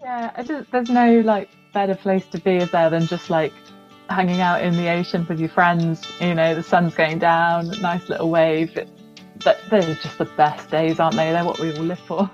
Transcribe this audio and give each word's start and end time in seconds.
Yeah, 0.00 0.42
just, 0.42 0.70
there's 0.70 0.90
no 0.90 1.20
like 1.20 1.50
better 1.72 1.94
place 1.94 2.26
to 2.28 2.38
be, 2.40 2.56
is 2.56 2.70
there, 2.70 2.90
than 2.90 3.06
just 3.06 3.30
like 3.30 3.52
hanging 4.08 4.40
out 4.40 4.62
in 4.62 4.76
the 4.76 4.88
ocean 4.90 5.26
with 5.28 5.40
your 5.40 5.48
friends. 5.48 6.06
You 6.20 6.34
know, 6.34 6.54
the 6.54 6.62
sun's 6.62 6.94
going 6.94 7.18
down, 7.18 7.68
nice 7.80 8.08
little 8.08 8.30
wave. 8.30 8.76
It, 8.76 8.88
are 9.46 9.94
just 9.94 10.18
the 10.18 10.24
best 10.36 10.70
days, 10.70 11.00
aren't 11.00 11.16
they? 11.16 11.32
They're 11.32 11.44
what 11.44 11.58
we 11.58 11.72
all 11.76 11.84
live 11.84 11.98
for. 12.00 12.30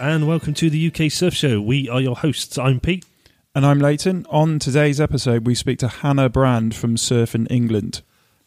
And 0.00 0.26
welcome 0.26 0.54
to 0.54 0.70
the 0.70 0.86
UK 0.86 1.12
Surf 1.12 1.34
Show. 1.34 1.60
We 1.60 1.86
are 1.86 2.00
your 2.00 2.16
hosts. 2.16 2.56
I'm 2.56 2.80
Pete. 2.80 3.04
And 3.54 3.66
I'm 3.66 3.78
Leighton. 3.78 4.24
On 4.30 4.58
today's 4.58 4.98
episode, 4.98 5.46
we 5.46 5.54
speak 5.54 5.78
to 5.80 5.88
Hannah 5.88 6.30
Brand 6.30 6.74
from 6.74 6.96
Surfing 6.96 7.46
England. 7.50 8.00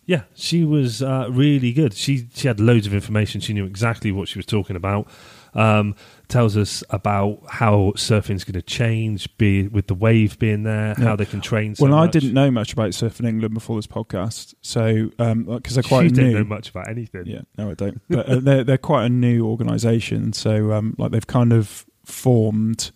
Yeah, 0.06 0.24
she 0.34 0.66
was 0.66 1.02
uh, 1.02 1.28
really 1.30 1.72
good. 1.72 1.94
She 1.94 2.28
she 2.34 2.48
had 2.48 2.60
loads 2.60 2.86
of 2.86 2.94
information. 2.94 3.40
She 3.40 3.54
knew 3.54 3.66
exactly 3.66 4.12
what 4.12 4.28
she 4.28 4.38
was 4.38 4.46
talking 4.46 4.76
about. 4.76 5.08
Um, 5.56 5.96
tells 6.30 6.58
us 6.58 6.84
about 6.90 7.40
how 7.48 7.94
surfing's 7.96 8.44
going 8.44 8.54
to 8.54 8.62
change, 8.64 9.38
be 9.38 9.68
with 9.68 9.86
the 9.86 9.94
wave 9.94 10.40
being 10.40 10.64
there, 10.64 10.96
yeah. 10.98 11.04
how 11.06 11.16
they 11.16 11.26
can 11.26 11.42
train. 11.42 11.76
So 11.76 11.86
well, 11.86 11.96
much. 11.96 12.08
I 12.08 12.12
didn't 12.12 12.34
know 12.34 12.50
much 12.50 12.74
about 12.74 12.90
Surfing 12.90 13.28
England 13.28 13.54
before 13.54 13.76
this 13.76 13.86
podcast, 13.86 14.56
so 14.62 15.10
because 15.10 15.20
um, 15.20 15.62
they're 15.62 15.84
quite 15.84 16.04
you 16.06 16.10
new. 16.10 16.34
Don't 16.34 16.34
know 16.34 16.56
much 16.56 16.70
about 16.70 16.90
anything. 16.90 17.28
Yeah, 17.28 17.42
no, 17.58 17.72
I 17.72 17.74
don't. 17.76 18.02
but 18.10 18.28
uh, 18.28 18.40
they're 18.40 18.64
they're 18.64 18.78
quite 18.78 19.06
a 19.06 19.10
new 19.10 19.46
organisation, 19.46 20.34
so 20.34 20.74
um, 20.74 20.96
like 20.98 21.12
they've 21.12 21.28
kind 21.28 21.54
of 21.54 21.86
formed 22.04 22.92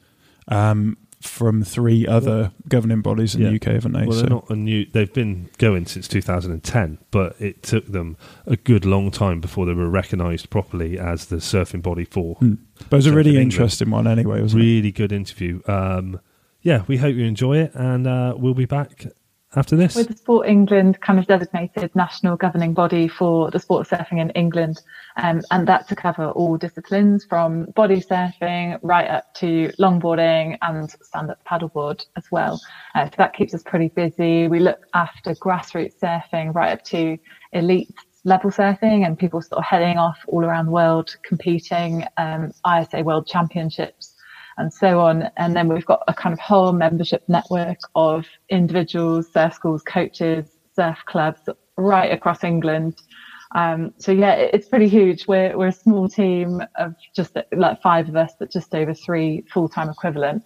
um, 0.48 0.98
from 1.22 1.64
three 1.64 2.06
other 2.06 2.52
governing 2.68 3.02
bodies 3.02 3.34
in 3.34 3.42
yeah. 3.42 3.50
the 3.50 3.56
UK, 3.56 3.64
haven't 3.74 3.94
they? 3.94 4.06
Well, 4.06 4.12
so. 4.12 4.22
they're 4.22 4.30
not 4.30 4.50
a 4.50 4.56
new. 4.56 4.86
They've 4.86 5.12
been 5.12 5.50
going 5.58 5.86
since 5.86 6.08
2010, 6.08 7.00
but 7.12 7.36
it 7.40 7.64
took 7.64 7.88
them 7.88 8.18
a 8.46 8.56
good 8.56 8.86
long 8.86 9.12
time 9.12 9.42
before 9.42 9.66
they 9.66 9.74
were 9.74 9.90
recognised 9.90 10.50
properly 10.50 11.00
as 11.00 11.26
the 11.28 11.38
surfing 11.38 11.82
body 11.82 12.06
for. 12.06 12.36
Mm. 12.36 12.60
But 12.90 12.94
it 12.94 12.98
was 12.98 13.08
a 13.08 13.14
really 13.14 13.38
interesting 13.38 13.90
one, 13.90 14.08
anyway. 14.08 14.42
Really 14.42 14.90
it? 14.90 14.96
good 14.96 15.12
interview. 15.12 15.62
Um, 15.68 16.20
yeah, 16.62 16.84
we 16.88 16.98
hope 16.98 17.16
you 17.16 17.26
enjoy 17.26 17.58
it, 17.58 17.72
and 17.74 18.08
uh, 18.08 18.36
we'll 18.38 18.54
be 18.54 18.66
back 18.66 19.06
after 19.56 19.76
this. 19.76 19.96
With 19.96 20.10
the 20.10 20.18
Sport 20.18 20.48
England 20.48 21.00
kind 21.02 21.20
of 21.20 21.28
designated 21.28 21.96
national 21.96 22.36
governing 22.36 22.74
body 22.74 23.08
for 23.08 23.50
the 23.50 23.60
sport 23.60 23.92
of 23.92 24.00
surfing 24.00 24.20
in 24.20 24.30
England, 24.32 24.82
um, 25.16 25.42
and 25.52 25.68
that 25.68 25.88
to 25.88 25.96
cover 25.96 26.30
all 26.32 26.58
disciplines 26.58 27.26
from 27.26 27.66
body 27.76 28.02
surfing 28.02 28.80
right 28.82 29.10
up 29.10 29.34
to 29.36 29.72
longboarding 29.80 30.58
and 30.62 30.92
stand 31.02 31.32
up 31.32 31.40
paddleboard 31.46 32.06
as 32.16 32.26
well. 32.32 32.60
Uh, 32.96 33.06
so 33.06 33.16
that 33.18 33.34
keeps 33.34 33.54
us 33.54 33.64
pretty 33.64 33.88
busy. 33.90 34.48
We 34.48 34.60
look 34.60 34.86
after 34.94 35.34
grassroots 35.36 36.00
surfing 36.00 36.54
right 36.54 36.74
up 36.74 36.84
to 36.86 37.18
elite 37.54 37.94
level 38.26 38.52
surfing 38.52 39.06
and 39.06 39.18
people 39.18 39.42
sort 39.42 39.60
of 39.60 39.64
heading 39.64 39.98
off 39.98 40.18
all 40.28 40.44
around 40.44 40.66
the 40.66 40.72
world 40.72 41.16
competing, 41.24 42.04
um, 42.18 42.52
ISA 42.68 43.02
World 43.02 43.26
Championships 43.26 44.07
and 44.58 44.74
so 44.74 45.00
on. 45.00 45.30
And 45.38 45.56
then 45.56 45.68
we've 45.68 45.86
got 45.86 46.04
a 46.08 46.14
kind 46.14 46.34
of 46.34 46.40
whole 46.40 46.74
membership 46.74 47.24
network 47.28 47.80
of 47.96 48.26
individuals, 48.50 49.32
surf 49.32 49.54
schools, 49.54 49.84
coaches, 49.84 50.46
surf 50.76 50.98
clubs 51.06 51.42
right 51.78 52.12
across 52.12 52.44
England. 52.44 53.02
Um, 53.56 53.94
so 53.98 54.12
yeah, 54.12 54.34
it's 54.34 54.68
pretty 54.68 54.88
huge. 54.88 55.28
We're 55.28 55.58
we're 55.58 55.68
a 55.68 55.72
small 55.72 56.10
team 56.10 56.62
of 56.76 56.96
just 57.16 57.38
like 57.54 57.82
five 57.82 58.10
of 58.10 58.16
us, 58.16 58.34
but 58.38 58.52
just 58.52 58.76
over 58.76 58.94
three 58.94 59.46
full 59.54 59.70
time 59.70 59.90
equivalent. 59.90 60.44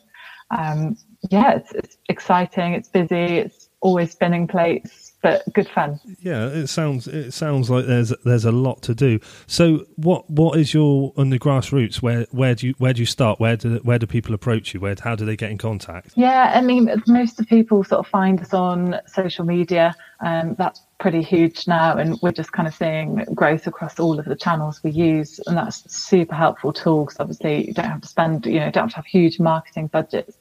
Um, 0.51 0.97
yeah, 1.29 1.53
it's, 1.53 1.71
it's 1.71 1.97
exciting. 2.09 2.73
It's 2.73 2.89
busy. 2.89 3.37
It's 3.37 3.69
always 3.81 4.11
spinning 4.11 4.47
plates 4.47 5.10
but 5.21 5.43
good 5.53 5.67
fun. 5.67 5.99
Yeah, 6.19 6.47
it 6.47 6.67
sounds 6.67 7.07
it 7.07 7.31
sounds 7.31 7.69
like 7.69 7.85
there's 7.85 8.13
there's 8.25 8.45
a 8.45 8.51
lot 8.51 8.81
to 8.83 8.95
do. 8.95 9.19
So 9.47 9.85
what 9.95 10.29
what 10.29 10.59
is 10.59 10.73
your 10.73 11.13
on 11.17 11.29
the 11.29 11.39
grassroots? 11.39 12.01
Where 12.01 12.25
where 12.31 12.55
do 12.55 12.67
you 12.67 12.75
where 12.77 12.93
do 12.93 13.01
you 13.01 13.05
start? 13.05 13.39
Where 13.39 13.55
do 13.55 13.79
where 13.83 13.99
do 13.99 14.07
people 14.07 14.33
approach 14.33 14.73
you? 14.73 14.79
Where 14.79 14.95
how 14.99 15.15
do 15.15 15.25
they 15.25 15.35
get 15.35 15.51
in 15.51 15.57
contact? 15.57 16.13
Yeah, 16.15 16.51
I 16.55 16.61
mean 16.61 16.89
most 17.07 17.39
of 17.39 17.47
people 17.47 17.83
sort 17.83 17.99
of 17.99 18.07
find 18.07 18.39
us 18.41 18.53
on 18.53 18.99
social 19.07 19.45
media. 19.45 19.95
Um, 20.21 20.55
that's 20.55 20.81
pretty 20.99 21.23
huge 21.23 21.67
now, 21.67 21.97
and 21.97 22.19
we're 22.21 22.31
just 22.31 22.51
kind 22.51 22.67
of 22.67 22.75
seeing 22.75 23.25
growth 23.33 23.65
across 23.65 23.99
all 23.99 24.19
of 24.19 24.25
the 24.25 24.35
channels 24.35 24.81
we 24.83 24.91
use, 24.91 25.39
and 25.47 25.57
that's 25.57 25.91
super 25.91 26.35
helpful 26.35 26.71
tool 26.71 27.05
because 27.05 27.19
obviously 27.19 27.67
you 27.67 27.73
don't 27.73 27.85
have 27.85 28.01
to 28.01 28.07
spend 28.07 28.45
you 28.45 28.59
know 28.59 28.69
don't 28.69 28.83
have 28.83 28.89
to 28.91 28.95
have 28.97 29.05
huge 29.05 29.39
marketing 29.39 29.87
budgets 29.87 30.37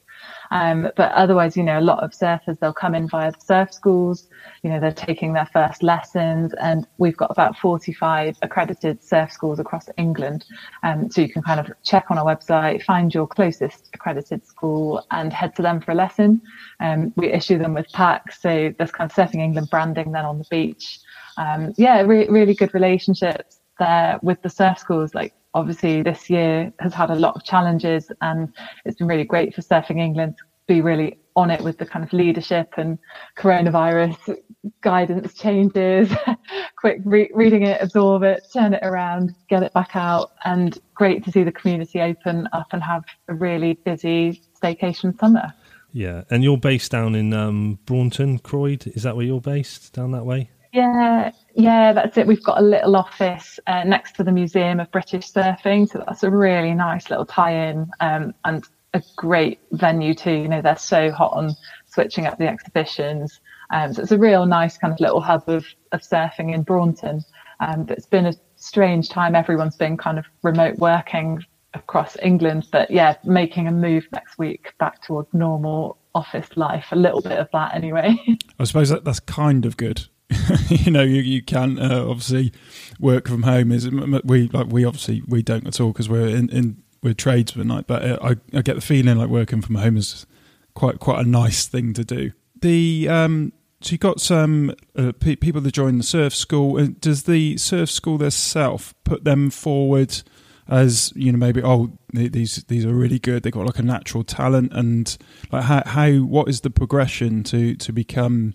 um, 0.51 0.89
but 0.97 1.11
otherwise, 1.13 1.55
you 1.55 1.63
know, 1.63 1.79
a 1.79 1.81
lot 1.81 2.03
of 2.03 2.11
surfers, 2.11 2.59
they'll 2.59 2.73
come 2.73 2.93
in 2.93 3.07
via 3.07 3.31
the 3.31 3.39
surf 3.39 3.73
schools, 3.73 4.27
you 4.63 4.69
know, 4.69 4.79
they're 4.79 4.91
taking 4.91 5.33
their 5.33 5.45
first 5.45 5.81
lessons 5.81 6.53
and 6.61 6.85
we've 6.97 7.15
got 7.15 7.31
about 7.31 7.57
45 7.57 8.37
accredited 8.41 9.01
surf 9.01 9.31
schools 9.31 9.59
across 9.59 9.87
England. 9.97 10.45
Um, 10.83 11.09
so 11.09 11.21
you 11.21 11.29
can 11.29 11.41
kind 11.41 11.59
of 11.59 11.71
check 11.83 12.05
on 12.09 12.17
our 12.17 12.25
website, 12.25 12.83
find 12.83 13.13
your 13.13 13.27
closest 13.27 13.89
accredited 13.93 14.45
school 14.45 15.05
and 15.11 15.31
head 15.31 15.55
to 15.55 15.61
them 15.61 15.79
for 15.79 15.93
a 15.93 15.95
lesson. 15.95 16.41
Um, 16.81 17.13
we 17.15 17.31
issue 17.31 17.57
them 17.57 17.73
with 17.73 17.89
packs. 17.93 18.41
So 18.41 18.73
there's 18.77 18.91
kind 18.91 19.09
of 19.09 19.15
Surfing 19.15 19.39
England 19.39 19.69
branding 19.71 20.11
then 20.11 20.25
on 20.25 20.37
the 20.37 20.45
beach. 20.51 20.99
Um, 21.37 21.73
yeah, 21.77 22.01
re- 22.01 22.27
really 22.27 22.53
good 22.53 22.73
relationships 22.73 23.61
there 23.79 24.19
with 24.21 24.41
the 24.41 24.49
surf 24.49 24.77
schools. 24.77 25.15
Like 25.15 25.33
obviously 25.53 26.01
this 26.01 26.29
year 26.29 26.71
has 26.79 26.93
had 26.93 27.09
a 27.09 27.15
lot 27.15 27.35
of 27.35 27.43
challenges 27.43 28.11
and 28.21 28.53
it's 28.85 28.97
been 28.97 29.07
really 29.07 29.23
great 29.23 29.53
for 29.53 29.61
Surfing 29.61 29.99
England 29.99 30.37
to 30.37 30.43
be 30.67 30.81
really 30.81 31.17
on 31.35 31.49
it 31.49 31.61
with 31.61 31.77
the 31.77 31.85
kind 31.85 32.03
of 32.03 32.11
leadership 32.13 32.73
and 32.77 32.97
coronavirus 33.37 34.37
guidance 34.81 35.33
changes, 35.33 36.11
quick 36.75 36.99
re- 37.05 37.31
reading 37.33 37.63
it, 37.63 37.81
absorb 37.81 38.23
it, 38.23 38.43
turn 38.53 38.73
it 38.73 38.83
around, 38.83 39.33
get 39.49 39.63
it 39.63 39.73
back 39.73 39.95
out. 39.95 40.31
And 40.45 40.77
great 40.93 41.23
to 41.25 41.31
see 41.31 41.43
the 41.43 41.51
community 41.51 42.01
open 42.01 42.47
up 42.53 42.67
and 42.71 42.83
have 42.83 43.03
a 43.27 43.33
really 43.33 43.73
busy 43.73 44.41
staycation 44.61 45.17
summer. 45.19 45.53
Yeah, 45.93 46.23
and 46.29 46.43
you're 46.43 46.57
based 46.57 46.91
down 46.91 47.15
in 47.15 47.33
um, 47.33 47.79
Braunton, 47.85 48.39
Croyde. 48.39 48.87
Is 48.87 49.03
that 49.03 49.15
where 49.15 49.25
you're 49.25 49.41
based? 49.41 49.93
Down 49.93 50.11
that 50.11 50.25
way? 50.25 50.49
Yeah, 50.71 51.31
yeah, 51.55 51.93
that's 51.93 52.17
it. 52.17 52.27
We've 52.27 52.43
got 52.43 52.59
a 52.59 52.63
little 52.63 52.95
office 52.95 53.59
uh, 53.67 53.83
next 53.83 54.15
to 54.17 54.23
the 54.23 54.31
Museum 54.31 54.79
of 54.79 54.91
British 54.91 55.31
Surfing, 55.31 55.89
so 55.89 56.03
that's 56.05 56.23
a 56.23 56.31
really 56.31 56.73
nice 56.73 57.09
little 57.09 57.25
tie-in 57.25 57.89
um, 57.99 58.33
and 58.45 58.63
a 58.93 59.01
great 59.15 59.59
venue 59.71 60.13
too. 60.13 60.31
You 60.31 60.47
know, 60.47 60.61
they're 60.61 60.77
so 60.77 61.11
hot 61.11 61.33
on 61.33 61.55
switching 61.87 62.25
up 62.25 62.37
the 62.37 62.47
exhibitions, 62.47 63.39
um, 63.69 63.93
so 63.93 64.01
it's 64.01 64.11
a 64.11 64.17
real 64.17 64.45
nice 64.45 64.77
kind 64.77 64.93
of 64.93 64.99
little 64.99 65.21
hub 65.21 65.43
of 65.47 65.65
of 65.91 66.01
surfing 66.01 66.53
in 66.53 66.63
Braunton. 66.63 67.23
Um, 67.59 67.83
but 67.83 67.97
it's 67.97 68.07
been 68.07 68.25
a 68.25 68.33
strange 68.55 69.09
time. 69.09 69.35
Everyone's 69.35 69.77
been 69.77 69.97
kind 69.97 70.17
of 70.17 70.25
remote 70.41 70.77
working 70.79 71.43
across 71.73 72.17
England, 72.21 72.67
but 72.71 72.89
yeah, 72.91 73.15
making 73.23 73.67
a 73.67 73.71
move 73.71 74.07
next 74.11 74.37
week 74.37 74.73
back 74.79 75.01
towards 75.03 75.33
normal 75.33 75.97
office 76.15 76.49
life. 76.55 76.87
A 76.91 76.95
little 76.95 77.21
bit 77.21 77.37
of 77.37 77.47
that 77.53 77.75
anyway. 77.75 78.15
I 78.59 78.63
suppose 78.63 78.89
that, 78.89 79.05
that's 79.05 79.19
kind 79.19 79.65
of 79.65 79.77
good 79.77 80.07
you 80.69 80.91
know, 80.91 81.03
you, 81.03 81.21
you 81.21 81.41
can 81.41 81.79
uh, 81.79 82.05
obviously 82.07 82.51
work 82.99 83.27
from 83.27 83.43
home. 83.43 83.71
Is 83.71 83.89
we 83.89 84.47
like 84.49 84.67
we 84.67 84.85
obviously 84.85 85.23
we 85.27 85.41
don't 85.41 85.67
at 85.67 85.79
all 85.79 85.91
because 85.91 86.09
we're 86.09 86.27
in, 86.27 86.49
in 86.49 86.83
we're 87.03 87.13
tradesmen. 87.13 87.67
Like, 87.67 87.87
but 87.87 88.03
uh, 88.03 88.17
I 88.21 88.57
I 88.57 88.61
get 88.61 88.75
the 88.75 88.81
feeling 88.81 89.17
like 89.17 89.29
working 89.29 89.61
from 89.61 89.75
home 89.75 89.97
is 89.97 90.25
quite 90.73 90.99
quite 90.99 91.25
a 91.25 91.29
nice 91.29 91.67
thing 91.67 91.93
to 91.93 92.03
do. 92.03 92.31
The 92.61 93.07
um, 93.09 93.53
so 93.81 93.93
you 93.93 93.97
got 93.97 94.21
some 94.21 94.75
uh, 94.95 95.11
pe- 95.19 95.35
people 95.35 95.61
that 95.61 95.73
join 95.73 95.97
the 95.97 96.03
surf 96.03 96.35
school. 96.35 96.85
Does 96.87 97.23
the 97.23 97.57
surf 97.57 97.89
school 97.89 98.17
themselves 98.17 98.93
put 99.03 99.23
them 99.23 99.49
forward 99.49 100.21
as 100.67 101.11
you 101.15 101.31
know 101.31 101.37
maybe 101.37 101.61
oh 101.61 101.91
these 102.13 102.63
these 102.65 102.85
are 102.85 102.93
really 102.93 103.19
good. 103.19 103.43
They've 103.43 103.51
got 103.51 103.65
like 103.65 103.79
a 103.79 103.83
natural 103.83 104.23
talent 104.23 104.71
and 104.73 105.17
like 105.51 105.63
how 105.63 105.83
how 105.85 106.11
what 106.11 106.47
is 106.47 106.61
the 106.61 106.69
progression 106.69 107.43
to 107.45 107.75
to 107.75 107.91
become 107.91 108.53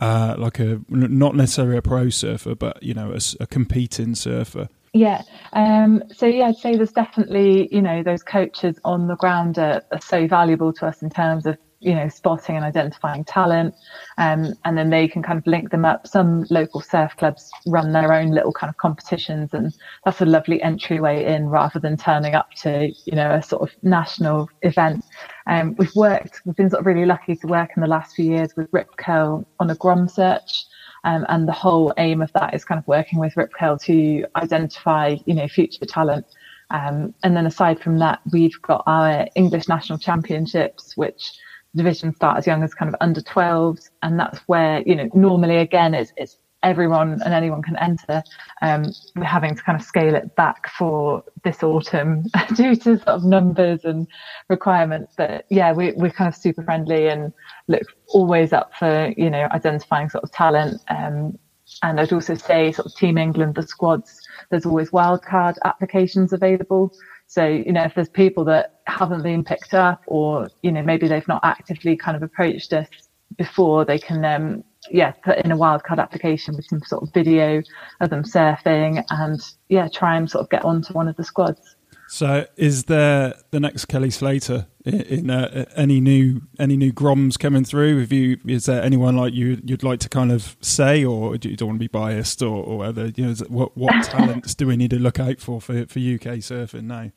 uh, 0.00 0.34
like 0.38 0.58
a 0.58 0.80
not 0.88 1.34
necessarily 1.34 1.76
a 1.76 1.82
pro 1.82 2.10
surfer, 2.10 2.54
but 2.54 2.82
you 2.82 2.94
know, 2.94 3.12
a, 3.12 3.20
a 3.42 3.46
competing 3.46 4.14
surfer? 4.14 4.68
Yeah. 4.92 5.22
Um, 5.52 6.02
so 6.14 6.26
yeah, 6.26 6.46
I'd 6.46 6.56
say 6.56 6.76
there's 6.76 6.92
definitely, 6.92 7.68
you 7.74 7.82
know, 7.82 8.02
those 8.02 8.22
coaches 8.22 8.78
on 8.84 9.06
the 9.06 9.16
ground 9.16 9.58
are, 9.58 9.82
are, 9.92 10.00
so 10.00 10.26
valuable 10.26 10.72
to 10.74 10.86
us 10.86 11.02
in 11.02 11.10
terms 11.10 11.46
of 11.46 11.58
you 11.80 11.94
know, 11.94 12.08
spotting 12.08 12.56
and 12.56 12.64
identifying 12.64 13.24
talent. 13.24 13.74
Um, 14.16 14.54
and 14.64 14.76
then 14.76 14.90
they 14.90 15.06
can 15.06 15.22
kind 15.22 15.38
of 15.38 15.46
link 15.46 15.70
them 15.70 15.84
up. 15.84 16.06
Some 16.06 16.44
local 16.50 16.80
surf 16.80 17.16
clubs 17.16 17.50
run 17.66 17.92
their 17.92 18.12
own 18.12 18.30
little 18.30 18.52
kind 18.52 18.68
of 18.68 18.76
competitions, 18.78 19.50
and 19.52 19.72
that's 20.04 20.20
a 20.20 20.26
lovely 20.26 20.60
entryway 20.62 21.24
in 21.24 21.46
rather 21.46 21.78
than 21.78 21.96
turning 21.96 22.34
up 22.34 22.50
to, 22.62 22.92
you 23.04 23.14
know, 23.14 23.30
a 23.32 23.42
sort 23.42 23.62
of 23.62 23.76
national 23.82 24.48
event. 24.62 25.04
Um, 25.46 25.76
we've 25.78 25.94
worked, 25.94 26.42
we've 26.44 26.56
been 26.56 26.70
sort 26.70 26.80
of 26.80 26.86
really 26.86 27.06
lucky 27.06 27.36
to 27.36 27.46
work 27.46 27.70
in 27.76 27.80
the 27.80 27.88
last 27.88 28.14
few 28.16 28.24
years 28.24 28.56
with 28.56 28.68
Rip 28.72 28.96
Curl 28.96 29.46
on 29.60 29.70
a 29.70 29.74
Grom 29.76 30.08
search. 30.08 30.66
Um, 31.04 31.24
and 31.28 31.46
the 31.46 31.52
whole 31.52 31.94
aim 31.96 32.20
of 32.20 32.32
that 32.32 32.54
is 32.54 32.64
kind 32.64 32.78
of 32.78 32.86
working 32.88 33.20
with 33.20 33.36
Rip 33.36 33.52
Curl 33.52 33.78
to 33.78 34.24
identify, 34.34 35.16
you 35.26 35.34
know, 35.34 35.46
future 35.46 35.86
talent. 35.86 36.26
Um, 36.70 37.14
and 37.22 37.36
then 37.36 37.46
aside 37.46 37.80
from 37.80 37.98
that, 37.98 38.20
we've 38.32 38.60
got 38.62 38.82
our 38.86 39.26
English 39.36 39.68
National 39.68 39.98
Championships, 39.98 40.96
which 40.96 41.32
division 41.74 42.14
start 42.14 42.38
as 42.38 42.46
young 42.46 42.62
as 42.62 42.74
kind 42.74 42.88
of 42.88 42.96
under 43.00 43.20
12s. 43.20 43.90
And 44.02 44.18
that's 44.18 44.38
where, 44.40 44.82
you 44.86 44.94
know, 44.94 45.10
normally 45.14 45.58
again, 45.58 45.94
it's, 45.94 46.12
it's 46.16 46.38
everyone 46.62 47.20
and 47.22 47.34
anyone 47.34 47.62
can 47.62 47.76
enter. 47.76 48.22
Um, 48.62 48.92
we're 49.16 49.24
having 49.24 49.54
to 49.54 49.62
kind 49.62 49.80
of 49.80 49.86
scale 49.86 50.14
it 50.14 50.34
back 50.36 50.70
for 50.70 51.22
this 51.44 51.62
autumn 51.62 52.24
due 52.54 52.74
to 52.76 52.96
sort 52.96 53.08
of 53.08 53.24
numbers 53.24 53.84
and 53.84 54.06
requirements. 54.48 55.14
But 55.16 55.46
yeah, 55.50 55.72
we, 55.72 55.92
we're 55.92 56.10
kind 56.10 56.28
of 56.28 56.34
super 56.34 56.62
friendly 56.62 57.08
and 57.08 57.32
look 57.68 57.82
always 58.08 58.52
up 58.52 58.72
for, 58.78 59.12
you 59.16 59.30
know, 59.30 59.48
identifying 59.52 60.08
sort 60.08 60.24
of 60.24 60.32
talent. 60.32 60.80
Um, 60.88 61.38
and 61.82 62.00
I'd 62.00 62.12
also 62.12 62.34
say 62.34 62.72
sort 62.72 62.86
of 62.86 62.94
Team 62.94 63.18
England, 63.18 63.54
the 63.54 63.62
squads, 63.62 64.20
there's 64.50 64.66
always 64.66 64.90
wildcard 64.90 65.56
applications 65.64 66.32
available. 66.32 66.92
So, 67.28 67.46
you 67.46 67.72
know, 67.72 67.84
if 67.84 67.94
there's 67.94 68.08
people 68.08 68.44
that 68.46 68.80
haven't 68.86 69.22
been 69.22 69.44
picked 69.44 69.74
up 69.74 70.02
or, 70.06 70.48
you 70.62 70.72
know, 70.72 70.82
maybe 70.82 71.08
they've 71.08 71.28
not 71.28 71.44
actively 71.44 71.94
kind 71.94 72.16
of 72.16 72.22
approached 72.22 72.72
us 72.72 72.88
before, 73.36 73.84
they 73.84 73.98
can, 73.98 74.24
um, 74.24 74.64
yeah, 74.90 75.10
put 75.10 75.36
in 75.44 75.52
a 75.52 75.56
wildcard 75.56 75.98
application 75.98 76.56
with 76.56 76.64
some 76.64 76.80
sort 76.80 77.02
of 77.02 77.12
video 77.12 77.62
of 78.00 78.08
them 78.08 78.22
surfing 78.22 79.04
and, 79.10 79.40
yeah, 79.68 79.88
try 79.92 80.16
and 80.16 80.30
sort 80.30 80.42
of 80.42 80.48
get 80.48 80.64
onto 80.64 80.94
one 80.94 81.06
of 81.06 81.16
the 81.16 81.24
squads. 81.24 81.76
So, 82.10 82.46
is 82.56 82.84
there 82.84 83.34
the 83.50 83.60
next 83.60 83.84
Kelly 83.84 84.08
Slater 84.08 84.66
in, 84.86 85.00
in 85.02 85.30
uh, 85.30 85.66
any 85.76 86.00
new 86.00 86.40
any 86.58 86.74
new 86.74 86.90
Groms 86.90 87.38
coming 87.38 87.64
through? 87.64 88.00
Have 88.00 88.12
you 88.12 88.38
is 88.46 88.64
there 88.64 88.82
anyone 88.82 89.14
like 89.14 89.34
you 89.34 89.60
you'd 89.62 89.82
like 89.82 90.00
to 90.00 90.08
kind 90.08 90.32
of 90.32 90.56
say, 90.62 91.04
or 91.04 91.36
do 91.36 91.50
you 91.50 91.56
don't 91.56 91.68
want 91.68 91.76
to 91.76 91.84
be 91.84 91.86
biased, 91.86 92.40
or, 92.40 92.64
or 92.64 92.78
whether 92.78 93.08
you 93.08 93.26
know 93.26 93.34
what 93.48 93.76
what 93.76 94.04
talents 94.04 94.54
do 94.54 94.66
we 94.66 94.76
need 94.76 94.88
to 94.90 94.98
look 94.98 95.20
out 95.20 95.38
for 95.38 95.60
for, 95.60 95.84
for 95.84 95.98
UK 95.98 96.40
surfing 96.40 96.84
now? 96.84 97.10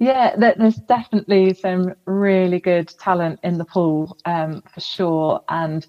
Yeah, 0.00 0.34
there's 0.36 0.76
definitely 0.76 1.54
some 1.54 1.94
really 2.04 2.58
good 2.58 2.88
talent 2.98 3.38
in 3.44 3.56
the 3.56 3.64
pool 3.64 4.18
um, 4.24 4.64
for 4.74 4.80
sure, 4.80 5.44
and 5.48 5.86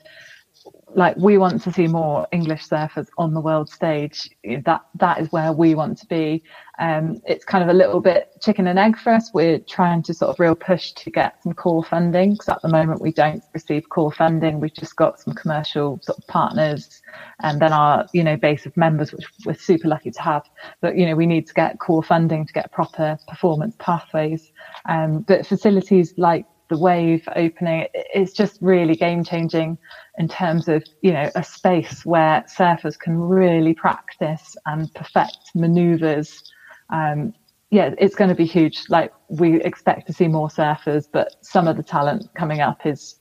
like 0.96 1.16
we 1.18 1.38
want 1.38 1.62
to 1.62 1.72
see 1.72 1.88
more 1.88 2.28
English 2.32 2.68
surfers 2.68 3.08
on 3.18 3.34
the 3.34 3.42
world 3.42 3.70
stage. 3.70 4.30
That 4.66 4.82
that 4.96 5.20
is 5.20 5.32
where 5.32 5.52
we 5.52 5.76
want 5.76 5.98
to 6.00 6.08
be. 6.08 6.44
Um, 6.80 7.22
it's 7.26 7.46
kind 7.46 7.64
of 7.64 7.70
a 7.70 7.78
little 7.78 8.02
bit 8.02 8.32
chicken 8.42 8.68
and 8.68 8.80
egg 8.80 8.98
for 8.98 9.14
us. 9.14 9.32
We're 9.34 9.60
trying 9.60 10.04
to 10.04 10.14
sort 10.14 10.30
of 10.32 10.40
real 10.40 10.56
push 10.56 10.92
to 10.94 11.12
get 11.12 11.42
some 11.44 11.54
core 11.54 11.84
funding 11.84 12.34
because 12.34 12.50
at 12.50 12.62
the 12.62 12.68
moment 12.68 13.02
we 13.02 13.12
don't 13.12 13.44
receive 13.54 13.90
core 13.90 14.12
funding. 14.12 14.60
We've 14.60 14.74
just 14.74 14.96
got 14.96 15.20
some 15.20 15.34
commercial 15.34 16.00
sort 16.02 16.18
of 16.18 16.28
partners 16.28 17.02
and 17.42 17.62
then 17.62 17.74
our 17.74 18.08
you 18.14 18.24
know 18.24 18.38
base 18.38 18.66
of 18.66 18.76
members, 18.76 19.14
which 19.14 19.26
we're 19.46 19.54
super 19.56 19.88
lucky 19.88 20.12
to 20.12 20.22
have. 20.22 20.44
But 20.82 20.98
you 20.98 21.06
know 21.06 21.16
we 21.16 21.26
need 21.26 21.48
to 21.48 21.54
get 21.54 21.80
core 21.80 22.04
funding 22.04 22.46
to 22.46 22.54
get 22.54 22.72
proper 22.72 23.18
performance 23.28 23.76
pathways. 23.80 24.52
Um, 24.88 25.22
but 25.22 25.46
facilities 25.46 26.14
like 26.18 26.46
the 26.70 26.78
wave 26.78 27.28
opening, 27.36 27.88
it's 27.94 28.34
just 28.34 28.58
really 28.62 28.96
game 28.96 29.24
changing 29.24 29.78
in 30.18 30.28
terms 30.28 30.68
of 30.68 30.84
you 31.02 31.12
know 31.12 31.30
a 31.36 31.44
space 31.44 32.06
where 32.06 32.44
surfers 32.44 32.98
can 32.98 33.20
really 33.20 33.74
practice 33.74 34.56
and 34.66 34.94
perfect 34.94 35.52
maneuvers. 35.56 36.44
Um, 36.90 37.34
yeah 37.70 37.96
it's 37.98 38.16
going 38.16 38.30
to 38.30 38.36
be 38.36 38.46
huge. 38.46 38.84
Like 38.90 39.12
we 39.30 39.62
expect 39.62 40.08
to 40.08 40.14
see 40.14 40.28
more 40.28 40.48
surfers 40.48 41.08
but 41.12 41.36
some 41.42 41.68
of 41.68 41.78
the 41.78 41.84
talent 41.84 42.30
coming 42.36 42.62
up 42.62 42.86
is 42.86 43.16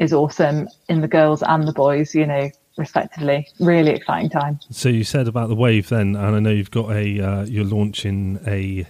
is 0.00 0.12
awesome 0.12 0.68
in 0.88 1.00
the 1.00 1.08
girls 1.08 1.42
and 1.42 1.66
the 1.66 1.72
boys 1.72 2.14
you 2.14 2.26
know 2.26 2.50
respectively. 2.76 3.46
Really 3.60 3.90
exciting 3.90 4.30
time. 4.30 4.60
So 4.70 4.88
you 4.88 5.04
said 5.04 5.28
about 5.28 5.48
the 5.48 5.56
wave 5.56 5.88
then 5.88 6.16
and 6.16 6.36
i 6.36 6.38
know 6.38 6.50
you've 6.50 6.70
got 6.70 6.90
a 6.90 7.20
uh, 7.20 7.44
you're 7.44 7.64
launching 7.64 8.40
a 8.46 8.86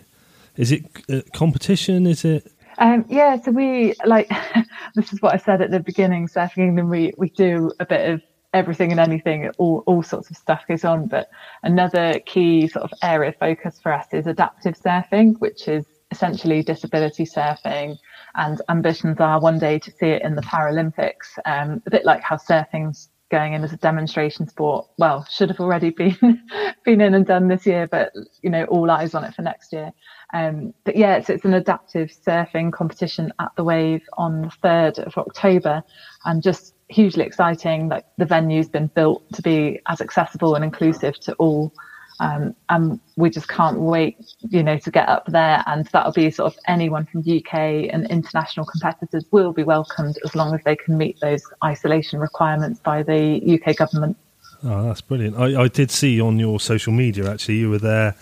is 0.59 0.73
it 0.73 0.85
a 1.09 1.23
competition? 1.33 2.05
Is 2.07 2.25
it 2.25 2.53
um, 2.79 3.05
yeah, 3.09 3.41
so 3.41 3.51
we 3.51 3.95
like 4.05 4.31
this 4.95 5.13
is 5.13 5.21
what 5.21 5.35
I 5.35 5.39
said 5.39 5.63
at 5.63 5.71
the 5.71 5.81
beginning. 5.81 6.29
Surfing 6.29 6.59
England, 6.59 6.91
we 6.91 7.13
we 7.17 7.31
do 7.31 7.73
a 7.81 7.87
bit 7.87 8.11
of 8.11 8.23
everything 8.55 8.91
and 8.91 9.01
anything. 9.01 9.51
All 9.59 9.83
all 9.87 10.03
sorts 10.03 10.31
of 10.31 10.37
stuff 10.37 10.65
goes 10.69 10.85
on. 10.85 11.07
But 11.09 11.29
another 11.63 12.21
key 12.27 12.69
sort 12.69 12.85
of 12.85 12.93
area 13.03 13.31
of 13.31 13.37
focus 13.37 13.81
for 13.83 13.93
us 13.93 14.07
is 14.13 14.27
adaptive 14.27 14.79
surfing, 14.79 15.39
which 15.39 15.69
is 15.69 15.85
essentially 16.11 16.63
disability 16.63 17.25
surfing. 17.25 17.97
And 18.35 18.61
ambitions 18.69 19.19
are 19.21 19.41
one 19.41 19.59
day 19.59 19.79
to 19.81 19.91
see 19.91 20.07
it 20.07 20.23
in 20.23 20.37
the 20.37 20.43
Paralympics. 20.43 21.39
Um, 21.45 21.83
a 21.87 21.91
bit 21.91 22.05
like 22.05 22.23
how 22.23 22.37
surfing's 22.37 23.09
going 23.31 23.53
in 23.53 23.63
as 23.63 23.73
a 23.73 23.77
demonstration 23.77 24.49
sport. 24.49 24.87
Well, 24.99 25.27
should 25.31 25.51
have 25.51 25.61
already 25.61 25.91
been 25.91 26.17
been 26.85 27.01
in 27.01 27.15
and 27.15 27.27
done 27.27 27.49
this 27.49 27.67
year, 27.67 27.87
but 27.87 28.13
you 28.43 28.51
know, 28.51 28.65
all 28.65 28.91
eyes 28.91 29.15
on 29.15 29.25
it 29.25 29.35
for 29.35 29.43
next 29.43 29.73
year. 29.73 29.93
Um, 30.35 30.75
but 30.85 30.97
yeah, 30.97 31.17
it's, 31.17 31.31
it's 31.31 31.45
an 31.45 31.55
adaptive 31.55 32.11
surfing 32.11 32.73
competition 32.73 33.33
at 33.39 33.51
the 33.57 33.65
Wave 33.65 34.03
on 34.19 34.43
the 34.43 34.53
3rd 34.63 34.99
of 35.01 35.17
October 35.17 35.83
and 36.25 36.43
just 36.43 36.75
hugely 36.89 37.25
exciting. 37.25 37.89
Like 37.89 38.05
the 38.19 38.27
venue's 38.27 38.69
been 38.69 38.89
built 38.89 39.31
to 39.33 39.43
be 39.43 39.81
as 39.87 40.01
accessible 40.01 40.55
and 40.55 40.65
inclusive 40.65 41.19
to 41.21 41.35
all. 41.35 41.73
Um, 42.21 42.57
and 42.69 42.99
we 43.17 43.31
just 43.31 43.49
can't 43.49 43.79
wait, 43.79 44.17
you 44.41 44.63
know, 44.63 44.77
to 44.79 44.91
get 44.91 45.09
up 45.09 45.27
there. 45.27 45.63
And 45.67 45.87
that'll 45.93 46.13
be 46.13 46.31
sort 46.31 46.53
of 46.53 46.59
anyone 46.67 47.07
from 47.07 47.21
UK 47.21 47.55
and 47.93 48.11
international 48.11 48.67
competitors 48.67 49.25
will 49.31 49.53
be 49.53 49.63
welcomed 49.63 50.19
as 50.25 50.35
long 50.35 50.55
as 50.55 50.61
they 50.65 50.77
can 50.77 50.99
meet 50.99 51.21
those 51.21 51.43
isolation 51.65 52.19
requirements 52.19 52.81
by 52.81 53.03
the 53.03 53.61
UK 53.61 53.77
government. 53.77 54.17
Oh, 54.65 54.83
that's 54.83 55.01
brilliant. 55.01 55.37
I, 55.37 55.63
I 55.63 55.69
did 55.69 55.93
see 55.93 56.21
on 56.21 56.41
your 56.41 56.59
social 56.59 56.93
media 56.93 57.31
actually 57.31 57.59
you 57.59 57.71
were 57.71 57.79
there 57.79 58.17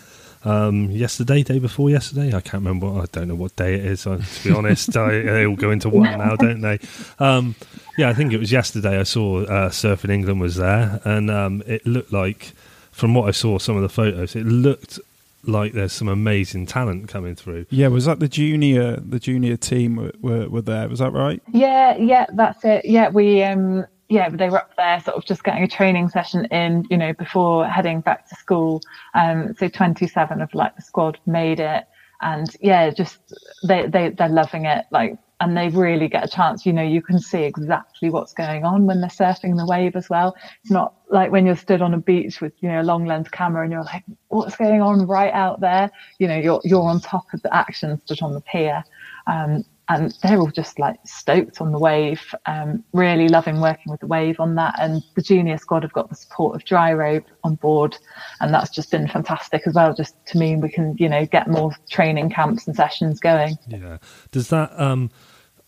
um, 0.47 0.91
yesterday, 0.91 1.43
day 1.43 1.59
before 1.59 1.91
yesterday. 1.91 2.29
I 2.29 2.41
can't 2.41 2.65
remember. 2.65 2.89
What, 2.89 3.03
I 3.03 3.19
don't 3.19 3.29
know 3.29 3.35
what 3.35 3.57
day 3.57 3.75
it 3.75 3.85
is. 3.85 4.07
Uh, 4.07 4.19
to 4.19 4.49
be 4.49 4.55
honest, 4.55 4.97
I, 4.97 5.09
they 5.23 5.47
all 5.47 5.57
go 5.57 5.71
into 5.71 5.89
one 5.89 6.05
now, 6.05 6.37
don't 6.37 6.61
they? 6.61 6.79
Um, 7.19 7.57
yeah, 7.99 8.09
I 8.09 8.15
think 8.15 8.33
it 8.33 8.39
was 8.39 8.53
yesterday. 8.53 9.01
I 9.01 9.03
saw 9.03 9.43
uh, 9.43 9.71
Surfing 9.71 10.11
England 10.11 10.41
was 10.41 10.55
there, 10.55 11.01
and 11.05 11.31
um, 11.31 11.63
it 11.67 11.85
looked 11.85 12.13
like, 12.13 12.53
from 12.93 13.15
what 13.15 13.29
I 13.29 13.33
saw, 13.33 13.59
some 13.59 13.77
of 13.77 13.83
the 13.83 13.89
photos, 13.89 14.37
it 14.37 14.47
looked 14.47 15.01
like 15.45 15.73
there's 15.73 15.93
some 15.93 16.09
amazing 16.09 16.67
talent 16.67 17.09
coming 17.09 17.35
through. 17.35 17.67
Yeah, 17.71 17.89
was 17.89 18.05
that 18.07 18.21
the 18.21 18.29
junior 18.29 18.97
the 18.97 19.19
junior 19.19 19.57
team 19.57 19.97
were, 19.97 20.13
were, 20.21 20.49
were 20.49 20.63
there? 20.63 20.89
Was 20.89 20.99
that 21.01 21.13
right? 21.13 21.43
Yeah, 21.53 21.97
yeah, 21.97 22.27
that's 22.33 22.65
it. 22.65 22.85
Yeah, 22.85 23.09
we 23.11 23.43
um 23.43 23.87
yeah, 24.09 24.29
they 24.29 24.49
were 24.49 24.59
up 24.59 24.77
there 24.77 25.01
sort 25.01 25.17
of 25.17 25.25
just 25.25 25.43
getting 25.45 25.63
a 25.63 25.69
training 25.69 26.09
session 26.09 26.45
in, 26.47 26.85
you 26.91 26.97
know, 26.97 27.13
before 27.13 27.67
heading 27.67 28.01
back 28.01 28.29
to 28.29 28.35
school. 28.37 28.81
Um, 29.15 29.55
so 29.59 29.69
27 29.69 30.41
of 30.41 30.55
like 30.55 30.77
the 30.77 30.83
squad 30.83 31.19
made 31.27 31.61
it. 31.61 31.85
And 32.21 32.49
yeah, 32.61 32.91
just 32.91 33.19
they, 33.67 33.87
they, 33.87 34.11
they're 34.11 34.29
loving 34.29 34.65
it. 34.65 34.87
Like, 34.91 35.19
and 35.41 35.57
they 35.57 35.69
really 35.69 36.09
get 36.09 36.25
a 36.25 36.29
chance, 36.29 36.65
you 36.65 36.73
know, 36.73 36.83
you 36.83 37.03
can 37.03 37.19
see 37.19 37.43
exactly 37.43 38.09
what's 38.09 38.33
going 38.33 38.65
on 38.65 38.87
when 38.87 39.01
they're 39.01 39.11
surfing 39.11 39.57
the 39.57 39.67
wave 39.67 39.95
as 39.95 40.09
well. 40.09 40.35
It's 40.63 40.71
not 40.71 40.95
like 41.11 41.31
when 41.31 41.45
you're 41.45 41.57
stood 41.57 41.83
on 41.83 41.93
a 41.93 41.99
beach 41.99 42.41
with, 42.41 42.55
you 42.61 42.71
know, 42.71 42.81
a 42.81 42.83
long 42.83 43.05
lens 43.05 43.29
camera 43.29 43.63
and 43.65 43.73
you're 43.73 43.85
like, 43.85 44.03
what's 44.29 44.57
going 44.57 44.81
on 44.81 45.07
right 45.07 45.33
out 45.33 45.61
there? 45.61 45.91
You 46.19 46.29
know, 46.29 46.39
you're, 46.39 46.61
you're 46.65 46.89
on 46.89 47.01
top 47.01 47.27
of 47.35 47.43
the 47.43 47.55
action 47.55 48.01
stood 48.01 48.23
on 48.23 48.33
the 48.33 48.41
pier. 48.41 48.83
Um, 49.27 49.65
and 49.89 50.13
they're 50.23 50.39
all 50.39 50.51
just 50.51 50.79
like 50.79 50.97
stoked 51.05 51.61
on 51.61 51.71
the 51.71 51.79
wave, 51.79 52.35
um, 52.47 52.83
really 52.93 53.29
loving 53.29 53.61
working 53.61 53.91
with 53.91 54.01
the 54.01 54.07
wave 54.07 54.41
on 54.41 54.57
that. 54.57 54.75
And 54.81 55.03
the 55.15 55.23
junior 55.23 55.59
squad 55.59 55.83
have 55.85 55.93
got 55.93 56.09
the 56.09 56.17
support 56.17 56.57
of 56.57 56.65
Dryrobe 56.65 57.25
on 57.45 57.55
board, 57.55 57.97
and 58.41 58.53
that's 58.53 58.71
just 58.71 58.91
been 58.91 59.07
fantastic 59.07 59.63
as 59.67 59.75
well. 59.75 59.95
Just 59.95 60.15
to 60.27 60.39
mean 60.39 60.61
we 60.61 60.71
can, 60.71 60.97
you 60.99 61.09
know, 61.09 61.25
get 61.27 61.49
more 61.49 61.73
training 61.89 62.31
camps 62.31 62.67
and 62.67 62.75
sessions 62.75 63.21
going. 63.21 63.59
Yeah. 63.69 63.99
Does 64.33 64.49
that? 64.49 64.79
Um, 64.81 65.11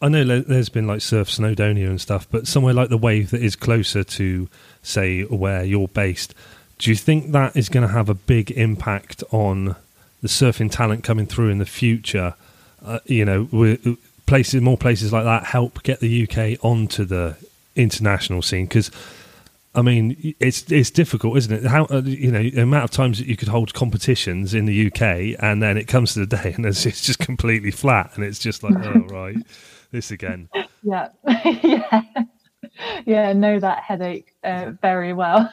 I 0.01 0.09
know 0.09 0.25
there's 0.41 0.69
been 0.69 0.87
like 0.87 1.01
Surf 1.01 1.29
Snowdonia 1.29 1.89
and 1.89 2.01
stuff, 2.01 2.29
but 2.31 2.47
somewhere 2.47 2.75
like 2.75 2.89
the 2.89 2.99
wave 2.99 3.31
that 3.31 3.43
is 3.43 3.57
closer 3.57 4.05
to, 4.05 4.49
say, 4.83 5.23
where 5.23 5.65
you're 5.65 5.89
based, 5.89 6.35
do 6.79 6.91
you 6.91 6.97
think 6.97 7.33
that 7.33 7.57
is 7.57 7.69
going 7.69 7.87
to 7.87 7.93
have 7.93 8.09
a 8.09 8.15
big 8.15 8.53
impact 8.53 9.25
on 9.33 9.75
the 10.23 10.29
surfing 10.29 10.71
talent 10.71 11.03
coming 11.03 11.27
through 11.27 11.49
in 11.49 11.59
the 11.59 11.67
future? 11.67 12.35
Uh, 12.85 13.01
you 13.07 13.25
know, 13.25 13.49
places, 14.29 14.61
more 14.61 14.77
places 14.77 15.13
like 15.13 15.25
that 15.25 15.45
help 15.45 15.83
get 15.83 15.99
the 16.01 16.29
UK 16.29 16.65
onto 16.65 17.05
the 17.05 17.37
international 17.75 18.43
scene 18.43 18.67
because. 18.67 18.91
I 19.75 19.83
mean, 19.83 20.35
it's 20.41 20.73
it's 20.73 20.91
difficult, 20.91 21.37
isn't 21.37 21.53
it? 21.53 21.65
How 21.65 21.85
uh, 21.85 22.01
you 22.05 22.33
know 22.33 22.43
the 22.43 22.63
amount 22.63 22.85
of 22.85 22.91
times 22.91 23.19
that 23.19 23.29
you 23.29 23.37
could 23.37 23.49
hold 23.49 23.75
competitions 23.75 24.53
in 24.53 24.65
the 24.65 24.87
UK, 24.87 25.39
and 25.41 25.63
then 25.63 25.77
it 25.77 25.87
comes 25.87 26.15
to 26.15 26.21
the 26.25 26.37
day, 26.43 26.53
and 26.57 26.67
it's, 26.67 26.85
it's 26.87 27.03
just 27.03 27.21
completely 27.21 27.71
flat, 27.71 28.11
and 28.15 28.25
it's 28.25 28.41
just 28.41 28.65
like, 28.65 28.75
oh 28.75 29.01
right, 29.11 29.37
this 29.93 30.11
again. 30.11 30.49
Yeah, 30.83 31.09
yeah, 31.63 32.03
yeah. 33.05 33.33
Know 33.35 33.61
that 33.61 33.83
headache 33.83 34.35
uh, 34.43 34.73
very 34.83 35.13
well 35.13 35.53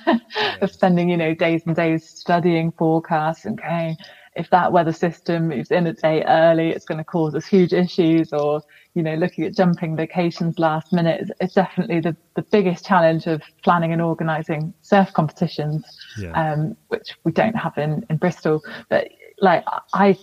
of 0.62 0.72
spending, 0.72 1.10
you 1.10 1.17
know, 1.17 1.36
days 1.36 1.63
and 1.67 1.75
days 1.75 2.10
studying 2.10 2.72
forecasts 2.72 3.46
and 3.46 3.62
going. 3.62 3.98
If 4.36 4.50
that 4.50 4.72
weather 4.72 4.94
system 4.94 5.48
moves 5.48 5.72
in 5.72 5.88
a 5.88 5.94
day 5.94 6.24
early, 6.24 6.70
it's 6.70 6.86
going 6.86 6.98
to 6.98 7.04
cause 7.04 7.36
us 7.36 7.46
huge 7.46 7.74
issues. 7.74 8.34
Or, 8.34 8.62
you 8.94 9.01
know, 9.01 9.15
looking 9.15 9.46
at 9.46 9.56
jumping 9.56 9.96
vacations 9.96 10.60
last 10.60 10.92
minute, 10.92 11.22
it's, 11.22 11.32
it's 11.39 11.54
definitely 11.54 12.01
the, 12.01 12.15
the 12.36 12.42
biggest 12.42 12.86
challenge 12.86 13.27
of 13.27 13.42
planning 13.63 13.94
and 13.94 14.01
organising 14.01 14.74
surf 14.82 15.13
competitions, 15.13 15.86
yeah. 16.18 16.32
um, 16.32 16.75
which 16.89 17.15
we 17.24 17.32
don't 17.32 17.56
have 17.56 17.77
in, 17.77 18.06
in 18.10 18.18
Bristol. 18.18 18.62
But 18.89 19.08
like 19.39 19.63
I 19.94 20.18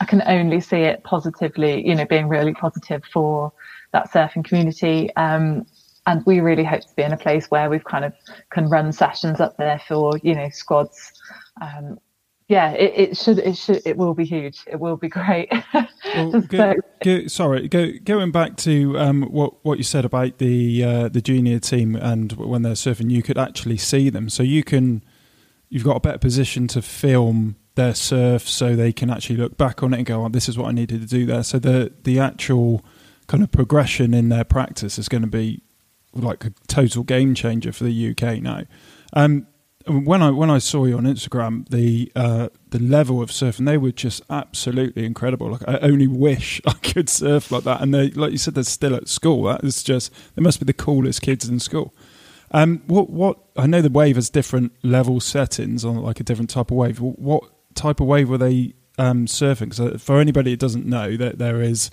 I 0.00 0.04
can 0.06 0.22
only 0.26 0.60
see 0.60 0.78
it 0.78 1.04
positively, 1.04 1.86
you 1.86 1.94
know, 1.94 2.04
being 2.04 2.28
really 2.28 2.52
positive 2.52 3.02
for 3.12 3.52
that 3.92 4.10
surfing 4.10 4.44
community. 4.44 5.14
Um, 5.16 5.66
and 6.06 6.22
we 6.26 6.40
really 6.40 6.64
hope 6.64 6.82
to 6.82 6.94
be 6.96 7.02
in 7.02 7.12
a 7.12 7.16
place 7.16 7.46
where 7.50 7.70
we've 7.70 7.84
kind 7.84 8.04
of 8.04 8.12
can 8.50 8.68
run 8.68 8.92
sessions 8.92 9.40
up 9.40 9.56
there 9.56 9.80
for, 9.86 10.18
you 10.22 10.34
know, 10.34 10.48
squads. 10.50 11.12
Um, 11.62 11.98
yeah, 12.48 12.72
it, 12.72 12.92
it, 12.96 13.16
should, 13.16 13.38
it 13.38 13.56
should, 13.56 13.80
it 13.86 13.96
will 13.96 14.12
be 14.12 14.26
huge. 14.26 14.64
It 14.66 14.78
will 14.78 14.96
be 14.96 15.08
great. 15.08 15.50
well, 15.72 16.40
go, 16.48 16.74
go, 17.02 17.26
sorry, 17.26 17.68
go, 17.68 17.92
going 18.04 18.32
back 18.32 18.56
to 18.58 18.98
um, 18.98 19.22
what 19.22 19.64
what 19.64 19.78
you 19.78 19.84
said 19.84 20.04
about 20.04 20.38
the 20.38 20.84
uh, 20.84 21.08
the 21.08 21.22
junior 21.22 21.58
team 21.58 21.96
and 21.96 22.32
when 22.32 22.62
they're 22.62 22.74
surfing, 22.74 23.10
you 23.10 23.22
could 23.22 23.38
actually 23.38 23.78
see 23.78 24.10
them, 24.10 24.28
so 24.28 24.42
you 24.42 24.62
can, 24.62 25.02
you've 25.70 25.84
got 25.84 25.96
a 25.96 26.00
better 26.00 26.18
position 26.18 26.68
to 26.68 26.82
film 26.82 27.56
their 27.76 27.94
surf 27.94 28.46
so 28.48 28.76
they 28.76 28.92
can 28.92 29.10
actually 29.10 29.36
look 29.36 29.56
back 29.56 29.82
on 29.82 29.94
it 29.94 29.98
and 29.98 30.06
go, 30.06 30.24
oh, 30.24 30.28
this 30.28 30.48
is 30.48 30.58
what 30.58 30.68
I 30.68 30.72
needed 30.72 31.00
to 31.00 31.06
do 31.06 31.24
there. 31.24 31.42
So 31.42 31.58
the 31.58 31.92
the 32.02 32.20
actual 32.20 32.84
kind 33.26 33.42
of 33.42 33.50
progression 33.52 34.12
in 34.12 34.28
their 34.28 34.44
practice 34.44 34.98
is 34.98 35.08
going 35.08 35.22
to 35.22 35.28
be 35.28 35.62
like 36.12 36.44
a 36.44 36.52
total 36.68 37.04
game 37.04 37.34
changer 37.34 37.72
for 37.72 37.84
the 37.84 38.10
UK 38.10 38.42
now. 38.42 38.64
Um, 39.14 39.46
when 39.86 40.22
I 40.22 40.30
when 40.30 40.50
I 40.50 40.58
saw 40.58 40.84
you 40.86 40.96
on 40.96 41.04
Instagram, 41.04 41.68
the 41.68 42.10
uh, 42.16 42.48
the 42.70 42.78
level 42.78 43.22
of 43.22 43.30
surfing 43.30 43.66
they 43.66 43.76
were 43.76 43.92
just 43.92 44.22
absolutely 44.30 45.04
incredible. 45.04 45.50
Like 45.50 45.68
I 45.68 45.78
only 45.78 46.06
wish 46.06 46.60
I 46.66 46.72
could 46.72 47.08
surf 47.08 47.50
like 47.50 47.64
that. 47.64 47.82
And 47.82 47.92
they, 47.92 48.10
like 48.10 48.32
you 48.32 48.38
said, 48.38 48.54
they're 48.54 48.64
still 48.64 48.94
at 48.94 49.08
school. 49.08 49.44
That 49.44 49.62
is 49.62 49.82
just 49.82 50.12
they 50.34 50.42
must 50.42 50.58
be 50.58 50.64
the 50.64 50.72
coolest 50.72 51.22
kids 51.22 51.48
in 51.48 51.60
school. 51.60 51.94
Um, 52.50 52.82
what 52.86 53.10
what 53.10 53.38
I 53.56 53.66
know 53.66 53.82
the 53.82 53.90
wave 53.90 54.16
has 54.16 54.30
different 54.30 54.72
level 54.82 55.20
settings 55.20 55.84
on 55.84 55.96
like 55.96 56.20
a 56.20 56.24
different 56.24 56.50
type 56.50 56.70
of 56.70 56.76
wave. 56.76 57.00
What 57.00 57.44
type 57.74 58.00
of 58.00 58.06
wave 58.06 58.30
were 58.30 58.38
they 58.38 58.74
um, 58.96 59.26
surfing? 59.26 59.70
Because 59.70 60.02
for 60.02 60.18
anybody 60.18 60.52
that 60.52 60.60
doesn't 60.60 60.86
know, 60.86 61.16
that 61.16 61.38
there 61.38 61.60
is, 61.60 61.90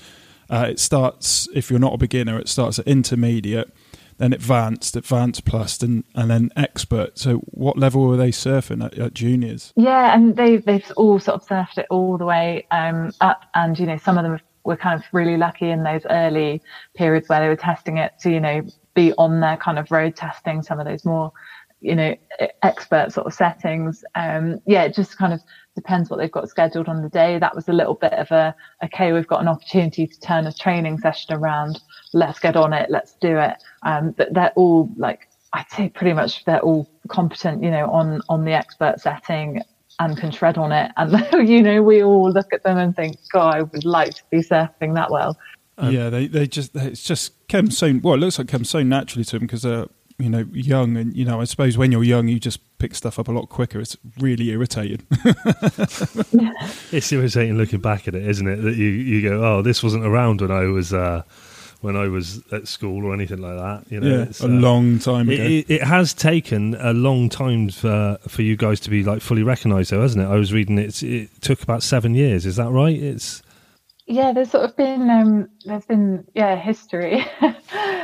uh, 0.49 0.67
it 0.69 0.79
starts 0.79 1.49
if 1.53 1.69
you're 1.69 1.79
not 1.79 1.93
a 1.93 1.97
beginner, 1.97 2.39
it 2.39 2.47
starts 2.47 2.79
at 2.79 2.87
intermediate, 2.87 3.73
then 4.21 4.33
advanced, 4.33 4.95
advanced 4.95 5.45
plus, 5.45 5.81
and 5.81 6.03
and 6.15 6.29
then 6.29 6.51
expert. 6.55 7.17
So, 7.17 7.37
what 7.47 7.77
level 7.77 8.07
were 8.07 8.17
they 8.17 8.31
surfing 8.31 8.85
at, 8.85 8.97
at 8.97 9.13
juniors? 9.13 9.73
Yeah, 9.75 10.15
and 10.15 10.35
they 10.35 10.57
they've 10.57 10.89
all 10.95 11.19
sort 11.19 11.41
of 11.41 11.47
surfed 11.47 11.79
it 11.79 11.87
all 11.89 12.17
the 12.17 12.25
way 12.25 12.67
um, 12.71 13.11
up, 13.19 13.45
and 13.55 13.77
you 13.77 13.85
know 13.85 13.97
some 13.97 14.17
of 14.17 14.23
them 14.23 14.39
were 14.63 14.77
kind 14.77 14.99
of 14.99 15.05
really 15.11 15.37
lucky 15.37 15.69
in 15.69 15.83
those 15.83 16.05
early 16.09 16.61
periods 16.95 17.27
where 17.27 17.39
they 17.39 17.47
were 17.47 17.55
testing 17.55 17.97
it 17.97 18.13
to 18.19 18.29
you 18.29 18.39
know 18.39 18.61
be 18.93 19.13
on 19.17 19.39
their 19.39 19.57
kind 19.57 19.79
of 19.79 19.89
road 19.89 20.15
testing 20.15 20.61
some 20.61 20.79
of 20.79 20.85
those 20.85 21.03
more 21.03 21.31
you 21.79 21.95
know 21.95 22.15
expert 22.61 23.11
sort 23.11 23.25
of 23.25 23.33
settings 23.33 24.03
um 24.13 24.61
yeah 24.67 24.87
just 24.87 25.17
kind 25.17 25.33
of 25.33 25.41
depends 25.75 26.09
what 26.09 26.17
they've 26.17 26.31
got 26.31 26.49
scheduled 26.49 26.87
on 26.87 27.01
the 27.01 27.09
day. 27.09 27.39
That 27.39 27.55
was 27.55 27.67
a 27.67 27.73
little 27.73 27.93
bit 27.93 28.13
of 28.13 28.31
a 28.31 28.55
okay 28.83 29.13
we've 29.13 29.27
got 29.27 29.41
an 29.41 29.47
opportunity 29.47 30.07
to 30.07 30.19
turn 30.19 30.47
a 30.47 30.53
training 30.53 30.99
session 30.99 31.35
around. 31.35 31.79
Let's 32.13 32.39
get 32.39 32.55
on 32.55 32.73
it. 32.73 32.89
Let's 32.89 33.13
do 33.21 33.37
it. 33.37 33.55
Um 33.83 34.11
but 34.11 34.33
they're 34.33 34.53
all 34.55 34.89
like 34.97 35.27
i'd 35.53 35.69
say 35.69 35.89
pretty 35.89 36.13
much 36.13 36.45
they're 36.45 36.61
all 36.61 36.89
competent 37.09 37.61
you 37.61 37.69
know 37.69 37.89
on 37.91 38.21
on 38.29 38.45
the 38.45 38.53
expert 38.53 39.01
setting 39.01 39.61
and 39.99 40.17
can 40.17 40.31
shred 40.31 40.57
on 40.57 40.71
it. 40.71 40.91
And 40.97 41.11
you 41.49 41.61
know 41.61 41.81
we 41.81 42.03
all 42.03 42.31
look 42.31 42.53
at 42.53 42.63
them 42.63 42.77
and 42.77 42.95
think 42.95 43.17
god 43.31 43.55
i 43.55 43.61
would 43.61 43.85
like 43.85 44.13
to 44.15 44.23
be 44.29 44.39
surfing 44.39 44.95
that 44.95 45.11
well. 45.11 45.37
Um, 45.77 45.93
yeah 45.93 46.09
they 46.09 46.27
they 46.27 46.47
just 46.47 46.75
it's 46.75 47.03
just 47.03 47.33
comes 47.47 47.77
so 47.77 47.99
well 48.03 48.15
it 48.15 48.17
looks 48.17 48.37
like 48.37 48.47
comes 48.47 48.69
so 48.69 48.83
naturally 48.83 49.23
to 49.25 49.31
them 49.39 49.47
because 49.47 49.61
they're 49.61 49.87
you 50.21 50.29
know 50.29 50.45
young 50.51 50.97
and 50.97 51.15
you 51.15 51.25
know 51.25 51.41
I 51.41 51.45
suppose 51.45 51.77
when 51.77 51.91
you're 51.91 52.03
young 52.03 52.27
you 52.27 52.39
just 52.39 52.59
pick 52.77 52.95
stuff 52.95 53.19
up 53.19 53.27
a 53.27 53.31
lot 53.31 53.49
quicker. 53.49 53.79
It's 53.79 53.97
really 54.19 54.49
irritating. 54.49 55.05
it's 56.91 57.11
irritating 57.11 57.57
looking 57.57 57.79
back 57.79 58.07
at 58.07 58.15
it, 58.15 58.27
isn't 58.27 58.47
it? 58.47 58.57
That 58.57 58.75
you 58.75 58.87
you 58.87 59.29
go, 59.29 59.43
oh, 59.43 59.61
this 59.61 59.83
wasn't 59.83 60.05
around 60.05 60.41
when 60.41 60.51
I 60.51 60.65
was. 60.65 60.93
Uh, 60.93 61.23
when 61.81 61.95
I 61.95 62.09
was 62.09 62.43
at 62.51 62.67
school 62.67 63.05
or 63.05 63.13
anything 63.15 63.39
like 63.39 63.57
that, 63.57 63.91
you 63.91 63.99
know, 63.99 64.19
yeah, 64.19 64.25
a 64.41 64.45
uh, 64.45 64.47
long 64.47 64.99
time 64.99 65.29
ago. 65.29 65.41
It, 65.41 65.65
it, 65.67 65.83
has 65.83 66.13
taken 66.13 66.75
a 66.75 66.93
long 66.93 67.27
time 67.27 67.69
for 67.69 68.19
for 68.27 68.43
you 68.43 68.55
guys 68.55 68.79
to 68.81 68.91
be 68.91 69.03
like 69.03 69.19
fully 69.19 69.41
recognised, 69.41 69.89
though, 69.89 70.01
hasn't 70.01 70.23
it? 70.23 70.27
I 70.27 70.35
was 70.35 70.53
reading 70.53 70.77
it. 70.77 71.01
It 71.01 71.41
took 71.41 71.63
about 71.63 71.81
seven 71.81 72.13
years. 72.13 72.45
Is 72.45 72.57
that 72.57 72.69
right? 72.69 72.95
It's 72.95 73.41
yeah, 74.11 74.33
there's 74.33 74.51
sort 74.51 74.65
of 74.65 74.75
been 74.75 75.09
um, 75.09 75.49
there's 75.65 75.85
been 75.85 76.25
yeah 76.35 76.55
history. 76.57 77.25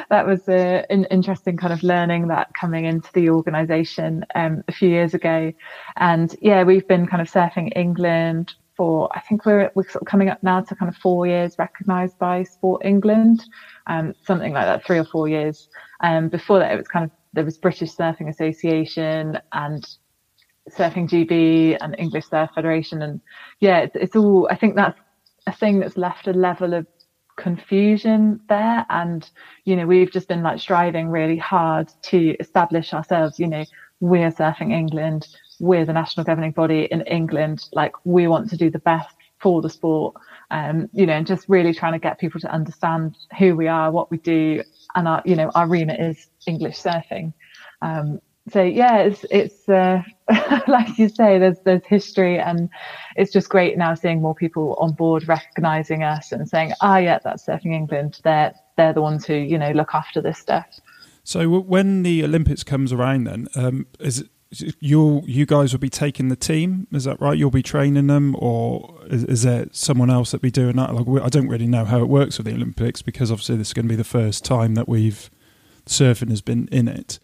that 0.10 0.26
was 0.26 0.48
an 0.48 1.06
interesting 1.12 1.58
kind 1.58 1.74
of 1.74 1.84
learning 1.84 2.30
that 2.30 2.54
coming 2.54 2.86
into 2.86 3.12
the 3.14 3.30
organisation 3.30 4.26
um, 4.34 4.64
a 4.68 4.72
few 4.72 4.90
years 4.90 5.14
ago, 5.14 5.52
and 5.98 6.36
yeah, 6.42 6.64
we've 6.64 6.88
been 6.88 7.08
kind 7.08 7.22
of 7.22 7.30
surfing 7.30 7.72
England 7.76 8.54
for 8.78 9.10
I 9.16 9.20
think 9.20 9.46
we're 9.46 9.70
we're 9.76 9.90
sort 9.90 10.04
of 10.04 10.08
coming 10.08 10.30
up 10.30 10.42
now 10.42 10.62
to 10.62 10.76
kind 10.76 10.88
of 10.88 10.96
four 10.96 11.28
years 11.28 11.56
recognised 11.60 12.18
by 12.18 12.44
Sport 12.44 12.86
England, 12.86 13.44
um, 13.88 14.14
something 14.24 14.54
like 14.54 14.66
that, 14.66 14.86
three 14.86 15.00
or 15.00 15.06
four 15.06 15.28
years. 15.28 15.68
Um, 16.00 16.30
before 16.30 16.60
that, 16.60 16.72
it 16.72 16.78
was 16.78 16.88
kind 16.88 17.04
of 17.04 17.12
there 17.34 17.44
was 17.44 17.58
British 17.58 17.94
Surfing 17.94 18.30
Association 18.30 19.40
and 19.52 19.86
Surfing 20.70 21.10
GB 21.10 21.78
and 21.82 21.96
English 21.98 22.30
Surf 22.30 22.50
Federation, 22.56 23.02
and 23.02 23.20
yeah, 23.60 23.80
it's, 23.80 23.96
it's 23.96 24.16
all 24.16 24.48
I 24.50 24.56
think 24.56 24.76
that's 24.76 25.00
a 25.48 25.52
thing 25.52 25.80
that's 25.80 25.98
left 25.98 26.28
a 26.28 26.34
level 26.34 26.74
of 26.74 26.86
confusion 27.38 28.42
there. 28.50 28.86
And 28.90 29.28
you 29.66 29.76
know 29.76 29.86
we've 29.86 30.12
just 30.12 30.28
been 30.28 30.44
like 30.44 30.60
striving 30.60 31.10
really 31.10 31.38
hard 31.38 31.92
to 32.04 32.36
establish 32.40 32.94
ourselves 32.94 33.40
you 33.40 33.48
know 33.48 33.66
we're 34.00 34.32
surfing 34.32 34.72
england 34.72 35.28
we're 35.60 35.86
the 35.86 35.94
national 35.94 36.24
governing 36.24 36.52
body 36.52 36.88
in 36.92 37.02
england 37.02 37.68
like 37.74 37.92
we 38.06 38.28
want 38.28 38.50
to 38.50 38.58
do 38.58 38.70
the 38.70 38.80
best 38.80 39.16
for 39.40 39.62
the 39.62 39.70
sport. 39.70 40.16
Um 40.52 40.90
you 40.94 41.06
know 41.06 41.14
and 41.14 41.28
just 41.28 41.48
really 41.48 41.74
trying 41.74 41.94
to 41.94 42.00
get 42.00 42.20
people 42.20 42.40
to 42.42 42.52
understand 42.52 43.16
who 43.38 43.56
we 43.56 43.68
are 43.68 43.92
what 43.92 44.10
we 44.10 44.18
do 44.18 44.64
and 44.96 45.08
our 45.08 45.22
you 45.26 45.36
know 45.36 45.52
our 45.54 45.68
remit 45.68 46.00
is 46.00 46.28
english 46.48 46.78
surfing. 46.78 47.34
Um 47.82 48.20
so 48.52 48.64
yeah, 48.64 49.00
it's 49.00 49.26
it's 49.30 49.68
uh, 49.68 50.02
like 50.68 50.98
you 50.98 51.10
say, 51.10 51.38
there's 51.40 51.60
there's 51.66 51.86
history, 51.86 52.40
and 52.40 52.70
it's 53.16 53.32
just 53.32 53.50
great 53.50 53.78
now 53.78 53.94
seeing 53.94 54.22
more 54.22 54.36
people 54.36 54.76
on 54.80 54.94
board 54.94 55.28
recognizing 55.28 56.04
us 56.04 56.32
and 56.32 56.48
saying, 56.48 56.74
"Ah, 56.82 56.96
oh, 56.96 56.98
yeah, 56.98 57.20
that's 57.24 57.46
Surfing 57.46 57.74
England. 57.74 58.20
They're 58.24 58.54
they're 58.78 58.94
the 58.94 59.02
ones 59.02 59.26
who 59.26 59.34
you 59.34 59.58
know 59.58 59.72
look 59.72 59.94
after 59.94 60.22
this 60.22 60.38
stuff." 60.38 60.66
So 61.24 61.60
when 61.60 62.04
the 62.04 62.24
Olympics 62.24 62.64
comes 62.64 62.94
around, 62.94 63.26
then 63.26 63.48
um, 63.56 63.88
is 64.00 64.20
it 64.20 64.30
you 64.80 65.22
you 65.26 65.46
guys 65.46 65.74
will 65.74 65.80
be 65.80 65.90
taking 65.90 66.30
the 66.30 66.36
team? 66.36 66.88
Is 66.94 67.04
that 67.04 67.20
right? 67.20 67.38
You'll 67.38 67.52
be 67.52 67.64
training 67.64 68.08
them, 68.08 68.36
or 68.40 68.96
is, 69.08 69.24
is 69.26 69.44
there 69.44 69.68
someone 69.72 70.10
else 70.10 70.32
that 70.32 70.42
be 70.42 70.52
doing 70.52 70.78
that? 70.78 70.94
Like 70.94 71.24
I 71.24 71.30
don't 71.30 71.50
really 71.50 71.68
know 71.68 71.86
how 71.86 72.00
it 72.00 72.08
works 72.08 72.38
with 72.38 72.48
the 72.48 72.54
Olympics 72.54 73.02
because 73.02 73.32
obviously 73.32 73.58
this 73.58 73.68
is 73.68 73.74
going 73.74 73.86
to 73.88 73.90
be 73.90 73.98
the 73.98 74.04
first 74.06 74.46
time 74.46 74.76
that 74.76 74.88
we've 74.88 75.30
surfing 75.86 76.30
has 76.30 76.42
been 76.42 76.70
in 76.72 76.88
it. 76.88 77.20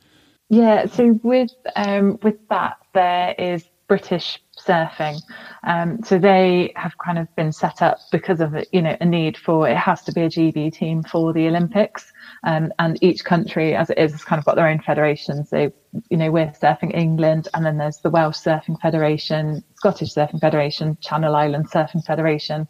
Yeah, 0.53 0.85
so 0.85 1.19
with 1.23 1.49
um, 1.75 2.19
with 2.21 2.37
that, 2.49 2.77
there 2.93 3.33
is 3.39 3.67
British 3.87 4.39
surfing. 4.55 5.19
Um, 5.63 6.03
so 6.03 6.19
they 6.19 6.71
have 6.75 6.95
kind 7.03 7.17
of 7.17 7.27
been 7.35 7.51
set 7.51 7.81
up 7.81 7.97
because 8.11 8.39
of 8.39 8.53
you 8.71 8.83
know 8.83 8.95
a 9.01 9.05
need 9.05 9.35
for 9.35 9.67
it 9.67 9.75
has 9.75 10.03
to 10.03 10.11
be 10.11 10.21
a 10.21 10.29
GB 10.29 10.71
team 10.71 11.01
for 11.01 11.33
the 11.33 11.47
Olympics, 11.47 12.13
um, 12.43 12.71
and 12.77 13.03
each 13.03 13.25
country 13.25 13.75
as 13.75 13.89
it 13.89 13.97
is 13.97 14.11
has 14.11 14.23
kind 14.23 14.37
of 14.37 14.45
got 14.45 14.55
their 14.55 14.67
own 14.67 14.79
federation. 14.79 15.43
So 15.43 15.73
you 16.11 16.17
know 16.17 16.29
we're 16.29 16.51
surfing 16.51 16.95
England, 16.95 17.47
and 17.55 17.65
then 17.65 17.79
there's 17.79 17.97
the 18.01 18.11
Welsh 18.11 18.37
Surfing 18.37 18.79
Federation, 18.79 19.63
Scottish 19.73 20.13
Surfing 20.13 20.39
Federation, 20.39 20.99
Channel 21.01 21.35
Island 21.35 21.71
Surfing 21.71 22.05
Federation. 22.05 22.67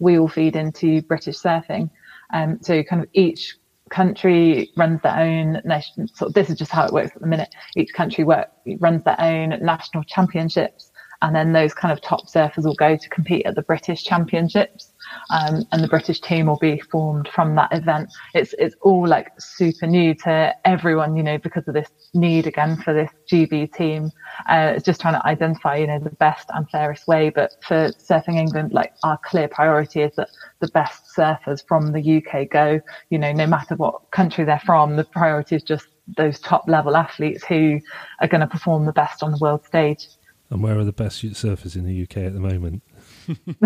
We 0.00 0.18
all 0.18 0.28
feed 0.28 0.56
into 0.56 1.02
British 1.02 1.36
surfing. 1.36 1.90
Um, 2.32 2.60
so 2.62 2.82
kind 2.82 3.02
of 3.02 3.10
each 3.12 3.58
country 3.90 4.70
runs 4.76 5.00
their 5.02 5.16
own 5.16 5.60
nation. 5.64 6.08
So 6.14 6.28
this 6.28 6.50
is 6.50 6.58
just 6.58 6.72
how 6.72 6.86
it 6.86 6.92
works 6.92 7.12
at 7.14 7.20
the 7.20 7.28
minute. 7.28 7.54
Each 7.76 7.92
country 7.92 8.24
work, 8.24 8.48
runs 8.80 9.02
their 9.04 9.20
own 9.20 9.58
national 9.62 10.04
championships, 10.04 10.90
and 11.22 11.34
then 11.34 11.52
those 11.52 11.72
kind 11.72 11.92
of 11.92 12.00
top 12.00 12.26
surfers 12.28 12.64
will 12.64 12.74
go 12.74 12.96
to 12.96 13.08
compete 13.08 13.46
at 13.46 13.54
the 13.54 13.62
British 13.62 14.04
Championships. 14.04 14.92
Um, 15.30 15.64
and 15.72 15.82
the 15.82 15.88
British 15.88 16.20
team 16.20 16.46
will 16.46 16.58
be 16.58 16.80
formed 16.80 17.28
from 17.28 17.54
that 17.56 17.72
event. 17.72 18.12
It's 18.34 18.54
it's 18.58 18.76
all 18.82 19.06
like 19.06 19.32
super 19.38 19.86
new 19.86 20.14
to 20.16 20.54
everyone, 20.64 21.16
you 21.16 21.22
know, 21.22 21.38
because 21.38 21.66
of 21.68 21.74
this 21.74 21.90
need 22.14 22.46
again 22.46 22.76
for 22.76 22.92
this 22.92 23.10
GB 23.30 23.72
team. 23.74 24.10
Uh, 24.48 24.72
it's 24.76 24.84
just 24.84 25.00
trying 25.00 25.14
to 25.14 25.26
identify, 25.26 25.76
you 25.76 25.86
know, 25.86 25.98
the 25.98 26.10
best 26.10 26.48
and 26.54 26.68
fairest 26.70 27.06
way. 27.06 27.30
But 27.30 27.52
for 27.66 27.90
Surfing 27.92 28.36
England, 28.36 28.72
like 28.72 28.92
our 29.02 29.18
clear 29.24 29.48
priority 29.48 30.02
is 30.02 30.14
that 30.16 30.28
the 30.60 30.68
best 30.68 31.04
surfers 31.16 31.66
from 31.66 31.92
the 31.92 32.16
UK 32.16 32.48
go. 32.48 32.80
You 33.10 33.18
know, 33.18 33.32
no 33.32 33.46
matter 33.46 33.74
what 33.76 34.10
country 34.10 34.44
they're 34.44 34.60
from, 34.64 34.96
the 34.96 35.04
priority 35.04 35.56
is 35.56 35.62
just 35.62 35.86
those 36.16 36.38
top 36.38 36.68
level 36.68 36.96
athletes 36.96 37.44
who 37.44 37.80
are 38.20 38.28
going 38.28 38.40
to 38.40 38.46
perform 38.46 38.86
the 38.86 38.92
best 38.92 39.22
on 39.22 39.32
the 39.32 39.38
world 39.40 39.64
stage. 39.64 40.08
And 40.50 40.62
where 40.62 40.78
are 40.78 40.84
the 40.84 40.92
best 40.92 41.24
surfers 41.24 41.74
in 41.74 41.84
the 41.84 42.02
UK 42.02 42.18
at 42.18 42.32
the 42.32 42.40
moment? 42.40 42.82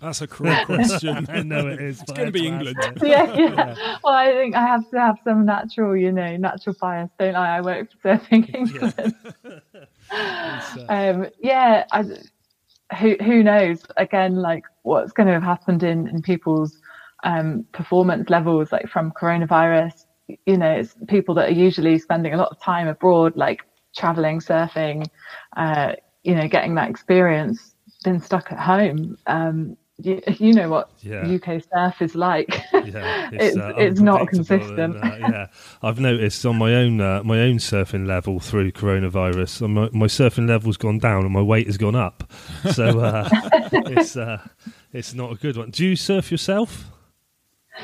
That's 0.00 0.20
a 0.20 0.26
cruel 0.26 0.56
question. 0.64 1.26
I 1.28 1.42
know 1.42 1.68
it 1.68 1.80
is. 1.80 2.02
It's 2.02 2.12
going 2.12 2.26
to 2.26 2.32
be 2.32 2.46
England. 2.46 2.76
Yeah, 3.02 3.32
yeah, 3.34 3.98
Well, 4.02 4.14
I 4.14 4.32
think 4.32 4.54
I 4.54 4.62
have 4.62 4.88
to 4.90 4.98
have 5.00 5.18
some 5.24 5.46
natural, 5.46 5.96
you 5.96 6.12
know, 6.12 6.36
natural 6.36 6.76
bias, 6.80 7.10
don't 7.18 7.34
I? 7.34 7.58
I 7.58 7.60
work 7.60 7.88
for 8.00 8.16
Surfing 8.16 8.54
England. 8.54 9.14
Yeah. 10.12 10.84
um, 10.88 11.26
yeah 11.40 11.84
I, 11.92 12.04
who 12.98 13.16
who 13.22 13.42
knows? 13.42 13.84
Again, 13.96 14.36
like 14.36 14.64
what's 14.82 15.12
going 15.12 15.26
to 15.28 15.32
have 15.34 15.42
happened 15.42 15.82
in 15.82 16.08
in 16.08 16.22
people's 16.22 16.78
um, 17.24 17.64
performance 17.72 18.30
levels, 18.30 18.72
like 18.72 18.88
from 18.88 19.12
coronavirus. 19.12 20.06
You 20.46 20.56
know, 20.56 20.70
it's 20.70 20.94
people 21.08 21.34
that 21.36 21.48
are 21.48 21.52
usually 21.52 21.98
spending 21.98 22.34
a 22.34 22.36
lot 22.36 22.50
of 22.50 22.60
time 22.60 22.88
abroad, 22.88 23.36
like 23.36 23.62
traveling, 23.96 24.40
surfing, 24.40 25.06
uh, 25.56 25.94
you 26.22 26.34
know, 26.34 26.48
getting 26.48 26.74
that 26.76 26.88
experience, 26.88 27.69
been 28.04 28.20
stuck 28.20 28.52
at 28.52 28.58
home. 28.58 29.16
Um, 29.26 29.76
you, 30.02 30.22
you, 30.38 30.54
know 30.54 30.68
what 30.68 30.90
yeah. 31.00 31.26
UK 31.26 31.62
surf 31.72 32.00
is 32.00 32.14
like. 32.14 32.62
Yeah, 32.72 33.30
it's 33.32 33.32
it's, 33.32 33.56
uh, 33.56 33.72
it's 33.76 34.00
not 34.00 34.28
consistent. 34.28 34.96
And, 34.96 35.24
uh, 35.24 35.28
yeah, 35.28 35.46
I've 35.82 36.00
noticed 36.00 36.44
on 36.46 36.56
my 36.56 36.74
own 36.74 37.00
uh, 37.00 37.22
my 37.22 37.40
own 37.40 37.58
surfing 37.58 38.06
level 38.06 38.40
through 38.40 38.72
coronavirus, 38.72 39.68
my, 39.68 39.88
my 39.92 40.06
surfing 40.06 40.48
level's 40.48 40.76
gone 40.76 40.98
down 40.98 41.24
and 41.24 41.32
my 41.32 41.42
weight 41.42 41.66
has 41.66 41.76
gone 41.76 41.96
up. 41.96 42.30
So 42.72 43.00
uh, 43.00 43.28
it's 43.72 44.16
uh, 44.16 44.46
it's 44.92 45.14
not 45.14 45.32
a 45.32 45.36
good 45.36 45.56
one. 45.56 45.70
Do 45.70 45.86
you 45.86 45.96
surf 45.96 46.30
yourself? 46.30 46.90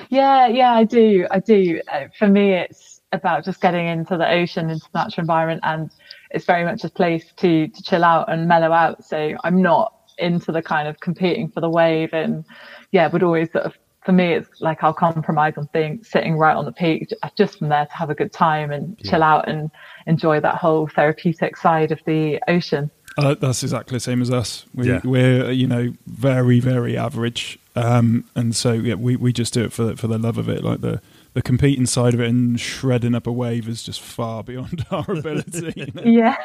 Yeah, 0.08 0.46
yeah, 0.46 0.72
I 0.72 0.84
do. 0.84 1.26
I 1.30 1.40
do. 1.40 1.80
Uh, 1.92 2.06
for 2.18 2.28
me, 2.28 2.52
it's 2.52 3.00
about 3.12 3.44
just 3.44 3.60
getting 3.60 3.86
into 3.86 4.16
the 4.16 4.30
ocean, 4.30 4.70
into 4.70 4.86
the 4.92 4.98
natural 4.98 5.22
environment, 5.22 5.60
and 5.64 5.90
it's 6.30 6.44
very 6.44 6.64
much 6.64 6.84
a 6.84 6.88
place 6.88 7.24
to 7.36 7.68
to 7.68 7.82
chill 7.82 8.04
out 8.04 8.30
and 8.30 8.48
mellow 8.48 8.72
out. 8.72 9.04
So 9.04 9.36
I'm 9.44 9.62
not 9.62 9.95
into 10.18 10.52
the 10.52 10.62
kind 10.62 10.88
of 10.88 11.00
competing 11.00 11.48
for 11.50 11.60
the 11.60 11.70
wave, 11.70 12.12
and 12.12 12.44
yeah, 12.92 13.08
would 13.08 13.22
always 13.22 13.50
sort 13.52 13.64
of 13.64 13.74
for 14.06 14.12
me, 14.12 14.34
it's 14.34 14.60
like 14.60 14.84
I'll 14.84 14.94
compromise 14.94 15.54
on 15.56 15.66
things 15.68 16.08
sitting 16.08 16.36
right 16.36 16.54
on 16.54 16.64
the 16.64 16.72
peak, 16.72 17.12
just 17.36 17.58
from 17.58 17.68
there 17.68 17.86
to 17.86 17.92
have 17.92 18.08
a 18.08 18.14
good 18.14 18.32
time 18.32 18.70
and 18.70 18.96
yeah. 19.00 19.10
chill 19.10 19.22
out 19.22 19.48
and 19.48 19.68
enjoy 20.06 20.38
that 20.40 20.54
whole 20.54 20.86
therapeutic 20.86 21.56
side 21.56 21.90
of 21.90 21.98
the 22.06 22.40
ocean. 22.46 22.88
Uh, 23.18 23.34
that's 23.34 23.62
exactly 23.62 23.96
the 23.96 24.00
same 24.00 24.22
as 24.22 24.30
us. 24.30 24.64
We, 24.74 24.88
yeah. 24.88 25.00
We're 25.02 25.50
you 25.50 25.66
know 25.66 25.94
very 26.06 26.60
very 26.60 26.96
average, 26.96 27.58
um, 27.74 28.24
and 28.36 28.54
so 28.54 28.74
yeah, 28.74 28.94
we, 28.94 29.16
we 29.16 29.32
just 29.32 29.52
do 29.52 29.64
it 29.64 29.72
for 29.72 29.96
for 29.96 30.06
the 30.06 30.18
love 30.18 30.38
of 30.38 30.48
it, 30.48 30.62
like 30.62 30.82
the 30.82 31.00
the 31.32 31.42
competing 31.42 31.86
side 31.86 32.14
of 32.14 32.20
it 32.20 32.28
and 32.28 32.60
shredding 32.60 33.14
up 33.14 33.26
a 33.26 33.32
wave 33.32 33.68
is 33.68 33.82
just 33.82 34.00
far 34.00 34.44
beyond 34.44 34.86
our 34.90 35.10
ability. 35.10 35.72
You 35.74 35.86
know? 35.94 36.02
Yeah. 36.02 36.36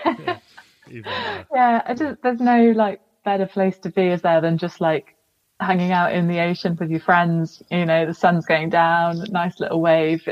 yeah. 0.90 1.44
yeah, 1.54 1.82
I 1.86 1.94
just 1.94 2.22
there's 2.24 2.40
no 2.40 2.72
like 2.72 3.02
better 3.24 3.46
place 3.46 3.78
to 3.80 3.90
be 3.90 4.08
is 4.08 4.22
there 4.22 4.42
than 4.42 4.58
just 4.58 4.82
like 4.82 5.16
hanging 5.60 5.92
out 5.92 6.14
in 6.14 6.28
the 6.28 6.40
ocean 6.40 6.76
with 6.80 6.90
your 6.90 7.00
friends. 7.00 7.62
You 7.70 7.86
know, 7.86 8.06
the 8.06 8.14
sun's 8.14 8.46
going 8.46 8.70
down, 8.70 9.24
nice 9.30 9.60
little 9.60 9.82
wave. 9.82 10.28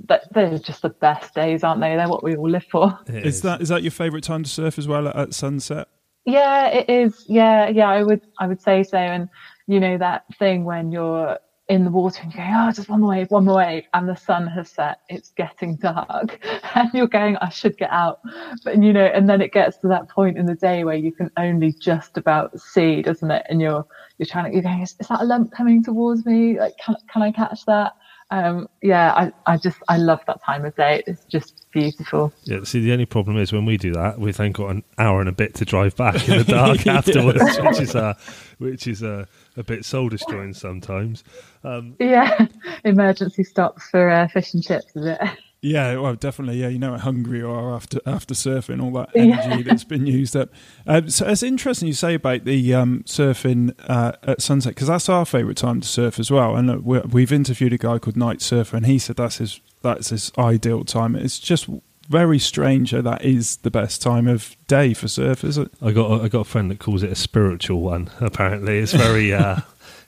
but 0.00 0.22
they're 0.32 0.58
just 0.58 0.82
the 0.82 0.90
best 0.90 1.34
days, 1.34 1.64
aren't 1.64 1.80
they? 1.80 1.96
They're 1.96 2.08
what 2.08 2.24
we 2.24 2.36
all 2.36 2.50
live 2.50 2.64
for. 2.70 2.98
Is, 3.06 3.36
is 3.36 3.42
that 3.42 3.60
is 3.60 3.68
that 3.68 3.82
your 3.82 3.90
favourite 3.90 4.24
time 4.24 4.42
to 4.42 4.50
surf 4.50 4.78
as 4.78 4.88
well 4.88 5.08
at, 5.08 5.16
at 5.16 5.34
sunset? 5.34 5.88
Yeah, 6.24 6.68
it 6.68 6.88
is. 6.88 7.24
Yeah, 7.28 7.68
yeah, 7.68 7.88
I 7.88 8.02
would 8.02 8.22
I 8.38 8.46
would 8.46 8.60
say 8.60 8.82
so. 8.82 8.98
And 8.98 9.28
you 9.66 9.80
know 9.80 9.98
that 9.98 10.24
thing 10.38 10.64
when 10.64 10.90
you're 10.90 11.38
in 11.68 11.84
the 11.84 11.90
water 11.90 12.20
and 12.22 12.34
you're 12.34 12.44
going, 12.44 12.54
oh, 12.56 12.72
just 12.72 12.88
one 12.88 13.00
more 13.00 13.10
wave, 13.10 13.30
one 13.30 13.44
more 13.46 13.56
wave, 13.56 13.84
and 13.94 14.08
the 14.08 14.14
sun 14.14 14.46
has 14.46 14.70
set, 14.70 15.00
it's 15.08 15.30
getting 15.30 15.76
dark, 15.82 16.38
and 16.74 16.90
you're 16.92 17.06
going, 17.06 17.36
I 17.38 17.48
should 17.48 17.76
get 17.78 17.90
out, 17.90 18.20
but 18.64 18.82
you 18.82 18.92
know, 18.92 19.06
and 19.06 19.28
then 19.28 19.40
it 19.40 19.52
gets 19.52 19.78
to 19.78 19.88
that 19.88 20.08
point 20.08 20.36
in 20.36 20.46
the 20.46 20.54
day 20.54 20.84
where 20.84 20.96
you 20.96 21.12
can 21.12 21.30
only 21.36 21.72
just 21.72 22.16
about 22.16 22.58
see, 22.60 23.02
doesn't 23.02 23.30
it? 23.30 23.46
And 23.48 23.60
you're 23.60 23.86
you're 24.18 24.26
trying 24.26 24.44
to, 24.44 24.52
you're 24.52 24.62
going, 24.62 24.82
is, 24.82 24.94
is 25.00 25.08
that 25.08 25.22
a 25.22 25.24
lump 25.24 25.52
coming 25.52 25.82
towards 25.82 26.26
me? 26.26 26.58
Like, 26.58 26.74
can 26.78 26.96
can 27.10 27.22
I 27.22 27.32
catch 27.32 27.64
that? 27.66 27.94
Um, 28.30 28.68
yeah, 28.82 29.12
I, 29.12 29.32
I 29.46 29.56
just 29.56 29.78
I 29.88 29.96
love 29.96 30.20
that 30.26 30.42
time 30.42 30.64
of 30.64 30.74
day. 30.74 31.02
It's 31.06 31.24
just 31.26 31.66
beautiful. 31.70 32.32
Yeah. 32.44 32.64
See, 32.64 32.80
the 32.80 32.92
only 32.92 33.06
problem 33.06 33.36
is 33.38 33.52
when 33.52 33.64
we 33.64 33.76
do 33.76 33.92
that, 33.92 34.18
we've 34.18 34.36
then 34.36 34.52
got 34.52 34.70
an 34.70 34.82
hour 34.98 35.20
and 35.20 35.28
a 35.28 35.32
bit 35.32 35.54
to 35.56 35.64
drive 35.64 35.94
back 35.96 36.28
in 36.28 36.38
the 36.38 36.44
dark 36.44 36.86
afterwards, 36.86 37.58
which 37.58 37.80
is 37.80 37.94
uh, 37.94 38.14
which 38.58 38.86
is 38.86 39.02
uh, 39.02 39.26
a 39.56 39.62
bit 39.62 39.84
soul 39.84 40.08
destroying 40.08 40.54
sometimes. 40.54 41.24
Um, 41.62 41.96
yeah, 41.98 42.46
emergency 42.84 43.44
stops 43.44 43.88
for 43.88 44.10
uh, 44.10 44.28
fish 44.28 44.54
and 44.54 44.62
chips, 44.62 44.94
is 44.96 45.06
it? 45.06 45.20
Yeah, 45.64 45.96
well, 45.96 46.14
definitely. 46.14 46.60
Yeah, 46.60 46.68
you 46.68 46.78
know 46.78 46.90
how 46.90 46.98
hungry 46.98 47.38
you 47.38 47.48
are 47.48 47.74
after 47.74 47.98
after 48.04 48.34
surfing, 48.34 48.82
all 48.82 48.90
that 48.92 49.08
energy 49.14 49.48
yeah. 49.48 49.62
that's 49.62 49.82
been 49.82 50.06
used 50.06 50.36
up. 50.36 50.50
Uh, 50.86 51.06
so 51.06 51.26
it's 51.26 51.42
interesting 51.42 51.88
you 51.88 51.94
say 51.94 52.12
about 52.12 52.44
the 52.44 52.74
um, 52.74 53.02
surfing 53.06 53.74
uh, 53.88 54.12
at 54.24 54.42
sunset 54.42 54.74
because 54.74 54.88
that's 54.88 55.08
our 55.08 55.24
favourite 55.24 55.56
time 55.56 55.80
to 55.80 55.88
surf 55.88 56.18
as 56.18 56.30
well. 56.30 56.54
And 56.54 56.70
uh, 56.70 56.78
we've 56.82 57.32
interviewed 57.32 57.72
a 57.72 57.78
guy 57.78 57.98
called 57.98 58.14
Night 58.14 58.42
Surfer, 58.42 58.76
and 58.76 58.84
he 58.84 58.98
said 58.98 59.16
that's 59.16 59.38
his 59.38 59.62
that's 59.80 60.10
his 60.10 60.30
ideal 60.36 60.84
time. 60.84 61.16
It's 61.16 61.38
just 61.38 61.66
very 62.04 62.38
strange 62.38 62.90
how 62.90 63.02
that 63.02 63.24
is 63.24 63.56
the 63.58 63.70
best 63.70 64.02
time 64.02 64.28
of 64.28 64.56
day 64.66 64.94
for 64.94 65.06
surfers. 65.06 65.58
I 65.82 65.92
got 65.92 66.10
a, 66.10 66.24
I 66.24 66.28
got 66.28 66.40
a 66.40 66.44
friend 66.44 66.70
that 66.70 66.78
calls 66.78 67.02
it 67.02 67.10
a 67.10 67.16
spiritual 67.16 67.80
one. 67.80 68.10
Apparently, 68.20 68.78
it's 68.78 68.92
very. 68.92 69.34
Uh, 69.44 69.60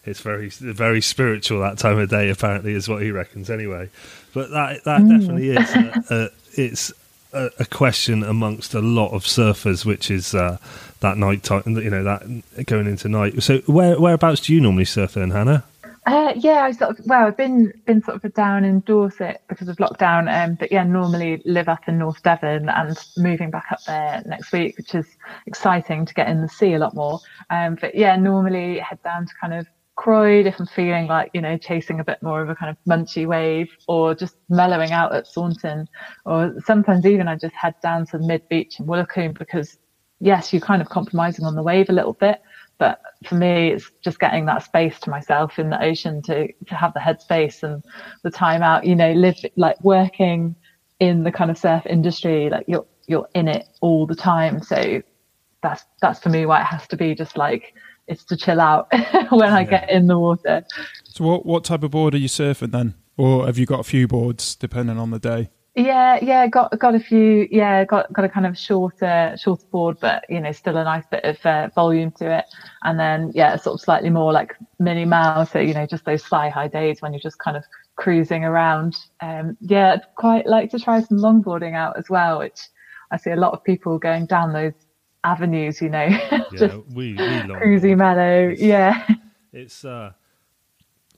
it's 0.07 0.21
very 0.21 0.49
very 0.49 1.01
spiritual 1.01 1.61
that 1.61 1.79
time 1.79 1.99
of 1.99 2.09
day. 2.09 2.31
Apparently, 2.31 2.73
is 2.73 2.89
what 2.89 3.03
he 3.03 3.11
reckons. 3.11 3.51
Anyway, 3.51 3.91
but 4.33 4.51
that 4.51 4.85
that 4.85 5.01
mm. 5.01 5.19
definitely 5.19 5.49
is. 5.51 5.75
A, 5.75 6.03
a, 6.11 6.29
it's 6.53 6.93
a, 7.33 7.51
a, 7.59 7.65
question 7.67 8.23
amongst 8.23 8.73
a 8.75 8.81
lot 8.81 9.11
of 9.13 9.25
surfers, 9.25 9.85
which 9.85 10.11
is 10.11 10.35
uh, 10.35 10.59
that 11.01 11.19
night 11.19 11.43
time. 11.43 11.63
You 11.67 11.91
know, 11.91 12.05
that 12.05 12.67
going 12.67 12.87
into 12.87 13.09
night. 13.09 13.43
So, 13.43 13.59
where 13.67 13.99
whereabouts 13.99 14.43
do 14.43 14.55
you 14.55 14.61
normally 14.61 14.85
surf 14.85 15.15
then, 15.15 15.31
Hannah? 15.31 15.65
Uh, 16.07 16.33
yeah, 16.37 16.63
I 16.63 16.71
sort 16.71 17.01
of 17.01 17.07
well, 17.07 17.27
I've 17.27 17.37
been 17.37 17.73
been 17.85 18.01
sort 18.01 18.25
of 18.25 18.33
down 18.33 18.65
in 18.65 18.79
Dorset 18.81 19.43
because 19.49 19.69
of 19.69 19.77
lockdown, 19.79 20.33
um, 20.33 20.55
but 20.55 20.71
yeah, 20.71 20.85
normally 20.85 21.43
live 21.45 21.69
up 21.69 21.89
in 21.89 21.99
North 21.99 22.23
Devon 22.23 22.69
and 22.69 22.97
moving 23.17 23.51
back 23.51 23.67
up 23.73 23.83
there 23.87 24.23
next 24.25 24.53
week, 24.53 24.79
which 24.79 24.95
is 24.95 25.07
exciting 25.47 26.07
to 26.07 26.15
get 26.15 26.29
in 26.29 26.43
the 26.43 26.49
sea 26.49 26.75
a 26.75 26.79
lot 26.79 26.95
more. 26.95 27.19
Um, 27.51 27.77
but 27.81 27.97
yeah, 27.97 28.15
normally 28.15 28.79
head 28.79 29.03
down 29.03 29.27
to 29.27 29.33
kind 29.41 29.53
of 29.53 29.67
Croyde 29.97 30.47
if 30.47 30.61
I'm 30.61 30.67
feeling 30.67 31.09
like, 31.09 31.31
you 31.35 31.41
know, 31.41 31.59
chasing 31.59 31.99
a 31.99 32.05
bit 32.05 32.23
more 32.23 32.41
of 32.41 32.51
a 32.51 32.55
kind 32.55 32.71
of 32.71 32.77
munchy 32.89 33.27
wave 33.27 33.69
or 33.89 34.15
just 34.15 34.37
mellowing 34.49 34.93
out 34.93 35.13
at 35.13 35.27
Saunton. 35.27 35.89
Or 36.25 36.55
sometimes 36.65 37.05
even 37.05 37.27
I 37.27 37.35
just 37.37 37.55
head 37.55 37.75
down 37.83 38.07
to 38.09 38.19
mid 38.21 38.49
beach 38.49 38.79
in 38.79 38.87
Woolacombe 38.87 39.37
because, 39.39 39.79
yes, 40.21 40.53
you're 40.53 40.61
kind 40.61 40.83
of 40.83 40.89
compromising 40.89 41.45
on 41.47 41.57
the 41.57 41.63
wave 41.63 41.89
a 41.89 41.93
little 41.95 42.13
bit. 42.13 42.41
But 42.79 43.01
for 43.25 43.37
me, 43.37 43.71
it's 43.73 43.91
just 44.03 44.19
getting 44.19 44.47
that 44.47 44.63
space 44.63 45.01
to 45.01 45.11
myself 45.11 45.59
in 45.59 45.71
the 45.71 45.83
ocean 45.83 46.21
to, 46.23 46.53
to 46.53 46.75
have 46.75 46.93
the 46.93 47.01
headspace 47.01 47.63
and 47.63 47.83
the 48.23 48.31
time 48.31 48.63
out, 48.63 48.85
you 48.85 48.95
know, 48.95 49.13
live 49.13 49.39
like 49.57 49.83
working 49.83 50.55
in 51.01 51.25
the 51.25 51.33
kind 51.33 51.51
of 51.51 51.57
surf 51.57 51.85
industry, 51.87 52.51
like 52.51 52.65
you're, 52.69 52.87
you're 53.07 53.29
in 53.35 53.49
it 53.49 53.67
all 53.81 54.07
the 54.07 54.15
time. 54.15 54.63
So 54.63 55.03
that's, 55.63 55.85
that's 56.03 56.21
for 56.21 56.29
me 56.29 56.45
why 56.45 56.61
it 56.61 56.67
has 56.67 56.87
to 56.89 56.97
be 56.97 57.15
just 57.15 57.37
like, 57.37 57.75
it's 58.09 58.25
to 58.25 58.37
chill 58.37 58.61
out 58.61 58.89
when 59.31 59.53
I 59.53 59.65
get 59.65 59.91
in 59.91 60.07
the 60.07 60.19
water. 60.19 60.65
So, 61.05 61.25
what 61.25 61.47
what 61.47 61.65
type 61.65 61.83
of 61.83 61.91
board 61.91 62.15
are 62.15 62.19
you 62.19 62.29
surfing 62.29 62.71
then, 62.71 62.95
or 63.17 63.47
have 63.47 63.59
you 63.59 63.67
got 63.67 63.81
a 63.81 63.85
few 63.85 64.07
boards 64.07 64.55
depending 64.55 64.99
on 64.99 65.11
the 65.11 65.19
day? 65.19 65.51
Yeah, 65.77 66.19
yeah, 66.23 66.47
got 66.47 66.79
got 66.79 66.95
a 66.95 66.99
few. 66.99 67.47
Yeah, 67.51 67.85
got 67.85 68.11
got 68.11 68.25
a 68.25 68.31
kind 68.31 68.47
of 68.47 68.57
shorter 68.57 69.37
shorter 69.39 69.67
board, 69.71 69.99
but 70.01 70.25
you 70.31 70.41
know, 70.41 70.51
still 70.51 70.79
a 70.79 70.85
nice 70.85 71.05
bit 71.11 71.23
of 71.23 71.45
uh, 71.45 71.69
volume 71.75 72.11
to 72.13 72.39
it. 72.39 72.47
And 72.83 72.99
then 72.99 73.31
yeah, 73.35 73.57
sort 73.57 73.75
of 73.75 73.81
slightly 73.83 74.09
more 74.09 74.33
like 74.33 74.57
mini 74.79 75.05
mouse. 75.05 75.51
So 75.51 75.59
you 75.59 75.75
know, 75.75 75.85
just 75.85 76.07
those 76.07 76.25
fly 76.25 76.49
high 76.49 76.69
days 76.69 77.03
when 77.03 77.13
you're 77.13 77.21
just 77.21 77.39
kind 77.39 77.59
of 77.59 77.65
cruising 77.97 78.43
around. 78.43 78.97
Um, 79.21 79.59
yeah, 79.61 79.93
I'd 79.93 80.07
quite 80.17 80.47
like 80.47 80.71
to 80.71 80.79
try 80.79 81.03
some 81.03 81.19
longboarding 81.19 81.75
out 81.75 81.99
as 81.99 82.09
well, 82.09 82.39
which 82.39 82.59
I 83.11 83.19
see 83.19 83.31
a 83.33 83.37
lot 83.37 83.53
of 83.53 83.63
people 83.63 83.99
going 83.99 84.25
down 84.25 84.55
those 84.55 84.73
avenues, 85.25 85.83
you 85.83 85.91
know. 85.91 86.07
yeah, 86.33 86.41
just 86.57 86.77
we, 86.95 87.13
we 87.13 87.17
cruisy 87.19 87.95
mellow. 87.95 88.49
It's, 88.49 88.63
yeah. 88.63 89.07
It's 89.53 89.85
uh 89.85 90.13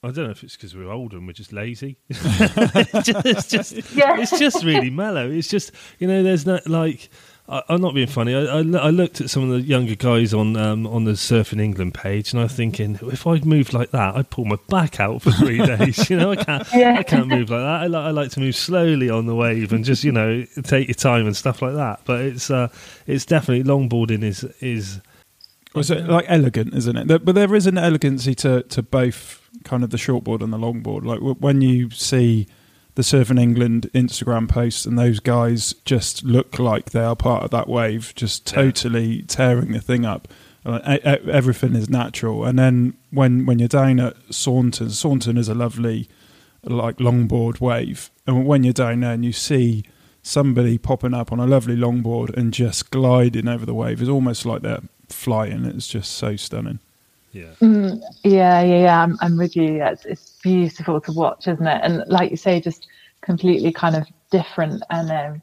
I 0.02 0.10
don't 0.10 0.26
know 0.26 0.30
if 0.30 0.44
it's 0.44 0.56
because 0.56 0.76
we're 0.76 0.90
older 0.90 1.16
and 1.16 1.26
we're 1.26 1.32
just 1.32 1.52
lazy. 1.52 1.98
it's, 2.08 3.06
just, 3.06 3.26
it's 3.26 3.48
just, 3.48 3.94
yeah. 3.94 4.20
it's 4.20 4.38
just 4.38 4.64
really 4.64 4.90
mellow. 4.90 5.28
It's 5.28 5.48
just 5.48 5.72
you 5.98 6.06
know, 6.06 6.22
there's 6.22 6.46
no 6.46 6.60
like 6.66 7.10
I, 7.48 7.62
am 7.70 7.80
not 7.80 7.94
being 7.94 8.06
funny. 8.06 8.34
I, 8.34 8.42
I, 8.42 8.58
I, 8.58 8.90
looked 8.90 9.22
at 9.22 9.30
some 9.30 9.44
of 9.44 9.48
the 9.48 9.62
younger 9.62 9.94
guys 9.94 10.34
on 10.34 10.56
um, 10.56 10.86
on 10.86 11.04
the 11.04 11.12
Surfing 11.12 11.60
England 11.60 11.94
page, 11.94 12.32
and 12.32 12.40
I 12.40 12.42
was 12.44 12.52
thinking, 12.52 12.98
if 13.02 13.26
I 13.26 13.40
moved 13.40 13.72
like 13.72 13.90
that, 13.92 14.16
I'd 14.16 14.28
pull 14.28 14.44
my 14.44 14.58
back 14.68 15.00
out 15.00 15.22
for 15.22 15.30
three 15.30 15.58
days. 15.76 16.10
You 16.10 16.18
know, 16.18 16.32
I 16.32 16.36
can't, 16.36 16.68
yeah. 16.74 16.96
I 16.98 17.02
can't 17.02 17.26
move 17.26 17.48
like 17.48 17.60
that. 17.60 17.82
I, 17.82 17.86
li- 17.86 17.96
I 17.96 18.10
like 18.10 18.30
to 18.32 18.40
move 18.40 18.54
slowly 18.54 19.08
on 19.08 19.26
the 19.26 19.34
wave 19.34 19.72
and 19.72 19.82
just 19.82 20.04
you 20.04 20.12
know 20.12 20.44
take 20.62 20.88
your 20.88 20.94
time 20.94 21.26
and 21.26 21.34
stuff 21.34 21.62
like 21.62 21.74
that. 21.74 22.00
But 22.04 22.20
it's 22.20 22.50
uh, 22.50 22.68
it's 23.06 23.24
definitely 23.24 23.64
longboarding 23.64 24.22
is 24.22 24.44
is. 24.60 25.00
Was 25.74 25.90
it 25.90 26.06
like 26.06 26.24
elegant, 26.28 26.74
isn't 26.74 26.96
it? 26.96 27.24
But 27.24 27.34
there 27.34 27.54
is 27.54 27.66
an 27.66 27.78
elegancy 27.78 28.34
to 28.36 28.62
to 28.64 28.82
both 28.82 29.37
kind 29.64 29.84
of 29.84 29.90
the 29.90 29.96
shortboard 29.96 30.42
and 30.42 30.52
the 30.52 30.58
longboard. 30.58 31.04
Like 31.04 31.20
when 31.20 31.60
you 31.60 31.90
see 31.90 32.46
the 32.98 33.02
Surfing 33.02 33.40
England 33.40 33.88
Instagram 33.94 34.48
posts, 34.48 34.84
and 34.84 34.98
those 34.98 35.20
guys 35.20 35.72
just 35.84 36.24
look 36.24 36.58
like 36.58 36.90
they 36.90 37.04
are 37.04 37.14
part 37.14 37.44
of 37.44 37.50
that 37.50 37.68
wave, 37.68 38.12
just 38.16 38.44
totally 38.44 39.06
yeah. 39.06 39.22
tearing 39.28 39.70
the 39.70 39.80
thing 39.80 40.04
up. 40.04 40.26
Uh, 40.66 40.96
everything 41.30 41.76
is 41.76 41.88
natural. 41.88 42.44
And 42.44 42.58
then 42.58 42.96
when 43.10 43.46
when 43.46 43.60
you're 43.60 43.68
down 43.68 44.00
at 44.00 44.16
Saunton, 44.34 44.90
Saunton 44.90 45.38
is 45.38 45.48
a 45.48 45.54
lovely 45.54 46.08
like 46.64 46.96
longboard 46.96 47.60
wave, 47.60 48.10
and 48.26 48.44
when 48.44 48.64
you're 48.64 48.72
down 48.72 49.00
there 49.00 49.12
and 49.12 49.24
you 49.24 49.32
see 49.32 49.84
somebody 50.20 50.76
popping 50.76 51.14
up 51.14 51.30
on 51.30 51.38
a 51.38 51.46
lovely 51.46 51.76
longboard 51.76 52.36
and 52.36 52.52
just 52.52 52.90
gliding 52.90 53.46
over 53.46 53.64
the 53.64 53.74
wave, 53.74 54.00
it's 54.00 54.10
almost 54.10 54.44
like 54.44 54.62
they're 54.62 54.82
flying. 55.08 55.64
It's 55.64 55.86
just 55.86 56.12
so 56.12 56.34
stunning. 56.34 56.80
Yeah. 57.38 57.54
Mm, 57.60 58.02
yeah, 58.24 58.62
yeah, 58.62 58.80
yeah. 58.80 59.02
I'm, 59.02 59.16
I'm 59.20 59.36
with 59.36 59.54
you. 59.54 59.76
Yeah, 59.76 59.90
it's, 59.90 60.04
it's 60.04 60.38
beautiful 60.42 61.00
to 61.02 61.12
watch, 61.12 61.46
isn't 61.46 61.66
it? 61.66 61.80
And 61.84 62.02
like 62.08 62.30
you 62.32 62.36
say, 62.36 62.60
just 62.60 62.88
completely 63.20 63.72
kind 63.72 63.94
of 63.94 64.08
different. 64.30 64.82
And 64.90 65.10
um, 65.10 65.42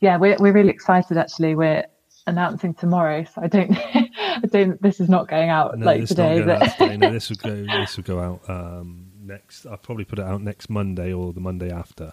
yeah, 0.00 0.16
we're 0.16 0.36
we're 0.40 0.52
really 0.52 0.70
excited. 0.70 1.16
Actually, 1.16 1.54
we're 1.54 1.84
announcing 2.26 2.74
tomorrow. 2.74 3.24
So 3.24 3.42
I 3.42 3.46
don't, 3.46 3.70
I 3.94 4.42
don't. 4.50 4.82
This 4.82 4.98
is 4.98 5.08
not 5.08 5.28
going 5.28 5.48
out 5.48 5.78
no, 5.78 5.86
like 5.86 6.06
today. 6.06 6.40
today. 6.40 6.96
No, 6.96 7.12
this 7.12 7.30
will 7.30 7.36
go. 7.42 7.54
This 7.64 7.96
will 7.96 8.04
go 8.04 8.18
out 8.18 8.50
um, 8.50 9.12
next. 9.22 9.66
I'll 9.66 9.76
probably 9.76 10.04
put 10.04 10.18
it 10.18 10.24
out 10.24 10.42
next 10.42 10.68
Monday 10.68 11.12
or 11.12 11.32
the 11.32 11.40
Monday 11.40 11.70
after. 11.70 12.12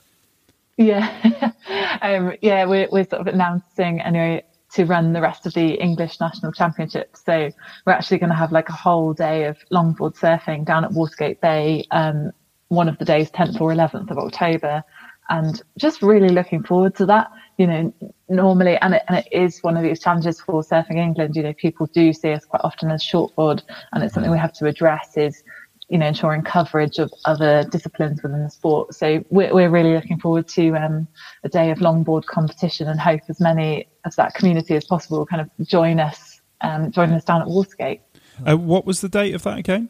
Yeah, 0.77 1.51
um, 2.03 2.33
yeah. 2.41 2.65
We're 2.65 2.87
we're 2.91 3.05
sort 3.05 3.21
of 3.21 3.27
announcing 3.27 3.99
anyway 3.99 4.43
to 4.73 4.85
run 4.85 5.13
the 5.13 5.21
rest 5.21 5.45
of 5.45 5.53
the 5.53 5.73
English 5.75 6.19
National 6.19 6.51
Championship. 6.51 7.15
So 7.15 7.51
we're 7.85 7.93
actually 7.93 8.17
going 8.17 8.31
to 8.31 8.35
have 8.35 8.51
like 8.51 8.69
a 8.69 8.73
whole 8.73 9.13
day 9.13 9.45
of 9.45 9.57
longboard 9.71 10.17
surfing 10.17 10.65
down 10.65 10.83
at 10.83 10.91
Watergate 10.91 11.41
Bay. 11.41 11.85
Um, 11.91 12.31
one 12.69 12.89
of 12.89 12.97
the 12.97 13.05
days, 13.05 13.29
10th 13.31 13.61
or 13.61 13.71
11th 13.71 14.09
of 14.09 14.17
October, 14.17 14.83
and 15.29 15.61
just 15.77 16.01
really 16.01 16.29
looking 16.29 16.63
forward 16.63 16.95
to 16.95 17.05
that. 17.05 17.29
You 17.57 17.67
know, 17.67 17.93
normally, 18.29 18.77
and 18.77 18.95
it, 18.95 19.03
and 19.07 19.17
it 19.17 19.27
is 19.31 19.59
one 19.61 19.77
of 19.77 19.83
these 19.83 19.99
challenges 19.99 20.41
for 20.41 20.63
Surfing 20.63 20.97
England. 20.97 21.35
You 21.35 21.43
know, 21.43 21.53
people 21.53 21.85
do 21.93 22.11
see 22.11 22.31
us 22.31 22.45
quite 22.45 22.61
often 22.63 22.89
as 22.89 23.03
shortboard, 23.03 23.61
and 23.91 24.03
it's 24.03 24.15
something 24.15 24.31
we 24.31 24.39
have 24.39 24.53
to 24.53 24.65
address. 24.65 25.15
Is 25.15 25.43
you 25.89 25.97
know, 25.99 26.07
ensuring 26.07 26.41
coverage 26.41 26.97
of 26.97 27.11
other 27.25 27.65
disciplines 27.65 28.23
within 28.23 28.41
the 28.41 28.49
sport. 28.49 28.95
So 28.95 29.23
we're, 29.29 29.53
we're 29.53 29.69
really 29.69 29.93
looking 29.93 30.17
forward 30.17 30.47
to 30.49 30.75
um, 30.75 31.07
a 31.43 31.49
day 31.49 31.69
of 31.71 31.79
longboard 31.79 32.25
competition 32.25 32.87
and 32.87 32.99
hope 32.99 33.21
as 33.29 33.39
many 33.39 33.87
of 34.05 34.15
that 34.15 34.33
community 34.33 34.75
as 34.75 34.85
possible 34.85 35.25
kind 35.25 35.41
of 35.41 35.67
join 35.67 35.99
us, 35.99 36.41
um, 36.61 36.91
join 36.91 37.11
us 37.11 37.23
down 37.23 37.41
at 37.41 37.47
Watergate. 37.47 38.01
Uh, 38.47 38.57
what 38.57 38.85
was 38.85 39.01
the 39.01 39.09
date 39.09 39.33
of 39.33 39.43
that 39.43 39.57
again? 39.57 39.89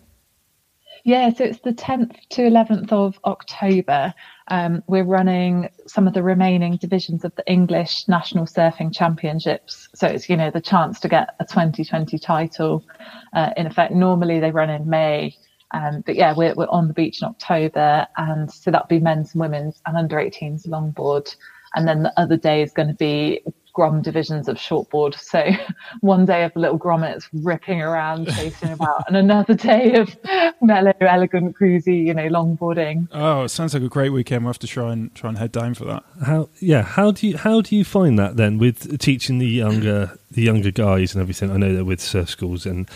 Yeah, 1.05 1.33
so 1.33 1.43
it's 1.43 1.59
the 1.59 1.73
10th 1.73 2.15
to 2.29 2.43
11th 2.43 2.91
of 2.93 3.19
October. 3.25 4.13
Um, 4.47 4.83
we're 4.87 5.03
running 5.03 5.69
some 5.85 6.07
of 6.07 6.13
the 6.13 6.23
remaining 6.23 6.77
divisions 6.77 7.25
of 7.25 7.35
the 7.35 7.43
English 7.45 8.07
National 8.07 8.45
Surfing 8.45 8.95
Championships. 8.95 9.89
So 9.95 10.07
it's, 10.07 10.29
you 10.29 10.37
know, 10.37 10.49
the 10.49 10.61
chance 10.61 11.01
to 11.01 11.09
get 11.09 11.35
a 11.41 11.45
2020 11.45 12.17
title. 12.19 12.85
Uh, 13.33 13.49
in 13.57 13.67
effect, 13.67 13.91
normally 13.91 14.39
they 14.39 14.51
run 14.51 14.69
in 14.69 14.89
May. 14.89 15.35
Um, 15.71 16.03
but 16.05 16.15
yeah, 16.15 16.33
we're, 16.37 16.53
we're 16.53 16.67
on 16.67 16.87
the 16.87 16.93
beach 16.93 17.21
in 17.21 17.27
October. 17.27 18.07
And 18.15 18.49
so 18.49 18.71
that'll 18.71 18.87
be 18.87 18.99
men's 18.99 19.33
and 19.33 19.41
women's 19.41 19.81
and 19.85 19.97
under 19.97 20.15
18s 20.15 20.67
longboard. 20.67 21.35
And 21.75 21.85
then 21.85 22.03
the 22.03 22.17
other 22.17 22.37
day 22.37 22.61
is 22.61 22.71
going 22.71 22.89
to 22.89 22.93
be 22.93 23.43
Grom 23.73 24.01
divisions 24.01 24.47
of 24.47 24.57
shortboard. 24.57 25.19
So 25.19 25.51
one 26.01 26.25
day 26.25 26.43
of 26.43 26.55
little 26.55 26.79
grommets 26.79 27.27
ripping 27.33 27.81
around, 27.81 28.27
chasing 28.27 28.71
about, 28.71 29.03
and 29.07 29.17
another 29.17 29.53
day 29.53 29.95
of 29.95 30.15
mellow, 30.61 30.93
elegant, 31.01 31.55
cruisy, 31.57 32.05
you 32.05 32.13
know, 32.13 32.27
longboarding. 32.27 33.07
Oh, 33.11 33.43
it 33.43 33.49
sounds 33.49 33.73
like 33.73 33.83
a 33.83 33.89
great 33.89 34.09
weekend. 34.09 34.43
We'll 34.43 34.53
have 34.53 34.59
to 34.59 34.67
try 34.67 34.93
and 34.93 35.13
try 35.15 35.29
and 35.29 35.37
head 35.37 35.51
down 35.51 35.73
for 35.73 35.85
that. 35.85 36.03
How 36.25 36.49
yeah, 36.59 36.83
how 36.83 37.11
do 37.11 37.27
you 37.27 37.37
how 37.37 37.61
do 37.61 37.75
you 37.75 37.83
find 37.83 38.17
that 38.19 38.37
then 38.37 38.57
with 38.57 38.99
teaching 38.99 39.39
the 39.39 39.47
younger 39.47 40.17
the 40.31 40.41
younger 40.41 40.71
guys 40.71 41.13
and 41.13 41.21
everything? 41.21 41.51
I 41.51 41.57
know 41.57 41.73
they're 41.73 41.83
with 41.83 42.01
surf 42.01 42.29
schools 42.29 42.65
and 42.65 42.89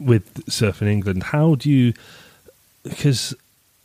with 0.00 0.44
Surfing 0.46 0.88
England. 0.88 1.22
How 1.24 1.54
do 1.54 1.70
you 1.70 1.94
because 2.82 3.34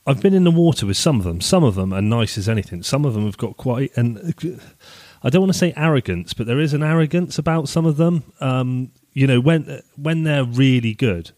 I've 0.05 0.21
been 0.21 0.33
in 0.33 0.45
the 0.45 0.51
water 0.51 0.85
with 0.85 0.97
some 0.97 1.17
of 1.19 1.25
them. 1.25 1.41
Some 1.41 1.63
of 1.63 1.75
them 1.75 1.93
are 1.93 2.01
nice 2.01 2.37
as 2.37 2.47
anything. 2.47 2.81
Some 2.81 3.03
of 3.05 3.13
them 3.13 3.25
have 3.25 3.37
got 3.37 3.57
quite 3.57 3.95
and 3.97 4.17
I 5.23 5.29
don't 5.29 5.41
want 5.41 5.53
to 5.53 5.57
say 5.57 5.73
arrogance, 5.75 6.33
but 6.33 6.47
there 6.47 6.59
is 6.59 6.73
an 6.73 6.83
arrogance 6.83 7.37
about 7.37 7.69
some 7.69 7.85
of 7.85 7.97
them. 7.97 8.23
Um, 8.39 8.91
you 9.13 9.27
know, 9.27 9.39
when 9.39 9.81
when 9.95 10.23
they're 10.23 10.45
really 10.45 10.93
good. 10.93 11.31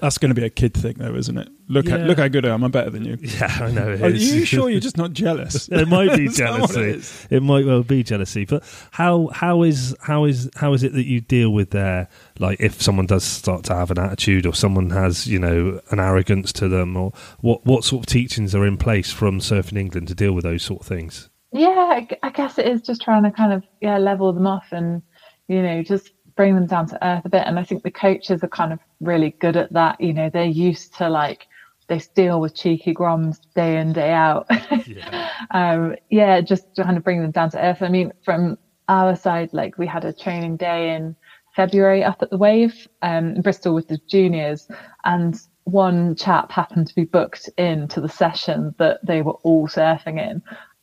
That's 0.00 0.16
going 0.16 0.28
to 0.28 0.40
be 0.40 0.46
a 0.46 0.50
kid 0.50 0.74
thing, 0.74 0.94
though, 0.98 1.16
isn't 1.16 1.36
it? 1.36 1.48
Look, 1.66 1.86
yeah. 1.86 1.96
look 1.96 2.18
how 2.18 2.28
good 2.28 2.46
I 2.46 2.54
am. 2.54 2.62
I'm 2.62 2.70
better 2.70 2.90
than 2.90 3.04
you. 3.04 3.18
Yeah, 3.20 3.58
I 3.60 3.70
know. 3.72 3.88
Are 3.88 4.08
you 4.08 4.44
sure 4.44 4.70
you're 4.70 4.80
just 4.80 4.96
not 4.96 5.12
jealous? 5.12 5.68
it 5.72 5.88
might 5.88 6.16
be 6.16 6.28
jealousy. 6.32 6.80
It, 6.80 7.26
it, 7.30 7.42
might 7.42 7.66
well 7.66 7.82
be 7.82 8.04
jealousy. 8.04 8.44
But 8.44 8.62
how 8.92 9.28
how 9.32 9.62
is 9.62 9.96
how 10.00 10.24
is 10.24 10.48
how 10.54 10.72
is 10.72 10.84
it 10.84 10.92
that 10.92 11.04
you 11.04 11.20
deal 11.20 11.50
with 11.50 11.70
their 11.70 12.08
like 12.38 12.60
if 12.60 12.80
someone 12.80 13.06
does 13.06 13.24
start 13.24 13.64
to 13.64 13.74
have 13.74 13.90
an 13.90 13.98
attitude 13.98 14.46
or 14.46 14.54
someone 14.54 14.90
has 14.90 15.26
you 15.26 15.38
know 15.38 15.80
an 15.90 15.98
arrogance 15.98 16.52
to 16.54 16.68
them 16.68 16.96
or 16.96 17.12
what 17.40 17.66
what 17.66 17.84
sort 17.84 18.04
of 18.04 18.06
teachings 18.06 18.54
are 18.54 18.66
in 18.66 18.76
place 18.76 19.12
from 19.12 19.40
Surfing 19.40 19.78
England 19.78 20.08
to 20.08 20.14
deal 20.14 20.32
with 20.32 20.44
those 20.44 20.62
sort 20.62 20.82
of 20.82 20.86
things? 20.86 21.28
Yeah 21.52 22.00
i 22.22 22.30
guess 22.30 22.58
it 22.58 22.66
is 22.66 22.82
just 22.82 23.00
trying 23.00 23.22
to 23.22 23.30
kind 23.30 23.52
of 23.52 23.64
yeah 23.80 23.98
level 23.98 24.32
them 24.32 24.46
off 24.46 24.66
and 24.70 25.02
you 25.48 25.62
know 25.62 25.82
just 25.82 26.10
bring 26.38 26.54
them 26.54 26.66
down 26.66 26.86
to 26.86 27.04
earth 27.04 27.24
a 27.26 27.28
bit. 27.28 27.42
And 27.44 27.58
i 27.58 27.64
think 27.64 27.82
the 27.82 27.90
coaches 27.90 28.42
are 28.42 28.48
kind 28.48 28.72
of 28.72 28.78
really 29.00 29.36
good 29.40 29.56
at 29.56 29.72
that. 29.72 30.00
You 30.00 30.14
know 30.14 30.30
they're 30.32 30.44
used 30.44 30.96
to 30.98 31.10
like 31.10 31.46
they 31.88 32.00
deal 32.14 32.40
with 32.40 32.54
cheeky 32.54 32.94
groms 32.94 33.38
day 33.54 33.78
in 33.78 33.92
day 33.92 34.12
out. 34.12 34.46
Yeah. 34.86 35.30
um 35.50 35.96
yeah 36.08 36.40
just 36.40 36.64
trying 36.76 36.94
to 36.94 37.00
bring 37.00 37.20
them 37.20 37.32
down 37.32 37.50
to 37.50 37.62
earth. 37.62 37.82
I 37.82 37.88
mean 37.88 38.12
from 38.24 38.56
our 38.88 39.16
side 39.16 39.50
like 39.52 39.76
we 39.76 39.86
had 39.86 40.04
a 40.04 40.14
training 40.14 40.56
day 40.56 40.94
in 40.94 41.14
february 41.56 42.04
up 42.04 42.22
at 42.22 42.30
the 42.30 42.38
wave 42.38 42.86
um 43.02 43.34
in 43.34 43.42
bristol 43.42 43.74
with 43.74 43.88
the 43.88 43.98
juniors. 44.08 44.68
And 45.04 45.36
one 45.64 46.14
chap 46.14 46.52
happened 46.52 46.86
to 46.86 46.94
be 46.94 47.04
booked 47.04 47.50
into 47.58 48.00
the 48.00 48.08
session 48.08 48.74
that 48.78 49.00
they 49.04 49.22
were 49.22 49.36
all 49.42 49.66
surfing 49.66 50.18
in 50.18 50.40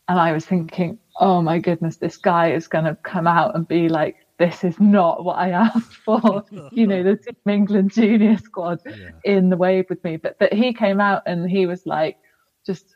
and 0.07 0.19
I 0.19 0.31
was 0.31 0.45
thinking, 0.45 0.99
oh 1.19 1.41
my 1.41 1.59
goodness, 1.59 1.97
this 1.97 2.17
guy 2.17 2.51
is 2.51 2.67
going 2.67 2.85
to 2.85 2.95
come 2.95 3.27
out 3.27 3.55
and 3.55 3.67
be 3.67 3.89
like, 3.89 4.17
this 4.37 4.63
is 4.63 4.79
not 4.79 5.23
what 5.23 5.37
I 5.37 5.49
asked 5.65 5.95
for. 5.95 6.43
you 6.71 6.87
know, 6.87 7.03
the 7.03 7.15
Team 7.25 7.35
England 7.47 7.91
junior 7.91 8.37
squad 8.37 8.81
yeah. 8.85 9.11
in 9.23 9.49
the 9.49 9.57
wave 9.57 9.85
with 9.89 10.03
me. 10.03 10.17
But 10.17 10.37
but 10.39 10.53
he 10.53 10.73
came 10.73 10.99
out 10.99 11.23
and 11.25 11.49
he 11.49 11.65
was 11.65 11.85
like 11.85 12.17
just 12.65 12.95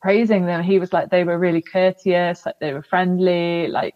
praising 0.00 0.46
them. 0.46 0.62
He 0.62 0.78
was 0.78 0.92
like 0.92 1.10
they 1.10 1.24
were 1.24 1.38
really 1.38 1.62
courteous, 1.62 2.46
like 2.46 2.58
they 2.60 2.72
were 2.72 2.82
friendly, 2.82 3.68
like 3.68 3.94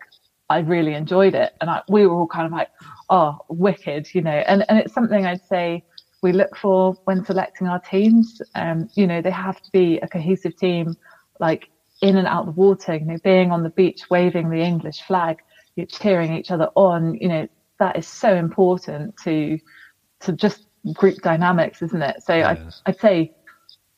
I 0.49 0.59
really 0.59 0.95
enjoyed 0.95 1.35
it. 1.35 1.55
And 1.61 1.71
I, 1.71 1.83
we 1.89 2.07
were 2.07 2.15
all 2.15 2.27
kind 2.27 2.47
of 2.47 2.53
like, 2.53 2.71
oh, 3.09 3.39
wicked, 3.49 4.13
you 4.15 4.21
know. 4.21 4.43
And 4.47 4.65
and 4.69 4.79
it's 4.81 4.93
something 4.93 5.25
I'd 5.25 5.47
say 5.47 5.85
we 6.23 6.33
look 6.33 6.57
for 6.57 6.95
when 7.05 7.25
selecting 7.25 7.69
our 7.69 7.79
teams. 7.79 8.43
Um, 8.55 8.91
you 8.95 9.07
know, 9.07 9.23
they 9.23 9.31
have 9.31 9.63
to 9.63 9.71
be 9.71 9.99
a 10.01 10.09
cohesive 10.09 10.57
team. 10.57 10.97
Like 11.39 11.71
in 12.01 12.17
and 12.17 12.27
out 12.27 12.47
the 12.47 12.53
water, 12.53 12.95
you 12.95 13.05
know, 13.05 13.19
being 13.23 13.51
on 13.53 13.63
the 13.63 13.71
beach, 13.71 14.09
waving 14.11 14.49
the 14.49 14.61
English 14.61 15.03
flag, 15.03 15.39
you're 15.77 15.87
cheering 15.87 16.35
each 16.35 16.51
other 16.51 16.69
on, 16.75 17.15
you 17.15 17.29
know, 17.29 17.49
that 17.79 17.97
is 17.97 18.07
so 18.07 18.35
important 18.35 19.17
to 19.25 19.59
to 20.21 20.33
just 20.33 20.67
group 20.93 21.17
dynamics, 21.23 21.83
isn't 21.83 22.03
it? 22.03 22.23
So 22.23 22.35
I, 22.35 22.59
I'd 22.87 23.01
say 23.01 23.33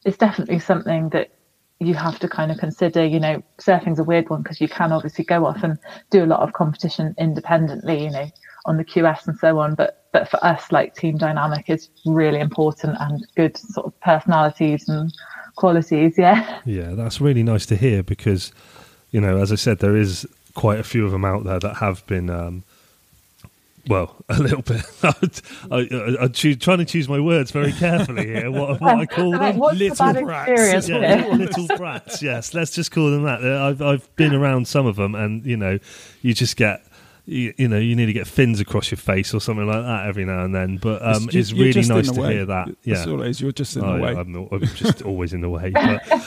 it's 0.04 0.16
definitely 0.16 0.60
something 0.60 1.08
that 1.10 1.32
you 1.80 1.94
have 1.94 2.18
to 2.20 2.28
kind 2.28 2.52
of 2.52 2.58
consider. 2.58 3.04
You 3.04 3.20
know, 3.20 3.42
surfing's 3.58 3.98
a 3.98 4.04
weird 4.04 4.30
one 4.30 4.42
because 4.42 4.60
you 4.60 4.68
can 4.68 4.92
obviously 4.92 5.24
go 5.24 5.44
off 5.46 5.62
and 5.62 5.78
do 6.10 6.24
a 6.24 6.26
lot 6.26 6.40
of 6.40 6.52
competition 6.52 7.14
independently, 7.18 8.04
you 8.04 8.10
know, 8.10 8.30
on 8.66 8.76
the 8.76 8.84
QS 8.84 9.26
and 9.26 9.38
so 9.38 9.58
on. 9.58 9.74
But 9.74 10.06
but 10.12 10.28
for 10.28 10.42
us, 10.44 10.70
like 10.70 10.94
team 10.94 11.16
dynamic 11.16 11.68
is 11.68 11.90
really 12.06 12.40
important 12.40 12.96
and 13.00 13.26
good 13.36 13.56
sort 13.56 13.86
of 13.86 14.00
personalities 14.00 14.88
and 14.88 15.12
qualities. 15.56 16.16
Yeah. 16.18 16.60
Yeah, 16.64 16.90
that's 16.92 17.20
really 17.20 17.42
nice 17.42 17.66
to 17.66 17.76
hear 17.76 18.02
because, 18.02 18.52
you 19.10 19.20
know, 19.20 19.38
as 19.38 19.52
I 19.52 19.56
said, 19.56 19.78
there 19.78 19.96
is 19.96 20.26
quite 20.54 20.78
a 20.78 20.84
few 20.84 21.04
of 21.04 21.12
them 21.12 21.24
out 21.24 21.44
there 21.44 21.58
that 21.58 21.76
have 21.76 22.06
been. 22.06 22.30
Um, 22.30 22.64
well, 23.88 24.14
a 24.28 24.38
little 24.38 24.62
bit. 24.62 24.84
I, 25.70 25.88
am 26.20 26.32
trying 26.32 26.78
to 26.78 26.84
choose 26.84 27.08
my 27.08 27.18
words 27.18 27.50
very 27.50 27.72
carefully 27.72 28.26
here. 28.26 28.50
What, 28.50 28.80
what 28.80 28.96
I 28.96 29.06
call 29.06 29.30
them, 29.38 29.58
little 29.58 30.22
brats. 30.22 30.88
Yeah, 30.88 30.96
little, 30.96 31.36
little 31.36 31.76
brats. 31.76 32.22
Yes, 32.22 32.54
let's 32.54 32.70
just 32.72 32.92
call 32.92 33.10
them 33.10 33.24
that. 33.24 33.44
I've 33.44 33.82
I've 33.82 34.16
been 34.16 34.34
around 34.34 34.68
some 34.68 34.86
of 34.86 34.96
them, 34.96 35.14
and 35.14 35.44
you 35.44 35.56
know, 35.56 35.78
you 36.20 36.34
just 36.34 36.56
get 36.56 36.84
you, 37.24 37.54
you, 37.56 37.68
know 37.68 37.78
you 37.78 37.94
need 37.94 38.06
to 38.06 38.12
get 38.12 38.26
fins 38.26 38.60
across 38.60 38.90
your 38.90 38.98
face 38.98 39.32
or 39.32 39.40
something 39.40 39.66
like 39.66 39.84
that 39.84 40.06
every 40.06 40.24
now 40.24 40.44
and 40.44 40.54
then. 40.54 40.76
But 40.78 41.02
um, 41.02 41.24
it's, 41.24 41.34
it's 41.34 41.52
really 41.52 41.82
nice 41.82 42.10
to 42.10 42.20
way. 42.20 42.34
hear 42.34 42.46
that. 42.46 42.68
Yeah, 42.82 42.94
That's 42.96 43.06
all 43.06 43.22
it 43.22 43.28
is. 43.28 43.40
You're 43.40 43.52
just 43.52 43.76
in 43.76 43.84
oh, 43.84 43.96
the 43.96 44.02
way. 44.02 44.10
I'm, 44.10 44.34
I'm 44.34 44.66
just 44.74 45.02
always 45.04 45.32
in 45.32 45.40
the 45.40 45.50
way. 45.50 45.70
But 45.70 46.22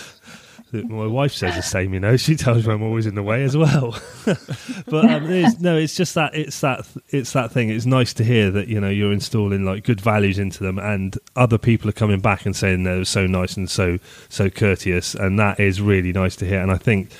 my 0.84 1.06
wife 1.06 1.34
says 1.34 1.56
the 1.56 1.62
same. 1.62 1.94
You 1.94 2.00
know, 2.00 2.18
she 2.18 2.36
tells 2.36 2.66
me 2.66 2.74
I'm 2.74 2.84
always 2.84 3.06
in 3.06 3.16
the 3.16 3.24
way 3.24 3.44
as 3.44 3.56
well. 3.56 3.98
but 4.26 5.06
um, 5.06 5.30
it's, 5.30 5.60
no, 5.60 5.78
it's 5.78 5.96
just 5.96 6.16
that 6.16 6.34
it's 6.34 6.60
that 6.62 6.88
it's 7.10 7.34
that 7.34 7.52
thing. 7.52 7.70
It's 7.70 7.86
nice 7.86 8.14
to 8.16 8.24
hear 8.24 8.52
that 8.52 8.68
you 8.68 8.80
know 8.80 8.90
you're 8.90 9.14
installing 9.14 9.66
like 9.66 9.84
good 9.84 10.02
values 10.02 10.40
into 10.40 10.64
them, 10.64 10.80
and 10.80 11.18
other 11.36 11.58
people 11.58 11.90
are 11.90 11.94
coming 11.94 12.20
back 12.20 12.46
and 12.46 12.56
saying 12.56 12.84
they're 12.84 13.06
so 13.06 13.28
nice 13.28 13.58
and 13.58 13.70
so 13.70 14.00
so 14.30 14.50
courteous, 14.50 15.14
and 15.14 15.38
that 15.40 15.60
is 15.60 15.82
really 15.82 16.14
nice 16.14 16.36
to 16.38 16.46
hear. 16.46 16.62
And 16.62 16.72
I 16.72 16.78
think 16.78 17.12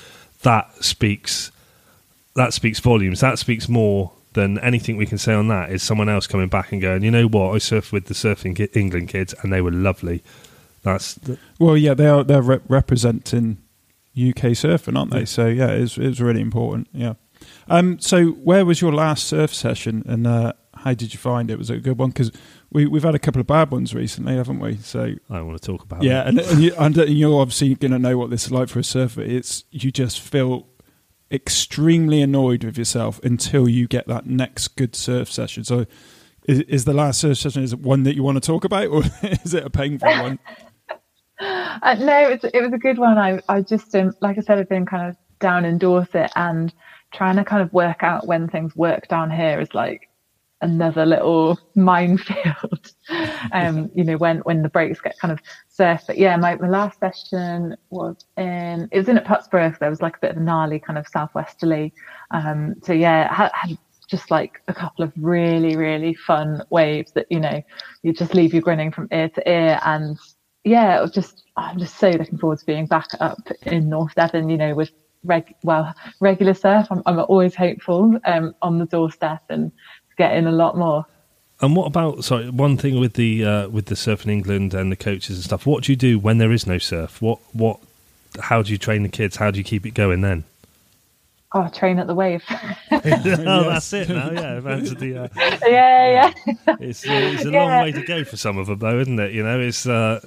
that 0.42 0.84
speaks 0.84 1.50
that 2.36 2.54
speaks 2.54 2.80
volumes. 2.80 3.20
That 3.20 3.38
speaks 3.38 3.68
more 3.68 4.12
than 4.34 4.58
anything 4.58 4.96
we 4.96 5.06
can 5.06 5.18
say 5.18 5.32
on 5.34 5.48
that. 5.48 5.72
Is 5.72 5.82
someone 5.82 6.08
else 6.08 6.26
coming 6.26 6.48
back 6.48 6.70
and 6.72 6.80
going, 6.80 7.02
you 7.02 7.10
know 7.10 7.26
what? 7.26 7.52
I 7.52 7.56
surfed 7.56 7.90
with 7.92 8.06
the 8.06 8.14
Surfing 8.14 8.68
England 8.76 9.08
kids, 9.08 9.34
and 9.42 9.52
they 9.52 9.60
were 9.60 9.70
lovely. 9.72 10.22
That's 10.82 11.14
the- 11.14 11.38
well, 11.58 11.76
yeah, 11.76 11.94
they 11.94 12.06
are. 12.06 12.22
They're 12.22 12.42
re- 12.42 12.60
representing 12.68 13.58
UK 14.16 14.52
surfing, 14.54 14.96
aren't 14.96 15.10
they? 15.10 15.20
Yeah. 15.20 15.24
So 15.24 15.46
yeah, 15.46 15.68
it's 15.70 15.98
it's 15.98 16.20
really 16.20 16.40
important. 16.40 16.88
Yeah. 16.92 17.14
Um. 17.68 17.98
So 17.98 18.28
where 18.28 18.64
was 18.64 18.80
your 18.80 18.92
last 18.92 19.26
surf 19.26 19.52
session, 19.52 20.04
and 20.06 20.26
uh, 20.26 20.52
how 20.74 20.94
did 20.94 21.12
you 21.12 21.18
find 21.18 21.50
it? 21.50 21.58
Was 21.58 21.70
it 21.70 21.78
a 21.78 21.80
good 21.80 21.98
one? 21.98 22.10
Because 22.10 22.30
we 22.70 22.86
we've 22.86 23.02
had 23.02 23.14
a 23.14 23.18
couple 23.18 23.40
of 23.40 23.46
bad 23.46 23.70
ones 23.70 23.94
recently, 23.94 24.36
haven't 24.36 24.60
we? 24.60 24.76
So 24.76 25.14
I 25.28 25.40
want 25.42 25.60
to 25.60 25.66
talk 25.66 25.82
about. 25.82 26.02
Yeah, 26.02 26.26
and, 26.28 26.38
and, 26.38 26.62
you, 26.62 26.74
and 26.78 26.96
you're 26.96 27.40
obviously 27.40 27.74
going 27.74 27.92
to 27.92 27.98
know 27.98 28.16
what 28.16 28.30
this 28.30 28.44
is 28.44 28.52
like 28.52 28.68
for 28.68 28.78
a 28.78 28.84
surfer. 28.84 29.22
It's 29.22 29.64
you 29.70 29.90
just 29.90 30.20
feel 30.20 30.66
extremely 31.30 32.22
annoyed 32.22 32.64
with 32.64 32.78
yourself 32.78 33.20
until 33.22 33.68
you 33.68 33.88
get 33.88 34.06
that 34.08 34.26
next 34.26 34.68
good 34.76 34.94
surf 34.94 35.30
session. 35.30 35.64
So, 35.64 35.86
is, 36.44 36.60
is 36.60 36.84
the 36.84 36.92
last 36.92 37.20
surf 37.20 37.38
session 37.38 37.62
is 37.62 37.74
one 37.74 38.04
that 38.04 38.14
you 38.14 38.22
want 38.22 38.36
to 38.36 38.46
talk 38.46 38.64
about, 38.64 38.86
or 38.86 39.02
is 39.22 39.54
it 39.54 39.64
a 39.64 39.70
painful 39.70 40.08
one? 40.08 40.38
Uh, 41.38 41.94
no, 41.98 42.30
it 42.30 42.42
was, 42.42 42.50
it 42.54 42.62
was 42.62 42.72
a 42.72 42.78
good 42.78 42.96
one. 42.96 43.18
I, 43.18 43.38
I 43.46 43.60
just, 43.60 43.94
um, 43.94 44.10
like 44.22 44.38
I 44.38 44.40
said, 44.40 44.58
I've 44.58 44.70
been 44.70 44.86
kind 44.86 45.10
of 45.10 45.16
down 45.38 45.66
in 45.66 45.76
Dorset 45.76 46.32
and 46.34 46.72
trying 47.12 47.36
to 47.36 47.44
kind 47.44 47.62
of 47.62 47.70
work 47.74 48.02
out 48.02 48.26
when 48.26 48.48
things 48.48 48.74
work 48.74 49.06
down 49.08 49.30
here 49.30 49.60
is 49.60 49.74
like 49.74 50.08
another 50.60 51.06
little 51.06 51.58
minefield. 51.74 52.92
um, 53.52 53.90
you 53.94 54.04
know, 54.04 54.16
when 54.16 54.38
when 54.40 54.62
the 54.62 54.68
breaks 54.68 55.00
get 55.00 55.18
kind 55.18 55.32
of 55.32 55.40
surf. 55.68 56.02
But 56.06 56.18
yeah, 56.18 56.36
my, 56.36 56.56
my 56.56 56.68
last 56.68 56.98
session 57.00 57.76
was 57.90 58.16
in 58.36 58.88
it 58.90 58.98
was 58.98 59.08
in 59.08 59.18
at 59.18 59.26
Putsborough. 59.26 59.72
So 59.72 59.78
there 59.80 59.90
was 59.90 60.02
like 60.02 60.16
a 60.16 60.20
bit 60.20 60.30
of 60.32 60.36
a 60.36 60.40
gnarly 60.40 60.78
kind 60.78 60.98
of 60.98 61.06
southwesterly. 61.08 61.92
Um, 62.30 62.74
so 62.82 62.92
yeah, 62.92 63.32
had, 63.32 63.50
had 63.54 63.78
just 64.08 64.30
like 64.30 64.62
a 64.68 64.74
couple 64.74 65.04
of 65.04 65.12
really 65.16 65.76
really 65.76 66.14
fun 66.14 66.62
waves 66.70 67.10
that 67.12 67.26
you 67.28 67.40
know 67.40 67.60
you 68.02 68.12
just 68.12 68.34
leave 68.34 68.54
you 68.54 68.60
grinning 68.60 68.92
from 68.92 69.08
ear 69.10 69.28
to 69.30 69.50
ear 69.50 69.80
and 69.84 70.16
yeah, 70.66 70.98
it 70.98 71.00
was 71.00 71.12
just 71.12 71.44
I'm 71.56 71.78
just 71.78 71.96
so 71.96 72.10
looking 72.10 72.38
forward 72.38 72.58
to 72.58 72.66
being 72.66 72.86
back 72.86 73.06
up 73.20 73.38
in 73.62 73.88
North 73.88 74.16
Devon, 74.16 74.50
you 74.50 74.56
know, 74.56 74.74
with 74.74 74.90
reg 75.22 75.54
well 75.62 75.94
regular 76.20 76.54
surf. 76.54 76.88
I'm, 76.90 77.02
I'm 77.06 77.20
always 77.20 77.54
hopeful 77.54 78.18
um, 78.24 78.52
on 78.62 78.78
the 78.78 78.86
doorstep 78.86 79.42
and 79.48 79.70
getting 80.16 80.46
a 80.46 80.52
lot 80.52 80.76
more. 80.76 81.06
And 81.60 81.74
what 81.74 81.86
about 81.86 82.24
sorry? 82.24 82.50
One 82.50 82.76
thing 82.76 83.00
with 83.00 83.14
the 83.14 83.44
uh, 83.44 83.68
with 83.68 83.86
the 83.86 83.94
Surfing 83.94 84.30
England 84.30 84.74
and 84.74 84.92
the 84.92 84.96
coaches 84.96 85.36
and 85.36 85.44
stuff. 85.44 85.64
What 85.66 85.84
do 85.84 85.92
you 85.92 85.96
do 85.96 86.18
when 86.18 86.38
there 86.38 86.52
is 86.52 86.66
no 86.66 86.78
surf? 86.78 87.22
What 87.22 87.38
what? 87.52 87.80
How 88.38 88.62
do 88.62 88.72
you 88.72 88.78
train 88.78 89.02
the 89.02 89.08
kids? 89.08 89.36
How 89.36 89.50
do 89.50 89.58
you 89.58 89.64
keep 89.64 89.86
it 89.86 89.94
going 89.94 90.20
then? 90.20 90.44
Oh, 91.52 91.68
train 91.68 91.98
at 91.98 92.06
the 92.06 92.14
wave. 92.14 92.44
oh, 92.90 93.64
that's 93.70 93.92
it 93.94 94.10
now. 94.10 94.30
Yeah, 94.30 94.56
I've 94.56 94.66
answered 94.66 94.98
the. 94.98 95.24
Uh, 95.24 95.28
yeah, 95.66 96.32
yeah. 96.46 96.54
It's, 96.80 97.06
uh, 97.06 97.12
it's 97.12 97.44
a 97.46 97.50
yeah. 97.50 97.64
long 97.64 97.82
way 97.84 97.92
to 97.92 98.02
go 98.02 98.24
for 98.24 98.36
some 98.36 98.58
of 98.58 98.66
them, 98.66 98.78
though, 98.80 98.98
isn't 98.98 99.18
it? 99.18 99.32
You 99.32 99.42
know, 99.42 99.58
it's 99.58 99.86
uh, 99.86 100.20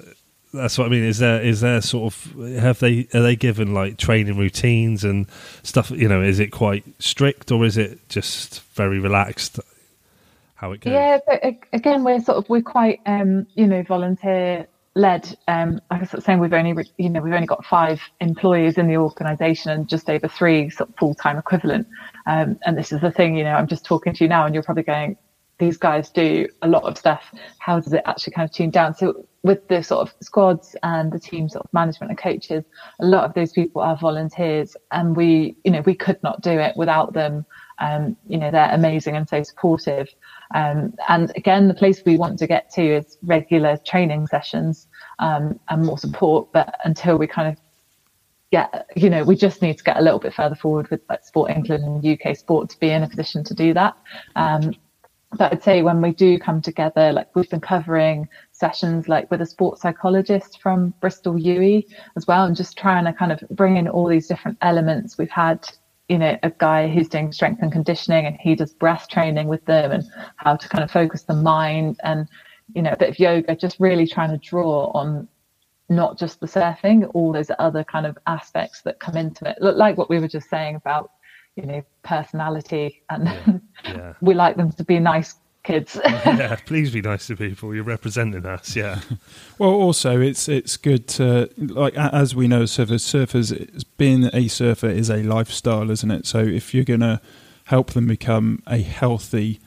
that's 0.54 0.80
what 0.80 0.88
I 0.88 0.90
mean. 0.90 1.04
Is 1.04 1.20
there 1.20 1.42
is 1.42 1.62
there 1.62 1.82
sort 1.82 2.14
of 2.14 2.54
have 2.60 2.80
they 2.80 3.08
are 3.14 3.22
they 3.22 3.36
given 3.36 3.74
like 3.74 3.98
training 3.98 4.38
routines 4.38 5.04
and 5.04 5.28
stuff? 5.62 5.92
You 5.92 6.08
know, 6.08 6.22
is 6.22 6.40
it 6.40 6.48
quite 6.48 6.84
strict 6.98 7.52
or 7.52 7.66
is 7.66 7.78
it 7.78 8.10
just 8.10 8.64
very 8.74 8.98
relaxed? 9.00 9.60
How 10.60 10.74
it 10.74 10.82
goes? 10.82 10.92
Yeah, 10.92 11.20
but 11.26 11.42
again, 11.72 12.04
we're 12.04 12.20
sort 12.20 12.38
of 12.38 12.50
we're 12.50 12.62
quite 12.62 13.00
um, 13.06 13.48
you 13.56 13.66
know 13.66 13.82
volunteer 13.84 14.68
led. 14.94 15.38
Um, 15.48 15.80
like 15.90 16.02
I 16.02 16.16
was 16.16 16.26
saying, 16.26 16.40
we've 16.40 16.52
only 16.52 16.86
you 16.98 17.10
know 17.10 17.22
we've 17.22 17.34
only 17.34 17.48
got 17.48 17.64
five 17.64 18.02
employees 18.20 18.78
in 18.78 18.88
the 18.88 18.98
organisation 18.98 19.72
and 19.72 19.88
just 19.88 20.10
over 20.10 20.28
three 20.28 20.70
sort 20.70 20.90
of 20.90 20.96
full 20.98 21.16
time 21.16 21.38
equivalent. 21.38 21.88
Um, 22.26 22.60
and 22.66 22.78
this 22.78 22.92
is 22.92 23.00
the 23.00 23.10
thing, 23.10 23.38
you 23.38 23.46
know, 23.46 23.54
I'm 23.54 23.68
just 23.68 23.86
talking 23.86 24.14
to 24.14 24.24
you 24.26 24.28
now, 24.28 24.46
and 24.46 24.54
you're 24.54 24.64
probably 24.64 24.84
going, 24.84 25.16
these 25.60 25.78
guys 25.78 26.10
do 26.10 26.48
a 26.62 26.68
lot 26.68 26.84
of 26.84 26.98
stuff. 26.98 27.24
How 27.60 27.80
does 27.80 27.94
it 27.94 28.02
actually 28.06 28.34
kind 28.34 28.50
of 28.50 28.54
tune 28.54 28.70
down? 28.70 28.96
So 28.96 29.26
with 29.44 29.66
the 29.70 29.82
sort 29.82 30.10
of 30.10 30.14
squads 30.22 30.76
and 30.84 31.10
the 31.10 31.20
team 31.20 31.48
sort 31.48 31.66
of 31.66 31.74
management 31.74 32.12
and 32.12 32.20
coaches, 32.20 32.66
a 33.00 33.06
lot 33.06 33.24
of 33.24 33.34
those 33.34 33.54
people 33.54 33.82
are 33.82 33.96
volunteers, 33.96 34.76
and 34.92 35.16
we, 35.16 35.56
you 35.64 35.72
know, 35.72 35.82
we 35.86 35.96
could 35.96 36.22
not 36.22 36.42
do 36.42 36.52
it 36.52 36.76
without 36.76 37.14
them. 37.14 37.46
Um, 37.80 38.18
you 38.28 38.38
know, 38.38 38.52
they're 38.52 38.74
amazing 38.74 39.16
and 39.16 39.28
so 39.30 39.42
supportive. 39.42 40.10
Um, 40.56 40.96
and 41.08 41.32
again, 41.36 41.68
the 41.68 41.74
place 41.74 42.02
we 42.06 42.18
want 42.18 42.40
to 42.40 42.48
get 42.48 42.72
to 42.72 42.82
is 42.82 43.18
regular 43.24 43.78
training 43.78 44.28
sessions 44.28 44.88
um, 45.20 45.60
and 45.70 45.86
more 45.86 45.98
support. 45.98 46.52
But 46.52 46.76
until 46.84 47.18
we 47.18 47.28
kind 47.28 47.48
of 47.48 47.62
get, 48.52 48.88
you 48.96 49.10
know, 49.10 49.24
we 49.24 49.36
just 49.36 49.62
need 49.62 49.78
to 49.78 49.84
get 49.84 49.98
a 49.98 50.02
little 50.02 50.20
bit 50.20 50.34
further 50.34 50.56
forward 50.56 50.90
with 50.90 51.02
like 51.10 51.24
Sport 51.24 51.52
England 51.52 51.84
and 51.84 52.20
UK 52.20 52.36
Sport 52.36 52.70
to 52.70 52.80
be 52.80 52.90
in 52.90 53.04
a 53.04 53.10
position 53.10 53.44
to 53.44 53.54
do 53.54 53.74
that. 53.74 53.96
Um, 54.36 54.74
but 55.38 55.54
I'd 55.54 55.64
say 55.64 55.84
when 55.84 56.02
we 56.02 56.12
do 56.12 56.40
come 56.40 56.62
together, 56.62 57.12
like 57.12 57.36
we've 57.36 57.50
been 57.50 57.62
covering 57.62 58.28
sessions 58.52 59.08
like 59.08 59.30
with 59.30 59.42
a 59.42 59.46
sports 59.46 59.82
psychologist 59.82 60.60
from 60.62 60.94
Bristol 61.02 61.38
UE 61.38 61.84
as 62.18 62.26
well, 62.26 62.46
and 62.46 62.56
just 62.56 62.78
trying 62.78 63.06
to 63.06 63.14
kind 63.14 63.32
of 63.32 63.44
bring 63.52 63.78
in 63.78 63.88
all 63.88 64.08
these 64.08 64.28
different 64.28 64.58
elements. 64.62 65.18
We've 65.18 65.30
had, 65.30 65.68
you 66.10 66.18
know, 66.18 66.38
a 66.44 66.50
guy 66.50 66.88
who's 66.88 67.08
doing 67.08 67.32
strength 67.32 67.62
and 67.62 67.72
conditioning 67.72 68.26
and 68.26 68.36
he 68.40 68.56
does 68.56 68.74
breath 68.74 69.08
training 69.08 69.48
with 69.48 69.64
them 69.66 69.92
and 69.92 70.04
how 70.38 70.56
to 70.56 70.68
kind 70.68 70.84
of 70.84 70.92
focus 70.92 71.24
the 71.24 71.36
mind 71.36 72.00
and, 72.04 72.28
you 72.74 72.82
know, 72.82 72.92
a 72.92 72.98
bit 72.98 73.10
of 73.10 73.20
yoga, 73.20 73.56
just 73.56 73.80
really 73.80 74.08
trying 74.08 74.32
to 74.32 74.38
draw 74.38 74.92
on 74.94 75.28
not 75.88 76.18
just 76.18 76.40
the 76.40 76.48
surfing, 76.48 77.10
all 77.14 77.32
those 77.32 77.52
other 77.60 77.84
kind 77.84 78.06
of 78.06 78.18
aspects 78.28 78.82
that 78.82 79.00
come 79.00 79.16
into 79.16 79.50
it. 79.50 79.58
Like 79.62 79.98
what 79.98 80.10
we 80.10 80.20
were 80.20 80.28
just 80.28 80.50
saying 80.50 80.76
about 80.76 81.12
you 81.60 81.66
know 81.66 81.84
personality 82.04 83.04
and 83.10 83.26
yeah. 83.26 83.94
Yeah. 83.94 84.14
we 84.22 84.34
like 84.34 84.56
them 84.56 84.72
to 84.72 84.84
be 84.84 85.00
nice 85.00 85.36
kids 85.64 86.00
yeah 86.06 86.56
please 86.66 86.92
be 86.92 87.02
nice 87.02 87.28
to 87.28 87.36
people 87.36 87.76
you're 87.76 87.84
representing 87.84 88.46
us 88.46 88.76
yeah 88.76 89.00
well 89.58 89.72
also 89.72 90.20
it's 90.20 90.48
it's 90.48 90.78
good 90.78 91.08
to 91.08 91.50
like 91.58 91.96
as 91.96 92.36
we 92.36 92.48
know 92.48 92.64
surfers 92.64 93.04
surfers 93.04 93.84
being 93.98 94.30
a 94.34 94.48
surfer 94.48 94.88
is 94.88 95.10
a 95.10 95.22
lifestyle 95.24 95.92
isn't 95.92 96.12
it 96.12 96.26
so 96.26 96.40
if 96.40 96.74
you're 96.74 96.86
going 96.86 97.02
to 97.02 97.20
help 97.66 97.92
them 97.92 98.08
become 98.08 98.64
a 98.66 98.82
healthy 98.82 99.60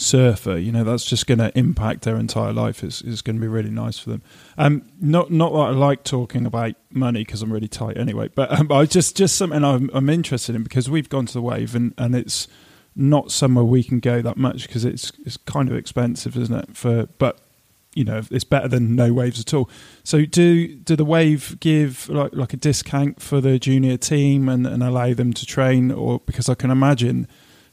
surfer, 0.00 0.56
you 0.56 0.72
know, 0.72 0.82
that's 0.82 1.04
just 1.04 1.26
going 1.26 1.38
to 1.38 1.56
impact 1.56 2.02
their 2.02 2.16
entire 2.16 2.52
life. 2.52 2.82
It's, 2.82 3.02
it's 3.02 3.22
going 3.22 3.36
to 3.36 3.40
be 3.40 3.46
really 3.46 3.70
nice 3.70 3.98
for 3.98 4.10
them. 4.10 4.22
Um, 4.56 4.82
not 5.00 5.30
not 5.30 5.52
that 5.52 5.58
I 5.58 5.70
like 5.70 6.02
talking 6.02 6.46
about 6.46 6.74
money 6.90 7.24
because 7.24 7.42
I'm 7.42 7.52
really 7.52 7.68
tight 7.68 7.98
anyway, 7.98 8.28
but, 8.34 8.50
um, 8.50 8.66
but 8.66 8.88
just 8.90 9.16
just 9.16 9.36
something 9.36 9.62
I'm, 9.62 9.90
I'm 9.92 10.08
interested 10.08 10.54
in 10.54 10.62
because 10.62 10.88
we've 10.88 11.08
gone 11.08 11.26
to 11.26 11.32
the 11.32 11.42
wave 11.42 11.74
and, 11.74 11.94
and 11.98 12.14
it's 12.14 12.48
not 13.00 13.30
somewhere 13.30 13.64
we 13.64 13.82
can 13.82 13.98
go 13.98 14.22
that 14.22 14.36
much 14.36 14.66
because 14.66 14.84
it's 14.84 15.12
it's 15.24 15.36
kind 15.36 15.68
of 15.68 15.76
expensive, 15.76 16.36
isn't 16.36 16.54
it? 16.54 16.76
For 16.76 17.06
but 17.18 17.40
you 17.94 18.04
know 18.04 18.22
it's 18.30 18.44
better 18.44 18.68
than 18.68 18.94
no 18.94 19.12
waves 19.12 19.40
at 19.40 19.52
all. 19.54 19.68
So 20.04 20.24
do 20.24 20.74
do 20.76 20.96
the 20.96 21.04
wave 21.04 21.58
give 21.60 22.08
like 22.08 22.34
like 22.34 22.52
a 22.52 22.56
discount 22.56 23.20
for 23.20 23.40
the 23.40 23.58
junior 23.58 23.96
team 23.96 24.48
and, 24.48 24.66
and 24.66 24.82
allow 24.82 25.14
them 25.14 25.32
to 25.32 25.46
train, 25.46 25.90
or 25.90 26.20
because 26.20 26.48
I 26.48 26.54
can 26.54 26.70
imagine 26.70 27.26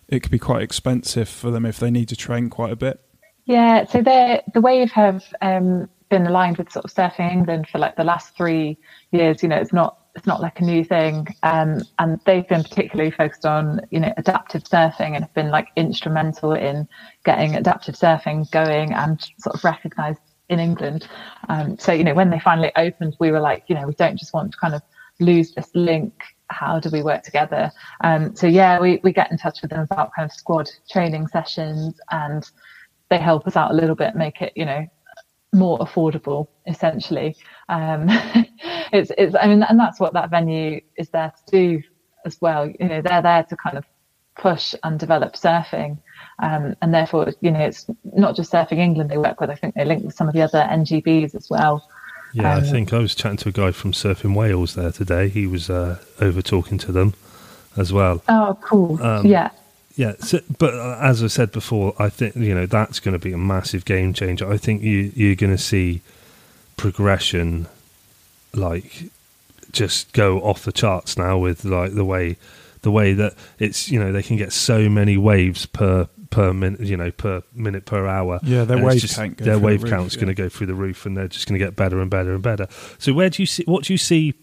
it 0.08 0.22
could 0.22 0.32
be 0.32 0.40
quite 0.40 0.62
expensive 0.62 1.28
for 1.28 1.52
them 1.52 1.66
if 1.66 1.80
they 1.80 1.92
need 1.92 2.08
to 2.10 2.16
train 2.16 2.50
quite 2.50 2.72
a 2.72 2.78
bit. 2.78 3.02
Yeah, 3.46 3.86
so 3.86 4.02
the 4.02 4.44
the 4.54 4.62
Wave 4.62 4.92
have 4.92 5.24
um, 5.42 5.90
been 6.10 6.26
aligned 6.26 6.58
with 6.58 6.72
sort 6.72 6.86
of 6.86 6.92
Surfing 6.92 7.32
England 7.32 7.68
for 7.70 7.78
like 7.78 7.96
the 7.96 8.04
last 8.04 8.36
three 8.36 8.78
years. 9.12 9.44
You 9.44 9.50
know, 9.50 9.58
it's 9.58 9.74
not 9.74 10.00
it's 10.18 10.28
not 10.28 10.42
like 10.42 10.60
a 10.60 10.64
new 10.64 10.84
thing, 10.84 11.28
um, 11.44 11.82
and 12.00 12.20
they've 12.26 12.48
been 12.48 12.64
particularly 12.64 13.12
focused 13.12 13.46
on 13.46 13.82
you 13.92 14.00
know 14.00 14.12
adaptive 14.18 14.64
surfing 14.64 15.16
and 15.16 15.24
have 15.24 15.34
been 15.34 15.52
like 15.52 15.70
instrumental 15.76 16.54
in 16.54 16.88
getting 17.24 17.56
adaptive 17.56 17.96
surfing 17.96 18.50
going 18.52 18.94
and 18.94 19.22
sort 19.38 19.56
of 19.56 19.64
recognised 19.64 20.20
in 20.50 20.60
England. 20.60 21.08
Um, 21.50 21.78
so 21.78 21.94
you 21.94 22.04
know, 22.04 22.14
when 22.14 22.30
they 22.30 22.40
finally 22.40 22.72
opened, 22.76 23.16
we 23.20 23.32
were 23.32 23.40
like, 23.40 23.64
you 23.68 23.76
know, 23.76 23.88
we 23.88 23.94
don't 23.94 24.18
just 24.18 24.34
want 24.34 24.52
to 24.52 24.58
kind 24.58 24.74
of 24.74 24.82
lose 25.20 25.54
this 25.54 25.70
link 25.74 26.14
how 26.50 26.80
do 26.80 26.90
we 26.90 27.04
work 27.04 27.24
together? 27.24 27.72
Um, 28.02 28.36
so 28.36 28.48
yeah, 28.48 28.80
we, 28.80 29.00
we 29.04 29.12
get 29.12 29.32
in 29.32 29.38
touch 29.38 29.62
with 29.62 29.72
them 29.72 29.82
about 29.82 30.12
kind 30.16 30.30
of 30.30 30.34
squad 30.34 30.70
training 30.90 31.28
sessions 31.28 32.00
and 32.12 32.50
they 33.10 33.18
help 33.18 33.48
us 33.48 33.56
out 33.56 33.72
a 33.72 33.74
little 33.74 33.96
bit, 33.96 34.16
make 34.16 34.42
it, 34.42 34.54
you 34.56 34.66
know, 34.66 34.88
more 35.54 35.80
affordable 35.80 36.48
essentially. 36.66 37.36
Um, 37.70 38.06
it's, 38.92 39.12
it's, 39.18 39.36
I 39.36 39.48
mean, 39.48 39.64
and 39.64 39.80
that's 39.80 40.00
what 40.00 40.14
that 40.14 40.30
venue 40.30 40.82
is 40.98 41.10
there 41.10 41.32
to 41.32 41.52
do 41.52 41.84
as 42.26 42.40
well. 42.42 42.68
You 42.68 42.88
know, 42.88 43.02
they're 43.02 43.22
there 43.22 43.44
to 43.44 43.56
kind 43.56 43.78
of 43.78 43.86
push 44.36 44.76
and 44.84 45.00
develop 45.00 45.34
surfing. 45.34 46.00
Um, 46.40 46.76
and 46.82 46.94
therefore, 46.94 47.34
you 47.42 47.52
know, 47.52 47.60
it's 47.60 47.88
not 48.04 48.36
just 48.36 48.52
Surfing 48.52 48.78
England 48.78 49.10
they 49.10 49.18
work 49.18 49.42
with. 49.42 49.50
I 49.50 49.56
think 49.56 49.76
they 49.76 49.86
link 49.86 50.04
with 50.04 50.16
some 50.16 50.28
of 50.28 50.34
the 50.34 50.42
other 50.42 50.60
NGBs 50.60 51.36
as 51.36 51.50
well. 51.50 51.88
Yeah, 52.34 52.54
um, 52.54 52.64
I 52.64 52.70
think 52.70 52.94
I 52.94 53.00
was 53.00 53.16
chatting 53.16 53.38
to 53.38 53.50
a 53.50 53.52
guy 53.52 53.72
from 53.72 53.94
Surfing 53.94 54.36
Wales 54.36 54.76
there 54.76 54.92
today. 54.92 55.30
He 55.30 55.48
was 55.48 55.70
uh, 55.70 56.00
over 56.22 56.42
talking 56.42 56.78
to 56.80 56.92
them 56.92 57.16
as 57.76 57.92
well. 57.92 58.22
Oh, 58.28 58.58
cool. 58.62 59.02
Um, 59.02 59.26
yeah. 59.26 59.50
Yeah, 59.98 60.14
so, 60.20 60.40
but 60.60 60.76
uh, 60.76 61.00
as 61.02 61.24
I 61.24 61.28
said 61.28 61.52
before, 61.52 61.96
I 61.98 62.10
think 62.10 62.36
you 62.36 62.54
know 62.54 62.68
that's 62.68 63.00
going 63.00 63.14
to 63.14 63.20
be 63.20 63.34
a 63.34 63.38
massive 63.38 63.84
game 63.84 64.14
changer. 64.14 64.50
I 64.50 64.58
think 64.58 64.84
you 64.84 65.12
you're 65.16 65.36
going 65.36 65.52
to 65.52 65.62
see 65.62 66.02
progression, 66.78 67.68
like 68.54 69.10
just 69.72 70.14
go 70.14 70.40
off 70.42 70.64
the 70.64 70.72
charts 70.72 71.18
now 71.18 71.40
with 71.40 71.66
like 71.66 71.96
the 71.96 72.06
way 72.06 72.38
the 72.84 72.92
way 72.92 73.14
that 73.14 73.34
it's 73.58 73.90
you 73.90 74.00
know 74.00 74.12
they 74.12 74.22
can 74.22 74.38
get 74.38 74.54
so 74.54 74.88
many 74.88 75.18
waves 75.18 75.66
per 75.66 76.08
per 76.30 76.54
minute 76.54 76.80
you 76.82 76.96
know 76.96 77.10
per 77.10 77.42
minute 77.56 77.86
per 77.86 78.06
hour 78.06 78.40
yeah 78.44 78.64
their 78.66 78.84
wave 78.84 79.02
just, 79.02 79.16
count 79.16 79.38
their 79.40 79.58
wave 79.58 79.82
the 79.82 79.90
count's 79.90 80.14
yeah. 80.14 80.22
going 80.22 80.28
to 80.28 80.40
go 80.42 80.48
through 80.48 80.68
the 80.68 80.76
roof 80.76 81.06
and 81.06 81.18
they're 81.18 81.28
just 81.28 81.48
going 81.48 81.58
to 81.60 81.66
get 81.66 81.76
better 81.76 82.00
and 82.00 82.12
better 82.12 82.34
and 82.34 82.44
better 82.44 82.68
so 83.00 83.14
where 83.14 83.30
do 83.30 83.42
you 83.42 83.48
see 83.48 83.64
what 83.66 83.84
do 83.84 83.94
you 83.94 83.98
see 83.98 84.34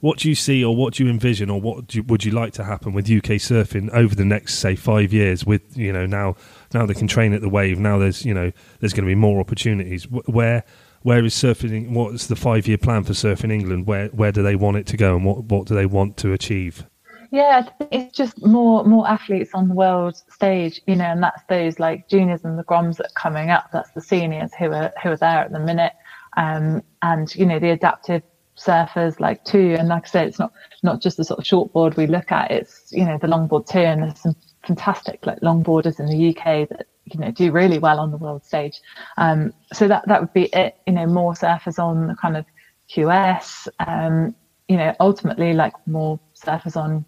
what 0.00 0.18
do 0.18 0.28
you 0.28 0.34
see 0.34 0.64
or 0.64 0.74
what 0.74 0.94
do 0.94 1.04
you 1.04 1.10
envision 1.10 1.50
or 1.50 1.60
what 1.60 1.94
you, 1.94 2.02
would 2.04 2.24
you 2.24 2.32
like 2.32 2.52
to 2.54 2.64
happen 2.64 2.92
with 2.92 3.04
UK 3.04 3.36
surfing 3.36 3.90
over 3.90 4.14
the 4.14 4.24
next 4.24 4.54
say 4.54 4.74
5 4.74 5.12
years 5.12 5.44
with 5.44 5.76
you 5.76 5.92
know 5.92 6.06
now 6.06 6.36
now 6.74 6.86
they 6.86 6.94
can 6.94 7.06
train 7.06 7.32
at 7.32 7.40
the 7.40 7.48
wave 7.48 7.78
now 7.78 7.98
there's 7.98 8.24
you 8.24 8.34
know 8.34 8.50
there's 8.80 8.92
going 8.92 9.04
to 9.04 9.10
be 9.10 9.14
more 9.14 9.40
opportunities. 9.40 10.04
Where 10.04 10.64
where 11.02 11.24
is 11.24 11.34
surfing 11.34 11.90
what's 11.90 12.26
the 12.26 12.36
5 12.36 12.66
year 12.66 12.78
plan 12.78 13.04
for 13.04 13.12
surfing 13.12 13.52
England? 13.52 13.86
Where 13.86 14.08
where 14.08 14.32
do 14.32 14.42
they 14.42 14.56
want 14.56 14.78
it 14.78 14.86
to 14.88 14.96
go 14.96 15.16
and 15.16 15.24
what 15.24 15.44
what 15.44 15.66
do 15.66 15.74
they 15.74 15.86
want 15.86 16.16
to 16.18 16.32
achieve? 16.32 16.86
Yeah, 17.32 17.68
it's 17.92 18.16
just 18.16 18.44
more 18.44 18.84
more 18.84 19.08
athletes 19.08 19.50
on 19.54 19.68
the 19.68 19.74
world 19.74 20.20
stage, 20.28 20.80
you 20.88 20.96
know, 20.96 21.04
and 21.04 21.22
that's 21.22 21.42
those 21.48 21.78
like 21.78 22.08
juniors 22.08 22.44
and 22.44 22.58
the 22.58 22.64
groms 22.64 22.96
that 22.96 23.06
are 23.06 23.14
coming 23.14 23.50
up. 23.50 23.70
That's 23.72 23.90
the 23.92 24.00
seniors 24.00 24.52
who 24.52 24.72
are 24.72 24.92
who 25.00 25.10
are 25.10 25.16
there 25.16 25.44
at 25.44 25.52
the 25.52 25.60
minute, 25.60 25.92
um, 26.36 26.82
and 27.02 27.32
you 27.36 27.46
know 27.46 27.60
the 27.60 27.70
adaptive 27.70 28.22
surfers 28.64 29.20
like 29.20 29.44
too. 29.44 29.76
And 29.78 29.88
like 29.88 30.04
I 30.06 30.10
said, 30.10 30.28
it's 30.28 30.38
not 30.38 30.52
not 30.82 31.00
just 31.02 31.16
the 31.16 31.24
sort 31.24 31.40
of 31.40 31.44
shortboard 31.44 31.96
we 31.96 32.06
look 32.06 32.32
at. 32.32 32.50
It's 32.50 32.92
you 32.92 33.04
know 33.04 33.18
the 33.20 33.28
longboard 33.28 33.68
too, 33.68 33.78
and 33.80 34.02
there's 34.02 34.20
some 34.20 34.36
fantastic 34.66 35.26
like 35.26 35.40
longboarders 35.40 36.00
in 36.00 36.06
the 36.06 36.30
UK 36.30 36.68
that 36.68 36.86
you 37.06 37.20
know 37.20 37.30
do 37.30 37.52
really 37.52 37.78
well 37.78 38.00
on 38.00 38.10
the 38.10 38.18
world 38.18 38.44
stage. 38.44 38.80
Um, 39.18 39.52
so 39.72 39.88
that 39.88 40.06
that 40.08 40.20
would 40.20 40.32
be 40.32 40.44
it. 40.54 40.76
You 40.86 40.94
know, 40.94 41.06
more 41.06 41.34
surfers 41.34 41.78
on 41.78 42.08
the 42.08 42.16
kind 42.16 42.36
of 42.36 42.44
QS. 42.90 43.68
Um, 43.86 44.34
you 44.68 44.76
know, 44.76 44.94
ultimately 45.00 45.52
like 45.52 45.74
more 45.86 46.20
surfers 46.36 46.76
on 46.76 47.04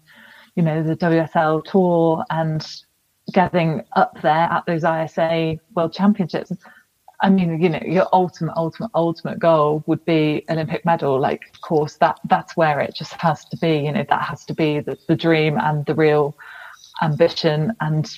you 0.55 0.63
know, 0.63 0.83
the 0.83 0.95
WSL 0.95 1.63
tour 1.65 2.23
and 2.29 2.65
getting 3.33 3.83
up 3.95 4.21
there 4.21 4.31
at 4.51 4.65
those 4.65 4.83
ISA 4.83 5.57
World 5.75 5.93
Championships. 5.93 6.51
I 7.23 7.29
mean, 7.29 7.61
you 7.61 7.69
know, 7.69 7.81
your 7.85 8.07
ultimate, 8.11 8.53
ultimate, 8.57 8.91
ultimate 8.93 9.39
goal 9.39 9.81
would 9.87 10.03
be 10.03 10.43
Olympic 10.49 10.83
medal. 10.83 11.17
Like, 11.17 11.41
of 11.53 11.61
course, 11.61 11.95
that 11.95 12.19
that's 12.25 12.57
where 12.57 12.81
it 12.81 12.93
just 12.93 13.13
has 13.13 13.45
to 13.45 13.57
be. 13.57 13.77
You 13.77 13.93
know, 13.93 14.05
that 14.09 14.21
has 14.23 14.43
to 14.45 14.53
be 14.53 14.81
the, 14.81 14.97
the 15.07 15.15
dream 15.15 15.57
and 15.57 15.85
the 15.85 15.95
real 15.95 16.35
ambition. 17.01 17.71
And 17.79 18.09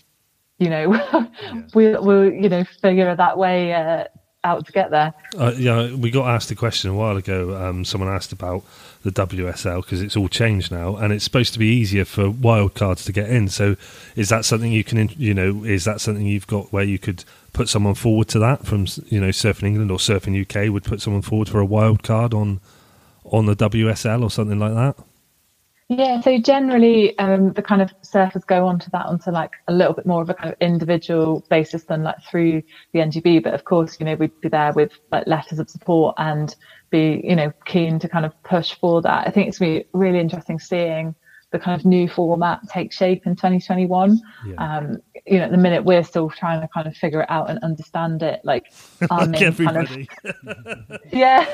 you 0.57 0.69
know, 0.71 0.93
yeah. 1.13 1.61
we'll 1.75 2.03
we'll 2.03 2.33
you 2.33 2.49
know 2.49 2.63
figure 2.81 3.15
that 3.15 3.37
way 3.37 3.73
uh, 3.73 4.05
out 4.45 4.65
to 4.65 4.71
get 4.71 4.91
there. 4.91 5.13
Uh, 5.38 5.51
yeah, 5.58 5.93
we 5.93 6.12
got 6.12 6.27
asked 6.29 6.51
a 6.51 6.55
question 6.55 6.91
a 6.91 6.93
while 6.93 7.17
ago. 7.17 7.55
Um, 7.55 7.84
someone 7.84 8.10
asked 8.10 8.31
about 8.31 8.63
the 9.03 9.12
WSL 9.12 9.81
because 9.81 10.01
it's 10.01 10.15
all 10.15 10.29
changed 10.29 10.71
now, 10.71 10.95
and 10.95 11.12
it's 11.12 11.23
supposed 11.23 11.53
to 11.53 11.60
be 11.60 11.67
easier 11.67 12.05
for 12.05 12.29
wildcards 12.29 13.05
to 13.05 13.12
get 13.12 13.29
in. 13.29 13.49
So, 13.49 13.75
is 14.15 14.29
that 14.29 14.45
something 14.45 14.71
you 14.71 14.84
can, 14.84 15.10
you 15.17 15.34
know, 15.34 15.63
is 15.63 15.84
that 15.86 15.99
something 15.99 16.25
you've 16.25 16.47
got 16.47 16.71
where 16.71 16.84
you 16.84 16.99
could 16.99 17.25
put 17.53 17.67
someone 17.67 17.95
forward 17.95 18.27
to 18.29 18.39
that 18.39 18.65
from, 18.65 18.86
you 19.08 19.19
know, 19.19 19.29
Surfing 19.29 19.63
England 19.63 19.91
or 19.91 19.97
Surfing 19.97 20.39
UK 20.39 20.71
would 20.71 20.84
put 20.84 21.01
someone 21.01 21.21
forward 21.21 21.49
for 21.49 21.60
a 21.60 21.65
wild 21.65 22.03
card 22.03 22.34
on 22.34 22.62
on 23.25 23.47
the 23.47 23.55
WSL 23.55 24.21
or 24.21 24.29
something 24.29 24.60
like 24.60 24.73
that? 24.73 25.03
Yeah, 25.88 26.19
so 26.21 26.39
generally 26.39 27.17
um, 27.19 27.54
the 27.54 27.62
kind 27.62 27.82
of 27.82 27.93
surfers 28.02 28.45
go 28.45 28.65
onto 28.65 28.89
that 28.91 29.06
onto 29.06 29.30
like 29.30 29.52
a 29.67 29.74
little 29.74 29.93
bit 29.93 30.08
more 30.08 30.24
of 30.24 30.30
a 30.30 30.34
kind 30.34 30.52
of 30.52 30.58
individual 30.60 31.45
basis 31.50 31.84
than 31.84 32.02
like 32.02 32.24
through 32.24 32.63
the 32.91 33.00
NGB. 33.00 33.43
But 33.43 33.54
of 33.54 33.65
course, 33.65 34.00
you 34.00 34.06
know, 34.06 34.15
we'd 34.15 34.39
be 34.41 34.50
there 34.50 34.74
with 34.74 34.93
like 35.12 35.28
letters 35.28 35.60
of 35.60 35.69
support 35.69 36.15
and 36.17 36.56
be, 36.89 37.21
you 37.24 37.36
know, 37.36 37.54
keen 37.65 38.00
to 38.00 38.10
kind 38.10 38.26
of 38.26 38.34
push 38.43 38.74
for 38.74 39.00
that. 39.04 39.28
I 39.28 39.32
think 39.32 39.48
it's 39.48 39.62
really, 39.62 39.86
really 39.93 40.19
interesting 40.19 40.58
seeing 40.58 41.13
the 41.52 41.60
kind 41.60 41.80
of 41.80 41.86
new 41.86 42.10
format 42.10 42.67
take 42.67 42.91
shape 42.91 43.28
in 43.28 43.36
2021. 43.36 44.19
Yeah. 44.48 44.56
Um, 44.56 44.98
you 45.28 45.38
know, 45.38 45.45
at 45.45 45.52
the 45.52 45.58
minute 45.58 45.86
we're 45.86 46.04
still 46.04 46.32
trying 46.32 46.62
to 46.62 46.67
kind 46.67 46.88
of 46.88 46.95
figure 46.95 47.21
it 47.21 47.30
out 47.30 47.50
and 47.50 47.60
understand 47.60 48.24
it. 48.24 48.41
Like, 48.43 48.74
our 49.12 49.28
like 49.28 49.41
everybody. 49.41 50.08
Kind 50.08 50.36
of, 50.48 51.00
yeah, 51.12 51.45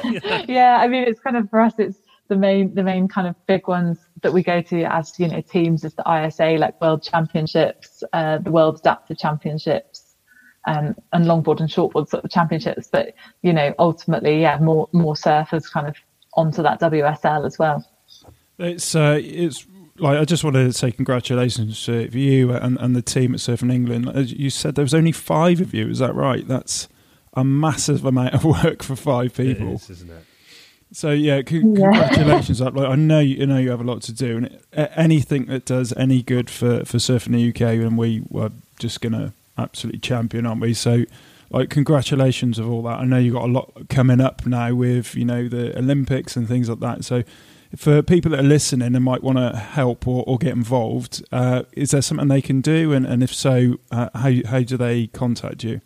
yeah. 0.48 0.78
I 0.80 0.88
mean, 0.88 1.04
it's 1.04 1.20
kind 1.20 1.36
of 1.36 1.50
for 1.50 1.60
us, 1.60 1.74
it's 1.78 1.98
the 2.32 2.38
main 2.38 2.74
the 2.74 2.82
main 2.82 3.10
kind 3.10 3.28
of 3.28 3.36
big 3.46 3.68
ones 3.68 4.00
that 4.22 4.32
we 4.32 4.42
go 4.42 4.62
to 4.62 4.84
as 4.84 5.20
you 5.20 5.28
know 5.28 5.42
teams 5.42 5.84
is 5.84 5.94
the 5.96 6.04
ISA 6.10 6.56
like 6.58 6.80
World 6.80 7.04
Championships, 7.04 8.06
uh, 8.14 8.38
the 8.38 8.50
World 8.50 8.80
Adaptive 8.80 9.18
Championships, 9.18 10.16
um, 10.66 10.96
and 11.12 11.26
longboard 11.26 11.60
and 11.60 11.68
shortboard 11.68 12.08
sort 12.08 12.24
of 12.24 12.32
championships. 12.32 12.88
But 12.90 13.16
you 13.42 13.52
know 13.52 13.76
ultimately, 13.80 14.40
yeah, 14.40 14.58
more 14.60 14.88
more 14.94 15.16
surfers 15.16 15.70
kind 15.70 15.90
of 15.90 15.98
onto 16.36 16.64
that 16.64 16.80
WSL 16.80 17.46
as 17.46 17.60
well. 17.60 17.86
It's 18.58 18.96
uh, 18.96 19.20
it's 19.22 19.68
like 19.98 20.18
I 20.18 20.24
just 20.24 20.46
want 20.46 20.56
to 20.56 20.72
say 20.72 20.90
congratulations 20.94 21.84
to 21.84 22.18
you 22.18 22.54
and, 22.54 22.78
and 22.80 22.96
the 22.96 23.02
team 23.02 23.34
at 23.34 23.42
Surfing 23.42 23.74
England. 23.74 24.08
As 24.08 24.32
you 24.32 24.50
said, 24.50 24.76
there 24.76 24.86
was 24.86 24.94
only 24.94 25.12
five 25.12 25.60
of 25.60 25.74
you. 25.74 25.90
Is 25.90 26.00
that 26.00 26.16
right? 26.16 26.48
That's 26.48 26.88
a 27.34 27.44
massive 27.44 28.06
amount 28.06 28.36
of 28.36 28.46
work 28.46 28.84
for 28.84 28.96
five 28.96 29.34
people, 29.34 29.72
it 29.72 29.74
is, 29.74 29.90
isn't 29.90 30.10
it? 30.10 30.26
So 30.94 31.12
yeah, 31.12 31.38
c- 31.38 31.62
congratulations! 31.62 32.60
Like 32.60 32.76
I 32.76 32.96
know 32.96 33.20
you, 33.20 33.46
know 33.48 33.58
you 33.58 33.70
have 33.70 33.80
a 33.82 33.86
lot 33.86 34.02
to 34.04 34.14
do, 34.14 34.38
and 34.38 34.60
anything 34.74 35.46
that 35.46 35.66
does 35.66 35.94
any 35.94 36.22
good 36.22 36.50
for 36.50 36.84
for 36.86 36.98
surfing 36.98 37.32
the 37.32 37.50
UK, 37.50 37.80
and 37.86 37.98
we 37.98 38.24
were 38.30 38.52
just 38.78 39.00
gonna 39.00 39.34
absolutely 39.58 40.00
champion, 40.00 40.46
aren't 40.46 40.62
we? 40.62 40.74
So, 40.74 41.06
like, 41.50 41.70
congratulations 41.70 42.60
of 42.60 42.70
all 42.70 42.82
that. 42.84 43.00
I 43.00 43.06
know 43.06 43.18
you 43.18 43.34
got 43.34 43.44
a 43.44 43.52
lot 43.52 43.72
coming 43.90 44.20
up 44.20 44.46
now 44.46 44.74
with 44.74 45.16
you 45.16 45.26
know 45.26 45.48
the 45.48 45.78
Olympics 45.78 46.36
and 46.36 46.48
things 46.48 46.70
like 46.70 46.80
that. 46.80 47.06
So, 47.06 47.24
for 47.76 48.02
people 48.02 48.32
that 48.32 48.42
are 48.42 48.44
listening 48.44 48.94
and 48.94 49.04
might 49.06 49.24
want 49.24 49.38
to 49.38 49.56
help 49.56 50.08
or, 50.08 50.24
or 50.28 50.38
get 50.38 50.54
involved, 50.54 51.24
uh, 51.32 51.64
is 51.74 51.92
there 51.92 52.02
something 52.02 52.28
they 52.28 52.42
can 52.42 52.60
do? 52.60 52.92
And, 52.92 53.06
and 53.06 53.24
if 53.24 53.34
so, 53.34 53.78
uh, 53.92 54.10
how 54.14 54.34
how 54.46 54.60
do 54.62 54.78
they 54.78 55.08
contact 55.08 55.64
you? 55.64 55.82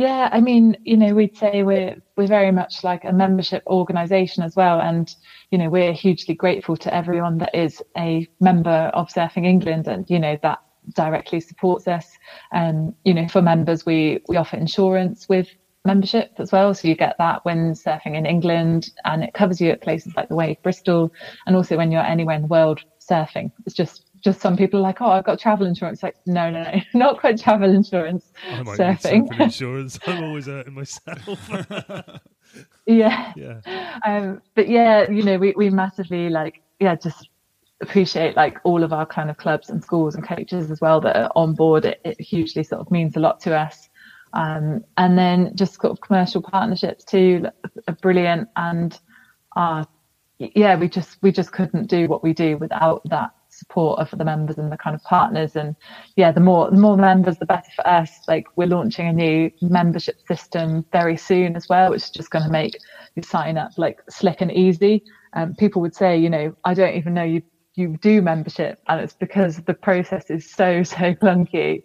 Yeah, 0.00 0.30
I 0.32 0.40
mean, 0.40 0.78
you 0.82 0.96
know, 0.96 1.14
we'd 1.14 1.36
say 1.36 1.62
we're 1.62 1.96
we're 2.16 2.26
very 2.26 2.52
much 2.52 2.82
like 2.82 3.04
a 3.04 3.12
membership 3.12 3.62
organisation 3.66 4.42
as 4.42 4.56
well, 4.56 4.80
and 4.80 5.14
you 5.50 5.58
know, 5.58 5.68
we're 5.68 5.92
hugely 5.92 6.34
grateful 6.34 6.74
to 6.78 6.94
everyone 6.94 7.36
that 7.38 7.54
is 7.54 7.82
a 7.98 8.26
member 8.40 8.90
of 8.94 9.10
Surfing 9.10 9.44
England, 9.44 9.88
and 9.88 10.08
you 10.08 10.18
know 10.18 10.38
that 10.42 10.60
directly 10.94 11.38
supports 11.38 11.86
us. 11.86 12.16
And 12.50 12.88
um, 12.88 12.94
you 13.04 13.12
know, 13.12 13.28
for 13.28 13.42
members, 13.42 13.84
we 13.84 14.22
we 14.26 14.38
offer 14.38 14.56
insurance 14.56 15.28
with 15.28 15.48
membership 15.84 16.32
as 16.38 16.50
well, 16.50 16.72
so 16.72 16.88
you 16.88 16.94
get 16.94 17.16
that 17.18 17.44
when 17.44 17.74
surfing 17.74 18.16
in 18.16 18.24
England, 18.24 18.92
and 19.04 19.22
it 19.22 19.34
covers 19.34 19.60
you 19.60 19.68
at 19.68 19.82
places 19.82 20.16
like 20.16 20.30
the 20.30 20.34
Wave 20.34 20.62
Bristol, 20.62 21.12
and 21.44 21.54
also 21.54 21.76
when 21.76 21.92
you're 21.92 22.00
anywhere 22.00 22.36
in 22.36 22.42
the 22.42 22.48
world 22.48 22.80
surfing. 23.06 23.52
It's 23.66 23.74
just 23.74 24.06
just 24.22 24.40
some 24.40 24.56
people 24.56 24.80
are 24.80 24.82
like, 24.82 25.00
oh, 25.00 25.10
I've 25.10 25.24
got 25.24 25.38
travel 25.38 25.66
insurance. 25.66 26.02
Like, 26.02 26.16
no, 26.26 26.50
no, 26.50 26.62
no, 26.62 26.80
not 26.94 27.18
quite 27.18 27.40
travel 27.40 27.72
insurance. 27.74 28.32
I 28.50 28.62
might 28.62 28.78
surfing. 28.78 29.30
Need 29.30 29.40
insurance. 29.40 29.98
I'm 30.06 30.24
always 30.24 30.46
hurting 30.46 30.74
myself. 30.74 31.50
yeah. 32.86 33.32
Yeah. 33.36 33.98
Um, 34.04 34.42
but 34.54 34.68
yeah, 34.68 35.10
you 35.10 35.22
know, 35.22 35.38
we, 35.38 35.54
we 35.56 35.70
massively 35.70 36.28
like, 36.28 36.62
yeah, 36.78 36.96
just 36.96 37.28
appreciate 37.80 38.36
like 38.36 38.58
all 38.64 38.82
of 38.82 38.92
our 38.92 39.06
kind 39.06 39.30
of 39.30 39.38
clubs 39.38 39.70
and 39.70 39.82
schools 39.82 40.14
and 40.14 40.26
coaches 40.26 40.70
as 40.70 40.80
well 40.80 41.00
that 41.00 41.16
are 41.16 41.32
on 41.34 41.54
board. 41.54 41.84
It, 41.84 42.00
it 42.04 42.20
hugely 42.20 42.62
sort 42.62 42.80
of 42.80 42.90
means 42.90 43.16
a 43.16 43.20
lot 43.20 43.40
to 43.40 43.56
us. 43.56 43.88
Um, 44.32 44.84
and 44.96 45.18
then 45.18 45.52
just 45.56 45.80
sort 45.80 45.92
of 45.92 46.00
commercial 46.00 46.42
partnerships 46.42 47.04
too 47.04 47.46
are 47.88 47.94
brilliant. 47.94 48.48
And 48.56 48.98
uh, 49.56 49.84
yeah, 50.38 50.76
we 50.76 50.88
just 50.88 51.18
we 51.22 51.32
just 51.32 51.52
couldn't 51.52 51.88
do 51.88 52.06
what 52.06 52.22
we 52.22 52.32
do 52.32 52.56
without 52.56 53.02
that 53.06 53.32
support 53.60 54.00
of 54.00 54.10
the 54.18 54.24
members 54.24 54.58
and 54.58 54.72
the 54.72 54.76
kind 54.76 54.96
of 54.96 55.02
partners. 55.04 55.54
And 55.54 55.76
yeah 56.16 56.32
the 56.32 56.40
more 56.40 56.70
the 56.70 56.82
more 56.86 56.96
members 56.96 57.38
the 57.38 57.46
better 57.46 57.70
for 57.76 57.86
us. 57.86 58.10
Like 58.26 58.46
we're 58.56 58.74
launching 58.76 59.06
a 59.06 59.12
new 59.12 59.50
membership 59.60 60.16
system 60.26 60.84
very 60.92 61.16
soon 61.16 61.54
as 61.56 61.68
well 61.68 61.90
which 61.90 62.04
is 62.04 62.10
just 62.10 62.30
going 62.30 62.44
to 62.44 62.50
make 62.50 62.76
you 63.14 63.22
sign 63.22 63.56
up 63.56 63.72
like 63.76 64.00
slick 64.08 64.40
and 64.40 64.52
easy. 64.52 65.04
Um, 65.34 65.54
people 65.54 65.80
would 65.82 65.94
say 65.94 66.18
you 66.18 66.28
know 66.28 66.56
i 66.64 66.74
don't 66.74 66.96
even 66.96 67.14
know 67.14 67.22
you 67.22 67.40
you 67.76 67.96
do 68.02 68.20
membership 68.20 68.80
and 68.88 69.00
it's 69.00 69.14
because 69.14 69.58
the 69.58 69.74
process 69.74 70.28
is 70.30 70.50
so 70.50 70.82
so 70.96 71.14
clunky. 71.14 71.82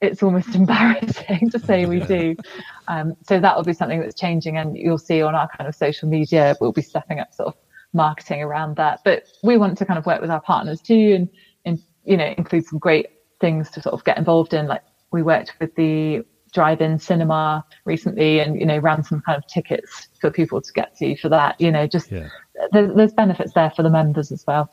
It's 0.00 0.22
almost 0.22 0.54
embarrassing 0.62 1.50
to 1.50 1.58
say 1.58 1.86
we 1.86 2.00
do. 2.00 2.36
Um, 2.88 3.14
so 3.28 3.40
that 3.40 3.56
will 3.56 3.64
be 3.64 3.72
something 3.72 3.98
that's 3.98 4.14
changing, 4.14 4.58
and 4.58 4.76
you'll 4.76 4.96
see 4.96 5.20
on 5.20 5.34
our 5.34 5.48
kind 5.48 5.66
of 5.66 5.74
social 5.74 6.08
media, 6.08 6.54
we'll 6.60 6.70
be 6.70 6.82
stepping 6.82 7.18
up 7.18 7.34
sort 7.34 7.48
of 7.48 7.54
marketing 7.96 8.42
around 8.42 8.76
that. 8.76 9.00
But 9.04 9.24
we 9.42 9.56
want 9.56 9.78
to 9.78 9.84
kind 9.84 9.98
of 9.98 10.06
work 10.06 10.20
with 10.20 10.30
our 10.30 10.40
partners 10.40 10.80
too 10.80 11.14
and, 11.16 11.28
and 11.64 11.82
you 12.04 12.16
know, 12.16 12.32
include 12.38 12.66
some 12.66 12.78
great 12.78 13.06
things 13.40 13.70
to 13.72 13.82
sort 13.82 13.94
of 13.94 14.04
get 14.04 14.18
involved 14.18 14.54
in. 14.54 14.66
Like 14.66 14.82
we 15.10 15.22
worked 15.22 15.54
with 15.60 15.74
the 15.74 16.24
drive-in 16.52 16.98
cinema 16.98 17.62
recently, 17.84 18.40
and 18.40 18.58
you 18.58 18.64
know 18.64 18.78
ran 18.78 19.02
some 19.02 19.20
kind 19.20 19.36
of 19.36 19.46
tickets 19.46 20.08
for 20.20 20.30
people 20.30 20.60
to 20.62 20.72
get 20.72 20.96
to 20.96 21.16
for 21.16 21.28
that. 21.28 21.60
You 21.60 21.70
know, 21.70 21.86
just 21.86 22.10
Yeah. 22.10 22.28
there's, 22.72 22.94
there's 22.94 23.12
benefits 23.12 23.52
there 23.54 23.70
for 23.70 23.82
the 23.82 23.90
members 23.90 24.32
as 24.32 24.44
well. 24.46 24.72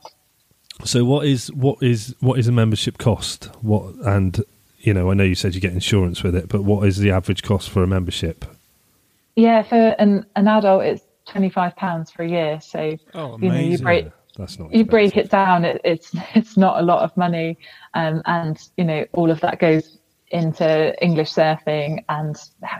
So 0.85 1.03
what 1.05 1.25
is 1.25 1.51
what 1.51 1.81
is 1.83 2.15
what 2.19 2.39
is 2.39 2.47
a 2.47 2.51
membership 2.51 2.97
cost? 2.97 3.45
What 3.61 3.95
and 4.05 4.41
you 4.79 4.93
know 4.93 5.11
I 5.11 5.13
know 5.13 5.23
you 5.23 5.35
said 5.35 5.55
you 5.55 5.61
get 5.61 5.73
insurance 5.73 6.23
with 6.23 6.35
it, 6.35 6.47
but 6.49 6.63
what 6.63 6.87
is 6.87 6.97
the 6.97 7.11
average 7.11 7.43
cost 7.43 7.69
for 7.69 7.83
a 7.83 7.87
membership? 7.87 8.45
Yeah, 9.35 9.63
for 9.63 9.75
an 9.75 10.25
an 10.35 10.47
adult, 10.47 10.83
it's 10.83 11.03
twenty 11.25 11.49
five 11.49 11.75
pounds 11.75 12.11
for 12.11 12.23
a 12.23 12.29
year. 12.29 12.59
So 12.61 12.97
Oh, 13.13 13.37
you 13.39 13.49
know 13.49 13.59
you 13.59 13.77
break 13.77 14.07
that's 14.37 14.57
not 14.57 14.73
you 14.73 14.83
break 14.83 15.15
it 15.15 15.29
down 15.29 15.63
it, 15.65 15.79
it's 15.83 16.11
it's 16.35 16.57
not 16.57 16.79
a 16.79 16.81
lot 16.83 17.03
of 17.03 17.15
money 17.17 17.57
um, 17.93 18.21
and 18.25 18.57
you 18.77 18.83
know 18.83 19.05
all 19.13 19.29
of 19.29 19.39
that 19.41 19.59
goes 19.59 19.99
into 20.29 20.95
english 21.03 21.31
surfing 21.31 22.03
and 22.09 22.35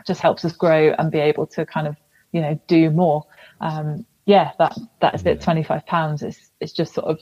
just 0.07 0.19
helps 0.19 0.43
us 0.43 0.53
grow 0.53 0.95
and 0.97 1.11
be 1.11 1.19
able 1.19 1.45
to 1.45 1.65
kind 1.65 1.85
of 1.87 1.95
you 2.31 2.41
know 2.41 2.59
do 2.67 2.89
more 2.89 3.23
um, 3.61 4.05
yeah 4.25 4.51
that 4.57 4.75
that 5.01 5.13
is 5.13 5.25
it 5.25 5.41
25 5.41 5.85
pounds 5.85 6.23
it's 6.23 6.49
it's 6.59 6.73
just 6.73 6.95
sort 6.95 7.05
of 7.05 7.19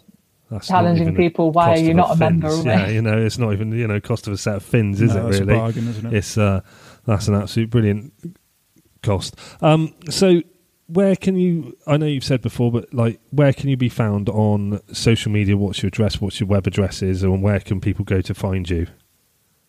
That's 0.50 0.68
challenging 0.68 1.16
people, 1.16 1.52
why 1.52 1.72
are 1.72 1.78
you 1.78 1.94
not 1.94 2.12
a 2.12 2.16
member 2.16 2.48
already? 2.48 2.70
Yeah, 2.70 2.88
you 2.98 3.02
know, 3.02 3.18
it's 3.18 3.38
not 3.38 3.52
even 3.54 3.72
you 3.72 3.88
know 3.88 4.00
cost 4.00 4.28
of 4.28 4.34
a 4.34 4.38
set 4.38 4.56
of 4.56 4.64
fins, 4.64 5.02
is 5.02 5.14
No, 5.14 5.22
it 5.22 5.24
that's 5.24 5.38
a 5.40 5.46
really? 5.46 5.60
bargain, 5.60 5.88
isn't 5.88 6.06
it? 6.06 6.14
It's 6.14 6.38
uh, 6.38 6.62
that's 7.06 7.28
an 7.28 7.36
absolute 7.36 7.70
brilliant 7.70 8.14
cost. 9.02 9.36
Um, 9.62 9.94
so 10.10 10.42
where 10.94 11.16
can 11.16 11.38
you? 11.38 11.78
I 11.88 11.98
know 11.98 12.06
you've 12.06 12.24
said 12.24 12.42
before, 12.42 12.72
but 12.72 12.94
like, 12.94 13.20
where 13.32 13.54
can 13.54 13.70
you 13.70 13.78
be 13.78 13.90
found 13.90 14.30
on 14.30 14.82
social 14.94 15.32
media? 15.32 15.58
What's 15.58 15.82
your 15.82 15.88
address? 15.88 16.20
What's 16.20 16.40
your 16.40 16.48
web 16.48 16.68
address 16.68 17.02
is, 17.02 17.24
and 17.24 17.42
where 17.42 17.60
can 17.60 17.82
people 17.82 18.06
go 18.06 18.22
to 18.22 18.34
find 18.34 18.70
you? 18.70 18.88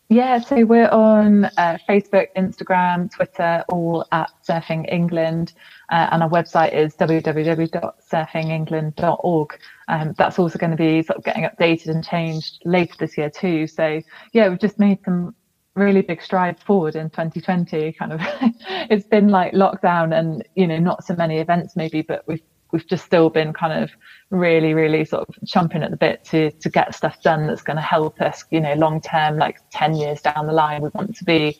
Yeah, 0.09 0.41
so 0.41 0.65
we're 0.67 0.91
on 0.91 1.47
uh, 1.47 1.79
Facebook, 1.89 2.27
Instagram, 2.37 3.11
Twitter, 3.11 3.65
all 3.69 4.07
at 4.13 4.31
Surfing 4.47 4.93
England, 4.93 5.55
uh, 5.91 6.09
and 6.13 6.23
our 6.23 6.29
website 6.29 6.75
is 6.75 6.95
www.surfingengland.org. 6.97 9.59
Um, 9.89 10.15
that's 10.19 10.39
also 10.39 10.59
going 10.59 10.73
to 10.73 10.77
be 10.77 11.03
sort 11.03 11.17
of 11.17 11.25
getting 11.25 11.45
updated 11.45 11.89
and 11.89 12.05
changed 12.05 12.61
later 12.67 12.93
this 12.99 13.17
year 13.17 13.31
too. 13.31 13.67
So 13.67 14.03
yeah, 14.33 14.51
we've 14.51 14.59
just 14.59 14.79
made 14.79 14.99
some 15.03 15.35
really 15.75 16.03
big 16.03 16.23
stride 16.23 16.61
forward 16.61 16.97
in 16.97 17.11
2020. 17.11 17.93
Kind 17.93 18.13
of, 18.13 18.21
it's 18.91 19.07
been 19.07 19.29
like 19.29 19.53
lockdown 19.53 20.17
and 20.19 20.47
you 20.55 20.67
know 20.67 20.79
not 20.79 21.05
so 21.05 21.15
many 21.15 21.39
events 21.39 21.77
maybe, 21.77 22.03
but 22.03 22.25
we've 22.27 22.43
we've 22.73 22.87
just 22.87 23.05
still 23.05 23.31
been 23.31 23.53
kind 23.53 23.83
of 23.83 23.91
really, 24.31 24.75
really 24.75 25.05
sort 25.05 25.29
of 25.29 25.35
chomping 25.47 25.85
at 25.85 25.91
the 25.91 25.97
bit 25.97 26.25
to 26.25 26.51
to 26.51 26.71
get 26.71 26.95
stuff 26.95 27.23
done 27.23 27.47
that's 27.47 27.63
going 27.63 27.77
to 27.77 27.83
help 27.83 28.21
us, 28.21 28.45
you 28.51 28.61
know, 28.61 28.75
long 28.75 29.01
term, 29.01 29.39
like 29.39 29.59
ten 29.71 29.95
years 29.95 30.21
down 30.21 30.47
the 30.47 30.53
line. 30.53 30.83
We 30.83 30.91
want 30.95 31.15
to 31.17 31.25
be 31.25 31.59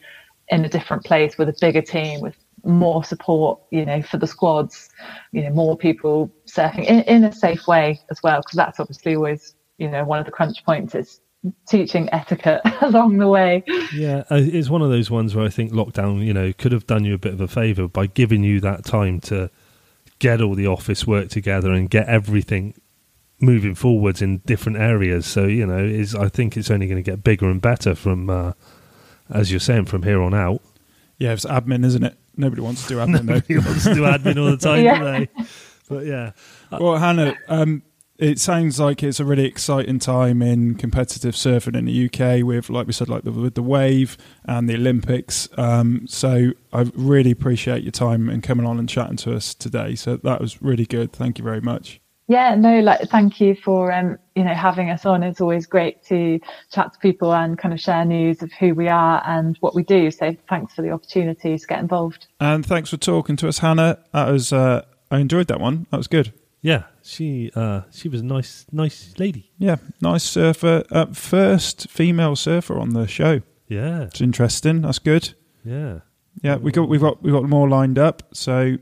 in 0.49 0.65
a 0.65 0.69
different 0.69 1.05
place 1.05 1.39
with 1.39 1.49
a 1.49 1.55
bigger 1.61 1.83
team, 1.83 2.21
with 2.21 2.37
more 2.65 3.05
support, 3.05 3.61
you 3.71 3.85
know, 3.85 4.03
for 4.03 4.19
the 4.19 4.27
squads, 4.27 4.89
you 5.33 5.43
know, 5.43 5.51
more 5.51 5.77
people 5.77 6.33
surfing 6.47 6.85
in, 6.85 7.01
in 7.03 7.25
a 7.25 7.33
safe 7.33 7.67
way 7.67 8.01
as 8.11 8.23
well, 8.23 8.41
because 8.41 8.57
that's 8.57 8.79
obviously 8.79 9.17
always, 9.17 9.55
you 9.79 9.89
know, 9.89 10.05
one 10.05 10.19
of 10.19 10.27
the 10.27 10.33
crunch 10.33 10.65
points 10.65 10.95
is 10.95 11.21
teaching 11.69 12.09
etiquette 12.13 12.61
along 12.83 13.19
the 13.19 13.29
way. 13.29 13.65
Yeah, 13.95 14.25
uh, 14.31 14.37
it's 14.41 14.69
one 14.71 14.83
of 14.83 14.91
those 14.91 15.11
ones 15.11 15.35
where 15.35 15.45
I 15.45 15.49
think 15.49 15.73
lockdown, 15.73 16.25
you 16.25 16.33
know, 16.33 16.53
could 16.53 16.73
have 16.73 16.87
done 16.87 17.05
you 17.05 17.15
a 17.15 17.19
bit 17.19 17.33
of 17.33 17.41
a 17.41 17.49
favour 17.49 17.89
by 17.89 18.07
giving 18.07 18.43
you 18.45 18.61
that 18.61 18.85
time 18.85 19.21
to 19.23 19.51
get 20.19 20.41
all 20.41 20.55
the 20.55 20.67
office 20.67 21.07
work 21.07 21.29
together 21.29 21.73
and 21.73 21.91
get 21.91 22.09
everything 22.09 22.75
moving 23.41 23.75
forwards 23.75 24.23
in 24.23 24.39
different 24.47 24.79
areas. 24.79 25.27
So 25.27 25.47
you 25.47 25.67
know, 25.67 25.79
is 25.85 26.15
I 26.15 26.29
think 26.29 26.57
it's 26.57 26.71
only 26.71 26.87
going 26.87 27.03
to 27.03 27.11
get 27.11 27.25
bigger 27.25 27.51
and 27.51 27.61
better 27.61 27.95
from, 27.97 28.31
uh, 28.31 28.53
as 29.31 29.51
you're 29.51 29.59
saying, 29.61 29.87
from 29.87 30.05
here 30.05 30.23
on 30.23 30.35
out. 30.35 30.63
Yeah, 31.19 31.33
it's 31.33 31.45
admin, 31.45 31.85
isn't 31.85 32.05
it? 32.05 32.17
Nobody 32.37 32.63
wants 32.63 32.83
to 32.83 32.89
do 32.89 32.97
admin 32.97 33.13
though. 33.27 33.35
Nobody 33.35 33.59
wants 33.59 33.85
to 33.85 33.95
do 33.95 34.03
admin 34.03 34.39
all 34.39 34.51
the 34.51 34.57
time, 34.59 34.85
Yeah. 34.85 34.99
do 34.99 35.05
they? 35.05 35.29
But 35.89 36.07
yeah, 36.07 36.33
Well, 36.71 36.97
Hannah, 36.97 37.35
um, 37.49 37.83
it 38.19 38.39
sounds 38.39 38.79
like 38.79 39.03
it's 39.03 39.21
a 39.21 39.25
really 39.25 39.47
exciting 39.47 39.99
time 39.99 40.43
in 40.43 40.75
competitive 40.75 41.35
surfing 41.35 41.77
in 41.77 41.87
the 41.87 42.07
UK 42.07 42.45
with, 42.47 42.71
like 42.71 42.87
we 42.87 42.93
said, 42.93 43.09
like 43.09 43.25
the, 43.25 43.33
with 43.33 43.55
the 43.55 43.63
wave 43.63 44.17
and 44.45 44.69
the 44.69 44.75
Olympics. 44.75 45.49
Um, 45.57 46.07
so 46.07 46.53
I 46.73 46.91
really 46.95 47.31
appreciate 47.31 47.83
your 47.83 47.93
time 47.93 48.29
and 48.29 48.43
coming 48.43 48.67
on 48.67 48.79
and 48.79 48.89
chatting 48.89 49.17
to 49.19 49.35
us 49.35 49.55
today. 49.55 49.95
So 49.95 50.17
that 50.17 50.41
was 50.41 50.63
really 50.63 50.87
good. 50.87 51.13
Thank 51.13 51.39
you 51.39 51.45
very 51.45 51.61
much. 51.61 52.01
Yeah, 52.29 52.55
no, 52.55 52.81
like 52.81 53.01
thank 53.11 53.41
you 53.41 53.55
for 53.55 53.93
um, 53.93 54.17
you 54.37 54.45
know, 54.45 54.55
having 54.55 54.91
us 54.91 55.05
on. 55.05 55.23
It's 55.23 55.41
always 55.41 55.67
great 55.67 56.05
to 56.05 56.39
chat 56.71 56.93
to 56.93 56.99
people 57.01 57.35
and 57.35 57.59
kind 57.59 57.75
of 57.75 57.81
share 57.81 58.05
news 58.05 58.43
of 58.43 58.53
who 58.53 58.75
we 58.75 58.89
are 58.89 59.23
and 59.27 59.57
what 59.61 59.75
we 59.75 59.83
do. 59.83 60.11
So 60.11 60.35
thanks 60.49 60.73
for 60.73 60.83
the 60.83 60.91
opportunity 60.91 61.59
to 61.59 61.67
get 61.67 61.81
involved. 61.81 62.29
And 62.41 62.65
thanks 62.65 62.91
for 62.91 62.97
talking 62.97 63.37
to 63.37 63.49
us, 63.49 63.59
Hannah. 63.59 63.99
That 64.13 64.31
was 64.31 64.53
uh, 64.53 64.85
I 65.11 65.19
enjoyed 65.19 65.49
that 65.49 65.61
one. 65.61 65.87
That 65.91 65.97
was 65.97 66.07
good. 66.07 66.33
Yeah, 66.63 66.85
she 67.03 67.51
uh, 67.55 67.83
she 67.91 68.09
was 68.09 68.21
a 68.21 68.25
nice, 68.25 68.65
nice 68.73 69.13
lady. 69.19 69.51
Yeah, 69.59 69.77
nice 70.01 70.23
surfer. 70.23 70.85
Uh, 70.91 71.07
first 71.07 71.89
female 71.91 72.37
surfer 72.37 72.79
on 72.79 72.91
the 72.95 73.07
show. 73.07 73.43
Yeah, 73.69 74.03
It's 74.05 74.21
interesting. 74.21 74.83
That's 74.83 74.99
good. 74.99 75.35
yeah. 75.65 76.01
Yeah, 76.43 76.57
we 76.57 76.73
got 76.73 76.89
we've 76.89 77.01
got 77.01 77.23
we've 77.23 77.33
got 77.35 77.45
more 77.45 77.69
lined 77.69 77.99
up, 77.99 78.23
so 78.33 78.79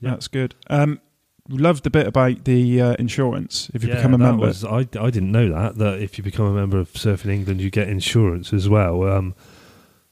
Yeah. 0.00 0.10
that's 0.10 0.28
good. 0.28 0.54
Um, 0.70 1.00
loved 1.48 1.82
the 1.82 1.90
bit 1.90 2.06
about 2.06 2.44
the 2.44 2.80
uh, 2.80 2.94
insurance 3.00 3.68
if 3.74 3.82
you 3.82 3.88
yeah, 3.88 3.96
become 3.96 4.14
a 4.14 4.18
member. 4.18 4.46
Was, 4.46 4.64
I, 4.64 4.78
I 4.78 5.10
didn't 5.10 5.32
know 5.32 5.48
that 5.50 5.78
that 5.78 6.00
if 6.00 6.18
you 6.18 6.24
become 6.24 6.46
a 6.46 6.52
member 6.52 6.78
of 6.78 6.92
Surfing 6.92 7.30
England, 7.32 7.60
you 7.60 7.68
get 7.70 7.88
insurance 7.88 8.52
as 8.52 8.68
well. 8.68 9.02
Um, 9.02 9.34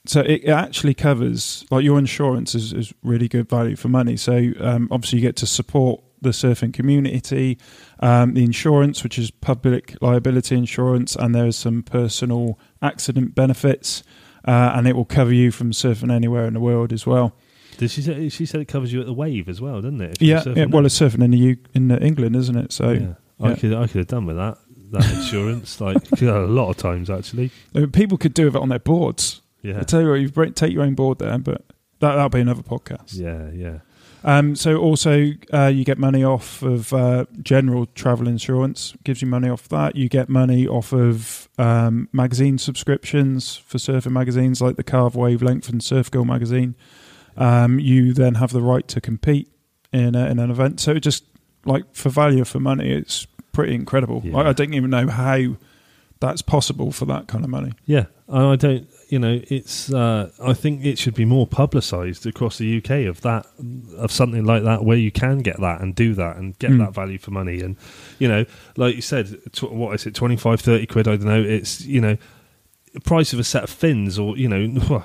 So 0.07 0.21
it, 0.21 0.43
it 0.45 0.49
actually 0.51 0.95
covers 0.95 1.65
like 1.71 1.85
your 1.85 1.99
insurance 1.99 2.55
is, 2.57 2.73
is 2.73 2.93
really 3.05 3.29
good 3.29 3.49
value 3.49 3.77
for 3.77 3.89
money. 3.89 4.17
So 4.17 4.51
um, 4.59 4.89
obviously 4.91 5.19
you 5.21 5.23
get 5.23 5.37
to 5.37 5.47
support 5.47 6.03
the 6.21 6.31
surfing 6.31 6.73
community, 6.73 7.59
um, 8.01 8.35
the 8.35 8.45
insurance, 8.45 9.03
which 9.03 9.19
is 9.19 9.31
public 9.31 9.97
liability 10.01 10.57
insurance, 10.57 11.17
and 11.17 11.35
there's 11.35 11.57
some 11.57 11.83
personal 11.83 12.59
accident 12.83 13.35
benefits, 13.35 14.03
uh, 14.47 14.73
and 14.75 14.87
it 14.87 14.97
will 14.97 15.05
cover 15.05 15.33
you 15.33 15.51
from 15.51 15.73
surfing 15.73 16.13
anywhere 16.13 16.47
in 16.47 16.55
the 16.55 16.61
world 16.61 16.93
as 16.93 17.07
well. 17.07 17.35
did 17.79 17.91
she 17.91 18.03
say 18.03 18.29
she 18.29 18.47
said 18.47 18.61
it 18.61 18.69
covers 18.69 18.93
you 18.93 19.01
at 19.01 19.07
the 19.07 19.13
wave 19.13 19.49
as 19.49 19.61
well, 19.61 19.81
doesn't 19.81 20.01
it? 20.01 20.21
Yeah, 20.21 20.43
yeah 20.47 20.67
well, 20.67 20.83
there? 20.83 20.87
it's 20.87 20.99
surfing 20.99 21.25
in 21.25 21.31
the 21.31 21.39
U- 21.39 21.57
in 21.75 21.91
uh, 21.91 21.99
England, 22.01 22.37
isn't 22.37 22.57
it? 22.57 22.73
So 22.73 22.91
yeah. 22.91 23.15
I 23.41 23.51
yeah. 23.51 23.57
could 23.57 23.75
I 23.75 23.87
could 23.87 23.97
have 23.97 24.07
done 24.07 24.27
with 24.27 24.37
that 24.37 24.59
that 24.93 25.11
insurance 25.15 25.81
like 25.81 25.97
a 26.21 26.25
lot 26.25 26.71
of 26.71 26.77
times 26.77 27.11
actually. 27.11 27.51
I 27.75 27.81
mean, 27.81 27.93
people 27.93 28.19
could 28.19 28.35
do 28.35 28.47
with 28.47 28.57
it 28.57 28.63
on 28.63 28.69
their 28.69 28.79
boards. 28.79 29.41
Yeah, 29.63 29.81
I 29.81 29.83
tell 29.83 30.01
you 30.01 30.09
what, 30.09 30.15
you 30.47 30.51
take 30.53 30.73
your 30.73 30.83
own 30.83 30.95
board 30.95 31.19
there, 31.19 31.37
but 31.39 31.65
that 32.01 32.15
that'll 32.15 32.31
be 32.31 32.41
another 32.41 32.63
podcast. 32.63 33.19
yeah, 33.19 33.51
yeah. 33.51 33.79
Um, 34.23 34.55
so 34.55 34.77
also 34.77 35.33
uh, 35.53 35.67
you 35.67 35.85
get 35.85 35.99
money 35.99 36.23
off 36.23 36.63
of 36.63 36.93
uh, 36.93 37.27
general 37.43 37.87
travel 37.87 38.29
insurance. 38.29 38.95
Gives 39.05 39.23
you 39.23 39.29
money 39.29 39.49
off 39.49 39.69
that. 39.69 39.97
You 39.97 40.09
get 40.09 40.29
money 40.29 40.67
off 40.67 40.93
of 40.93 41.49
um, 41.59 42.09
magazine 42.13 42.59
subscriptions 42.59 43.57
for 43.57 43.79
surfing 43.79 44.13
magazines 44.13 44.61
like 44.61 44.77
the 44.77 44.85
Carve 44.85 45.17
Wavelength 45.17 45.69
and 45.69 45.83
Surf 45.83 46.11
Girl 46.11 46.25
magazine. 46.25 46.75
Um, 47.37 47.79
you 47.79 48.13
then 48.13 48.35
have 48.35 48.53
the 48.53 48.63
right 48.63 48.87
to 48.89 49.01
compete 49.01 49.51
in 49.93 50.15
a, 50.15 50.27
in 50.27 50.39
an 50.39 50.51
event. 50.51 50.81
So 50.81 50.93
it 50.93 51.01
just 51.01 51.25
like 51.65 51.85
for 51.95 52.11
value 52.11 52.45
for 52.45 52.61
money, 52.61 52.93
it's 52.93 53.27
pretty 53.53 53.75
incredible. 53.75 54.23
Yeah. 54.25 54.39
I, 54.39 54.49
I 54.51 54.53
don't 54.53 54.75
even 54.75 54.91
know 54.91 55.09
how 55.09 55.57
that's 56.21 56.43
possible 56.43 56.93
for 56.93 57.07
that 57.07 57.27
kind 57.29 57.45
of 57.45 57.51
money. 57.51 57.73
Yeah, 57.87 58.07
and 58.29 58.47
I 58.47 58.57
don't. 58.57 58.89
You 59.11 59.19
know, 59.19 59.41
it's. 59.49 59.93
Uh, 59.93 60.31
I 60.41 60.53
think 60.55 60.85
it 60.85 60.97
should 60.99 61.15
be 61.15 61.25
more 61.25 61.47
publicised 61.47 62.27
across 62.27 62.59
the 62.59 62.77
UK 62.79 63.07
of 63.09 63.21
that, 63.23 63.47
of 63.99 64.13
something 64.13 64.45
like 64.45 64.63
that, 64.63 64.85
where 64.85 64.97
you 64.97 65.11
can 65.11 65.39
get 65.39 65.59
that 65.61 65.81
and 65.81 65.95
do 65.95 66.15
that 66.15 66.37
and 66.37 66.57
get 66.59 66.71
Mm. 66.71 66.79
that 66.79 66.95
value 66.95 67.19
for 67.19 67.33
money. 67.33 67.61
And 67.61 67.77
you 68.21 68.29
know, 68.29 68.45
like 68.77 68.95
you 68.95 69.03
said, 69.03 69.37
tw- 69.53 69.73
what 69.73 69.95
is 69.97 70.07
it, 70.07 70.15
25, 70.15 70.61
30 70.61 70.87
quid? 70.87 71.09
I 71.09 71.17
don't 71.17 71.27
know. 71.27 71.43
It's 71.43 71.81
you 71.85 72.01
know, 72.01 72.17
price 73.05 73.33
of 73.33 73.41
a 73.41 73.45
set 73.45 73.65
of 73.65 73.71
fins, 73.71 74.17
or 74.19 74.37
you 74.39 74.49
know, 74.49 74.67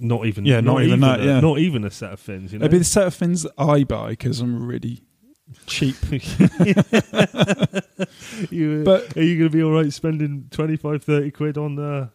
not 0.00 0.26
even. 0.26 0.44
Yeah, 0.46 0.60
not 0.60 0.82
even 0.84 1.00
that, 1.00 1.20
a- 1.20 1.24
yeah. 1.24 1.40
not 1.40 1.58
even 1.58 1.84
a 1.84 1.90
set 1.90 2.12
of 2.12 2.20
fins. 2.20 2.52
You 2.52 2.60
know, 2.60 2.64
It'd 2.66 2.72
be 2.72 2.78
the 2.78 2.84
set 2.84 3.06
of 3.08 3.14
fins 3.14 3.42
that 3.42 3.52
I 3.58 3.82
buy 3.84 4.10
because 4.10 4.38
I'm 4.40 4.64
really 4.64 5.02
cheap. 5.66 5.96
you, 8.50 8.82
but- 8.84 9.16
are 9.16 9.22
you 9.22 9.38
going 9.38 9.50
to 9.50 9.52
be 9.56 9.62
all 9.62 9.72
right 9.72 9.92
spending 9.92 10.46
25, 10.50 11.02
30 11.02 11.30
quid 11.32 11.58
on? 11.58 11.78
Uh, 11.78 12.08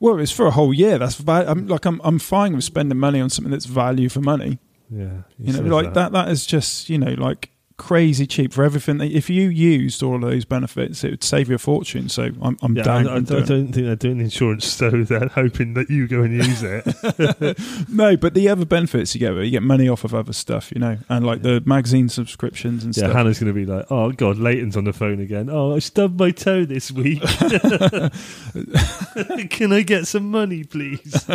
Well, 0.00 0.18
it's 0.18 0.32
for 0.32 0.46
a 0.46 0.50
whole 0.50 0.72
year. 0.74 0.98
That's 0.98 1.22
I'm 1.28 1.66
like 1.66 1.84
I'm 1.84 2.00
I'm 2.02 2.18
fine 2.18 2.54
with 2.56 2.64
spending 2.64 2.98
money 2.98 3.20
on 3.20 3.30
something 3.30 3.50
that's 3.52 3.66
value 3.66 4.08
for 4.08 4.20
money. 4.20 4.58
yeah, 4.90 5.22
You 5.38 5.52
know, 5.52 5.62
like 5.76 5.92
that. 5.94 6.12
that 6.12 6.28
is 6.28 6.46
just 6.46 6.88
you 6.88 6.98
know 6.98 7.14
like 7.18 7.50
crazy 7.80 8.26
cheap 8.26 8.52
for 8.52 8.62
everything. 8.62 8.98
that- 8.98 9.10
If 9.10 9.30
you 9.30 9.48
used 9.48 10.02
all 10.02 10.16
of 10.16 10.20
those 10.20 10.44
benefits, 10.44 11.02
it 11.02 11.10
would 11.10 11.24
save 11.24 11.48
you 11.48 11.54
a 11.54 11.58
fortune. 11.58 12.08
So 12.08 12.30
I'm, 12.42 12.58
I'm 12.62 12.76
Yeah, 12.76 12.82
down. 12.82 13.08
I, 13.08 13.14
I, 13.14 13.16
I 13.16 13.20
don't 13.20 13.46
think 13.46 13.74
they're 13.74 13.96
doing 13.96 14.20
insurance 14.20 14.66
so 14.80 14.90
they're 14.90 15.28
hoping 15.28 15.74
that 15.74 15.88
you 15.90 16.06
go 16.06 16.22
and 16.22 16.34
use 16.34 16.62
it. 16.62 17.88
No, 17.88 18.16
but 18.16 18.34
the 18.34 18.48
other 18.48 18.64
benefits 18.64 19.14
you 19.14 19.18
get, 19.20 19.32
you 19.34 19.50
get 19.50 19.62
money 19.62 19.88
off 19.88 20.04
of 20.04 20.14
other 20.14 20.32
stuff, 20.32 20.70
you 20.74 20.80
know, 20.80 20.98
and 21.08 21.26
like 21.26 21.42
the 21.42 21.62
magazine 21.66 22.08
subscriptions 22.08 22.84
and 22.84 22.96
yeah, 22.96 23.04
stuff. 23.04 23.16
Hannah's 23.16 23.38
going 23.40 23.52
to 23.52 23.58
be 23.58 23.66
like, 23.66 23.86
"Oh 23.90 24.12
God, 24.12 24.38
Leighton's 24.38 24.76
on 24.76 24.84
the 24.84 24.92
phone 24.92 25.20
again. 25.20 25.48
Oh, 25.50 25.74
I 25.74 25.78
stubbed 25.80 26.18
my 26.20 26.30
toe 26.30 26.64
this 26.64 26.92
week. 26.92 27.20
Can 29.50 29.72
I 29.72 29.82
get 29.82 30.06
some 30.06 30.30
money, 30.30 30.64
please?" 30.64 31.26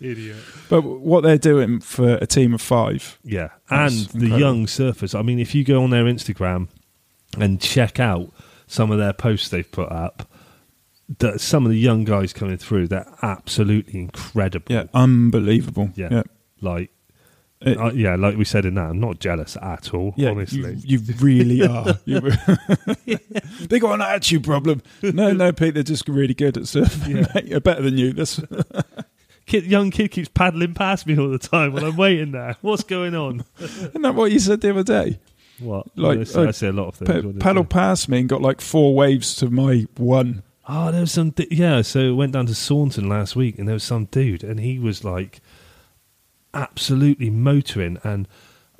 Idiot. 0.00 0.36
But 0.68 0.82
what 0.82 1.22
they're 1.22 1.38
doing 1.38 1.80
for 1.80 2.14
a 2.16 2.26
team 2.26 2.54
of 2.54 2.60
five, 2.60 3.18
Yeah, 3.24 3.48
and 3.70 3.92
That's 3.92 4.06
the 4.12 4.28
young 4.28 4.66
surfers. 4.66 5.18
I 5.18 5.22
mean, 5.22 5.38
if 5.38 5.54
you 5.54 5.64
go 5.64 5.82
on 5.82 5.90
their 5.90 6.04
Instagram 6.04 6.68
and 7.38 7.60
check 7.60 8.00
out 8.00 8.32
some 8.66 8.90
of 8.90 8.98
their 8.98 9.12
posts 9.12 9.48
they've 9.48 9.70
put 9.70 9.90
up, 9.90 10.30
that 11.18 11.40
some 11.40 11.64
of 11.64 11.70
the 11.72 11.78
young 11.78 12.04
guys 12.04 12.32
coming 12.32 12.58
through, 12.58 12.88
they're 12.88 13.10
absolutely 13.22 13.98
incredible. 14.00 14.66
yeah, 14.74 14.84
unbelievable. 14.94 15.90
Yeah. 15.94 16.08
yeah. 16.10 16.22
like. 16.60 16.90
It- 17.60 17.76
uh, 17.76 17.90
yeah, 17.90 18.14
like 18.14 18.36
we 18.36 18.44
said 18.44 18.64
in 18.64 18.74
that, 18.74 18.90
I'm 18.90 19.00
not 19.00 19.18
jealous 19.18 19.56
at 19.60 19.92
all. 19.92 20.14
Yeah, 20.16 20.30
honestly, 20.30 20.76
you, 20.84 21.00
you 21.00 21.14
really 21.18 21.66
are. 21.66 21.98
You, 22.04 22.20
they 23.68 23.80
got 23.80 23.94
an 23.94 24.02
attitude 24.02 24.44
problem. 24.44 24.80
No, 25.02 25.32
no, 25.32 25.50
Pete, 25.50 25.74
they're 25.74 25.82
just 25.82 26.06
really 26.08 26.34
good 26.34 26.56
at 26.56 26.62
surfing. 26.64 27.08
Yeah. 27.16 27.26
mate. 27.34 27.50
They're 27.50 27.58
better 27.60 27.82
than 27.82 27.98
you. 27.98 28.12
That's, 28.12 28.38
kid, 29.48 29.66
young 29.66 29.90
kid 29.90 30.08
keeps 30.12 30.28
paddling 30.28 30.74
past 30.74 31.06
me 31.06 31.18
all 31.18 31.28
the 31.28 31.38
time 31.38 31.72
when 31.72 31.84
I'm 31.84 31.96
waiting 31.96 32.32
there. 32.32 32.56
What's 32.60 32.84
going 32.84 33.14
on? 33.14 33.44
isn't 33.58 34.02
that 34.02 34.14
what 34.14 34.30
you 34.30 34.38
said 34.38 34.60
the 34.60 34.70
other 34.70 34.84
day? 34.84 35.18
What? 35.58 35.86
Like, 35.96 36.20
I, 36.20 36.24
say, 36.24 36.40
I 36.40 36.44
like, 36.44 36.54
say 36.54 36.68
a 36.68 36.72
lot 36.72 36.88
of 36.88 36.94
things. 36.94 37.10
Pa- 37.10 37.26
What 37.26 37.38
paddle 37.40 37.64
say? 37.64 37.68
past 37.68 38.08
me 38.08 38.20
and 38.20 38.28
got 38.28 38.40
like 38.40 38.60
four 38.60 38.94
waves 38.94 39.34
to 39.36 39.50
my 39.50 39.86
one. 39.96 40.44
Oh, 40.68 40.92
there 40.92 41.00
was 41.00 41.12
some. 41.12 41.30
Di- 41.30 41.48
yeah, 41.50 41.82
so 41.82 42.14
went 42.14 42.32
down 42.32 42.46
to 42.46 42.54
Saunton 42.54 43.08
last 43.08 43.34
week, 43.34 43.58
and 43.58 43.66
there 43.66 43.74
was 43.74 43.82
some 43.84 44.04
dude, 44.04 44.44
and 44.44 44.60
he 44.60 44.78
was 44.78 45.02
like 45.02 45.40
absolutely 46.54 47.30
motoring, 47.30 47.98
and 48.04 48.28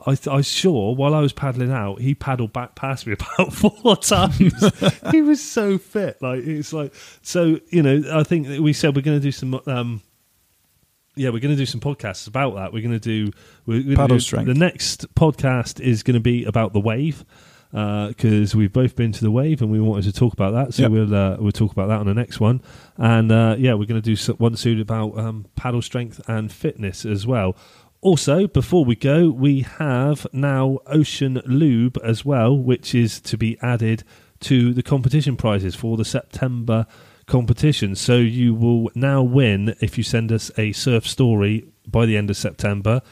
I, 0.07 0.14
th- 0.14 0.29
I 0.29 0.41
saw 0.43 0.93
while 0.93 1.14
I 1.14 1.21
was 1.21 1.33
paddling 1.33 1.73
out, 1.73 2.01
he 2.01 2.14
paddled 2.14 2.53
back 2.53 2.75
past 2.75 3.07
me 3.07 3.14
about 3.37 3.53
four 3.53 3.97
times. 3.97 4.55
he 5.11 5.23
was 5.23 5.43
so 5.43 5.79
fit, 5.79 6.21
like 6.23 6.45
it's 6.45 6.73
like 6.73 6.95
so. 7.23 7.59
You 7.71 7.83
know, 7.83 8.03
I 8.19 8.23
think 8.23 8.61
we 8.62 8.73
said 8.73 8.95
we're 8.95 9.03
going 9.03 9.19
to 9.19 9.23
do 9.23 9.33
some. 9.33 9.61
Um, 9.66 10.03
yeah, 11.19 11.29
we're 11.31 11.41
going 11.41 11.55
to 11.55 11.57
do 11.57 11.66
some 11.66 11.81
podcasts 11.81 12.27
about 12.27 12.55
that. 12.55 12.73
We're 12.73 12.83
going 12.83 12.99
to 12.99 13.27
do 13.27 13.31
we're 13.66 13.83
gonna 13.83 13.97
Paddle 13.97 14.16
do- 14.16 14.21
strength. 14.21 14.47
The 14.49 14.55
next 14.55 15.12
podcast 15.14 15.81
is 15.81 16.03
going 16.03 16.14
to 16.14 16.21
be 16.21 16.45
about 16.45 16.73
the 16.73 16.81
wave 16.81 17.25
because 17.71 18.55
we've 18.55 18.73
both 18.73 18.97
been 18.97 19.12
to 19.12 19.21
the 19.23 19.31
wave 19.31 19.61
and 19.61 19.71
we 19.71 19.81
wanted 19.81 20.05
to 20.05 20.12
talk 20.12 20.33
about 20.33 20.53
that. 20.53 20.75
So 20.75 20.83
Yep. 20.85 20.91
we'll 20.91 21.14
uh, 21.14 21.37
we'll 21.39 21.53
talk 21.53 21.73
about 21.73 21.89
that 21.89 21.99
on 22.01 22.07
the 22.07 22.14
next 22.14 22.41
one. 22.41 22.62
And 22.97 23.31
uh, 23.31 23.57
yeah, 23.59 23.75
we're 23.75 23.87
going 23.87 24.01
to 24.01 24.14
do 24.14 24.33
one 24.35 24.57
soon 24.57 24.81
about 24.81 25.19
um, 25.19 25.47
paddle 25.57 25.83
strength 25.83 26.21
and 26.29 26.51
fitness 26.51 27.05
as 27.05 27.27
well. 27.27 27.57
Also, 28.01 28.47
before 28.47 28.85
we 28.85 28.95
go, 28.95 29.29
we 29.29 29.62
have 29.62 30.27
now 30.33 30.79
Ocean 30.87 31.43
Lube 31.45 31.99
as 32.05 32.25
well, 32.25 32.57
which 32.57 32.95
is 32.95 33.21
to 33.23 33.37
be 33.37 33.59
added 33.61 34.05
to 34.41 34.73
the 34.73 34.85
competition 34.85 35.37
prizes 35.37 35.75
for 35.75 35.97
the 35.97 36.05
September 36.05 36.87
competition. 37.29 37.95
So 37.95 38.16
you 38.16 38.55
will 38.55 38.91
now 38.95 39.22
win 39.22 39.74
if 39.81 39.97
you 39.97 40.05
send 40.05 40.33
us 40.33 40.51
a 40.59 40.72
surf 40.72 41.07
story 41.07 41.68
by 41.87 42.07
the 42.07 42.16
end 42.16 42.31
of 42.31 42.37
September. 42.37 43.03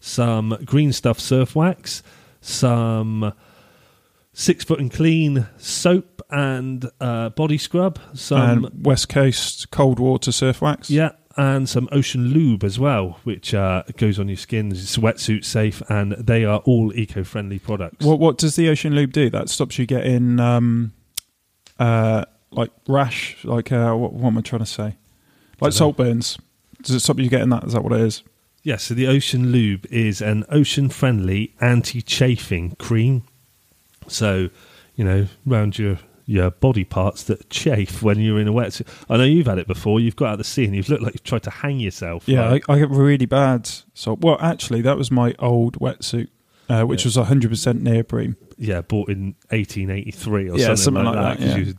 Some 0.00 0.56
green 0.64 0.92
stuff 0.92 1.20
surf 1.20 1.54
wax, 1.54 2.02
some 2.40 3.32
six 4.32 4.64
foot 4.64 4.80
and 4.80 4.92
clean 4.92 5.46
soap 5.58 6.22
and 6.30 6.90
uh, 7.00 7.30
body 7.30 7.58
scrub, 7.58 7.98
some 8.14 8.64
and 8.64 8.86
West 8.86 9.08
Coast 9.08 9.70
cold 9.70 9.98
water 9.98 10.32
surf 10.32 10.60
wax. 10.60 10.90
yeah, 10.90 11.12
and 11.36 11.68
some 11.68 11.88
ocean 11.90 12.28
lube 12.28 12.64
as 12.64 12.78
well, 12.78 13.18
which 13.24 13.54
uh, 13.54 13.82
goes 13.96 14.18
on 14.18 14.28
your 14.28 14.36
skin. 14.36 14.72
It's 14.72 14.96
wetsuit 14.96 15.44
safe, 15.44 15.82
and 15.88 16.12
they 16.12 16.44
are 16.44 16.58
all 16.60 16.92
eco 16.94 17.24
friendly 17.24 17.58
products. 17.58 18.04
What 18.04 18.18
what 18.18 18.38
does 18.38 18.56
the 18.56 18.68
Ocean 18.68 18.94
Lube 18.94 19.12
do? 19.12 19.30
That 19.30 19.48
stops 19.48 19.78
you 19.78 19.86
getting 19.86 20.38
um, 20.38 20.92
uh, 21.78 22.24
like 22.56 22.70
rash. 22.88 23.36
Like 23.44 23.70
uh, 23.72 23.94
what, 23.94 24.12
what 24.12 24.28
am 24.28 24.38
I 24.38 24.40
trying 24.40 24.60
to 24.60 24.66
say? 24.66 24.96
Like 25.60 25.72
salt 25.72 25.96
burns. 25.96 26.38
Does 26.82 26.96
it 26.96 27.00
stop 27.00 27.18
you 27.18 27.28
getting 27.28 27.48
that? 27.50 27.64
Is 27.64 27.72
that 27.72 27.82
what 27.82 27.92
it 27.92 28.00
is? 28.00 28.22
Yeah, 28.62 28.76
so 28.76 28.94
the 28.94 29.06
Ocean 29.06 29.52
Lube 29.52 29.86
is 29.90 30.20
an 30.22 30.44
ocean 30.50 30.88
friendly 30.88 31.52
anti 31.60 32.00
chafing 32.02 32.72
cream. 32.76 33.22
So, 34.08 34.48
you 34.96 35.04
know, 35.04 35.26
round 35.46 35.78
your 35.78 35.98
your 36.26 36.50
body 36.50 36.84
parts 36.84 37.22
that 37.24 37.48
chafe 37.50 38.02
when 38.02 38.18
you're 38.20 38.40
in 38.40 38.48
a 38.48 38.52
wetsuit. 38.52 38.86
I 39.10 39.18
know 39.18 39.24
you've 39.24 39.46
had 39.46 39.58
it 39.58 39.66
before. 39.66 40.00
You've 40.00 40.16
got 40.16 40.26
out 40.28 40.32
of 40.32 40.38
the 40.38 40.44
sea 40.44 40.64
and 40.64 40.74
you've 40.74 40.88
looked 40.88 41.02
like 41.02 41.14
you've 41.14 41.22
tried 41.24 41.42
to 41.44 41.50
hang 41.50 41.78
yourself. 41.80 42.26
Yeah, 42.26 42.48
I, 42.50 42.60
I 42.72 42.78
get 42.78 42.90
really 42.90 43.26
bad. 43.26 43.68
So 43.94 44.14
well, 44.20 44.38
actually, 44.40 44.80
that 44.82 44.96
was 44.96 45.10
my 45.10 45.34
old 45.38 45.78
wetsuit, 45.80 46.28
uh, 46.70 46.84
which 46.84 47.04
Yeah. 47.04 47.08
was 47.20 47.28
hundred 47.28 47.50
percent 47.50 47.82
neoprene. 47.82 48.36
yeah, 48.56 48.80
bought 48.80 49.10
in 49.10 49.34
1883 49.50 50.48
or 50.50 50.56
Yeah, 50.58 50.74
something, 50.74 50.76
something 50.76 51.04
like, 51.04 51.14
like 51.16 51.38
that 51.38 51.44
that, 51.44 51.56
'cause 51.58 51.66
you 51.68 51.74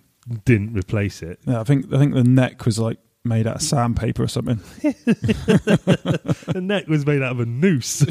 didn't 0.46 0.74
replace 0.74 1.22
it. 1.22 1.40
Yeah, 1.46 1.60
I 1.62 1.64
think 1.64 1.94
I 1.94 1.98
think 1.98 2.14
the 2.14 2.24
neck 2.24 2.66
was 2.66 2.80
like 2.80 2.98
made 3.24 3.48
out 3.48 3.56
of 3.56 3.62
sandpaper 3.62 4.24
or 4.24 4.28
something. 4.28 4.56
the 4.82 6.60
neck 6.62 6.88
was 6.88 7.06
made 7.06 7.22
out 7.22 7.32
of 7.34 7.40
a 7.40 7.46
noose. 7.46 8.06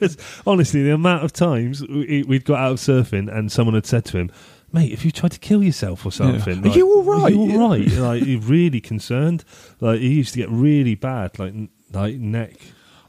Was- 0.00 0.16
honestly, 0.46 0.82
the 0.82 0.92
amount 0.94 1.24
of 1.24 1.32
times 1.32 1.82
we- 1.86 2.24
we'd 2.26 2.44
got 2.44 2.58
out 2.60 2.72
of 2.72 2.78
surfing 2.78 3.32
and 3.34 3.50
someone 3.50 3.74
had 3.74 3.86
said 3.86 4.04
to 4.06 4.18
him, 4.18 4.30
"Mate, 4.72 4.92
if 4.92 5.04
you 5.04 5.10
tried 5.10 5.32
to 5.32 5.38
kill 5.40 5.62
yourself 5.62 6.04
or 6.06 6.12
something, 6.12 6.64
Are 6.66 6.68
you 6.76 6.86
all 6.88 7.10
Are 7.24 7.30
you 7.30 7.44
right?" 7.46 7.56
all 7.58 7.68
right?" 7.70 7.88
like, 7.92 8.22
he 8.22 8.36
really 8.36 8.80
concerned. 8.80 9.44
Like, 9.80 10.00
he 10.00 10.14
used 10.14 10.32
to 10.34 10.38
get 10.38 10.48
really 10.50 10.94
bad, 10.94 11.38
like 11.38 11.54
like 11.92 12.16
neck. 12.16 12.54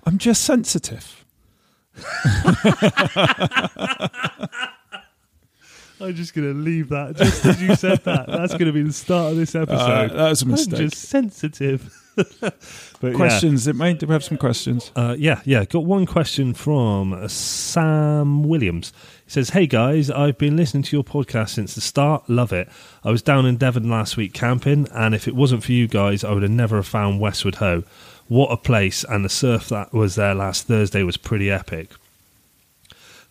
I'm 0.05 0.17
just 0.17 0.43
sensitive. 0.43 1.23
I'm 5.99 6.15
just 6.15 6.33
going 6.33 6.47
to 6.47 6.59
leave 6.59 6.89
that 6.89 7.15
just 7.15 7.45
as 7.45 7.61
you 7.61 7.75
said 7.75 8.03
that. 8.03 8.27
That's 8.27 8.53
going 8.53 8.67
to 8.67 8.71
be 8.71 8.83
the 8.83 8.93
start 8.93 9.31
of 9.31 9.37
this 9.37 9.55
episode. 9.55 10.11
Uh, 10.11 10.13
that 10.13 10.29
was 10.29 10.41
a 10.41 10.45
I'm 10.45 10.51
mistake. 10.51 10.79
just 10.79 10.97
sensitive. 11.09 12.03
but 12.39 12.53
yeah. 13.01 13.11
Questions? 13.13 13.67
It 13.67 13.75
made. 13.75 13.99
Do 13.99 14.07
we 14.07 14.13
have 14.13 14.23
some 14.23 14.37
questions? 14.37 14.91
Uh, 14.95 15.15
yeah, 15.17 15.41
yeah. 15.45 15.65
Got 15.65 15.85
one 15.85 16.05
question 16.05 16.53
from 16.55 17.27
Sam 17.29 18.43
Williams. 18.43 18.91
He 19.25 19.31
says, 19.31 19.51
"Hey 19.51 19.67
guys, 19.67 20.09
I've 20.09 20.37
been 20.39 20.57
listening 20.57 20.81
to 20.83 20.95
your 20.95 21.03
podcast 21.03 21.49
since 21.49 21.75
the 21.75 21.81
start. 21.81 22.27
Love 22.27 22.51
it. 22.53 22.69
I 23.03 23.11
was 23.11 23.21
down 23.21 23.45
in 23.45 23.57
Devon 23.57 23.87
last 23.89 24.17
week 24.17 24.33
camping, 24.33 24.87
and 24.93 25.13
if 25.13 25.27
it 25.27 25.35
wasn't 25.35 25.63
for 25.63 25.73
you 25.73 25.87
guys, 25.87 26.23
I 26.23 26.31
would 26.31 26.41
have 26.41 26.51
never 26.51 26.77
have 26.77 26.87
found 26.87 27.19
Westward 27.19 27.55
Ho. 27.55 27.83
What 28.27 28.51
a 28.51 28.57
place! 28.57 29.05
And 29.07 29.23
the 29.23 29.29
surf 29.29 29.69
that 29.69 29.93
was 29.93 30.15
there 30.15 30.33
last 30.33 30.65
Thursday 30.65 31.03
was 31.03 31.17
pretty 31.17 31.51
epic. 31.51 31.91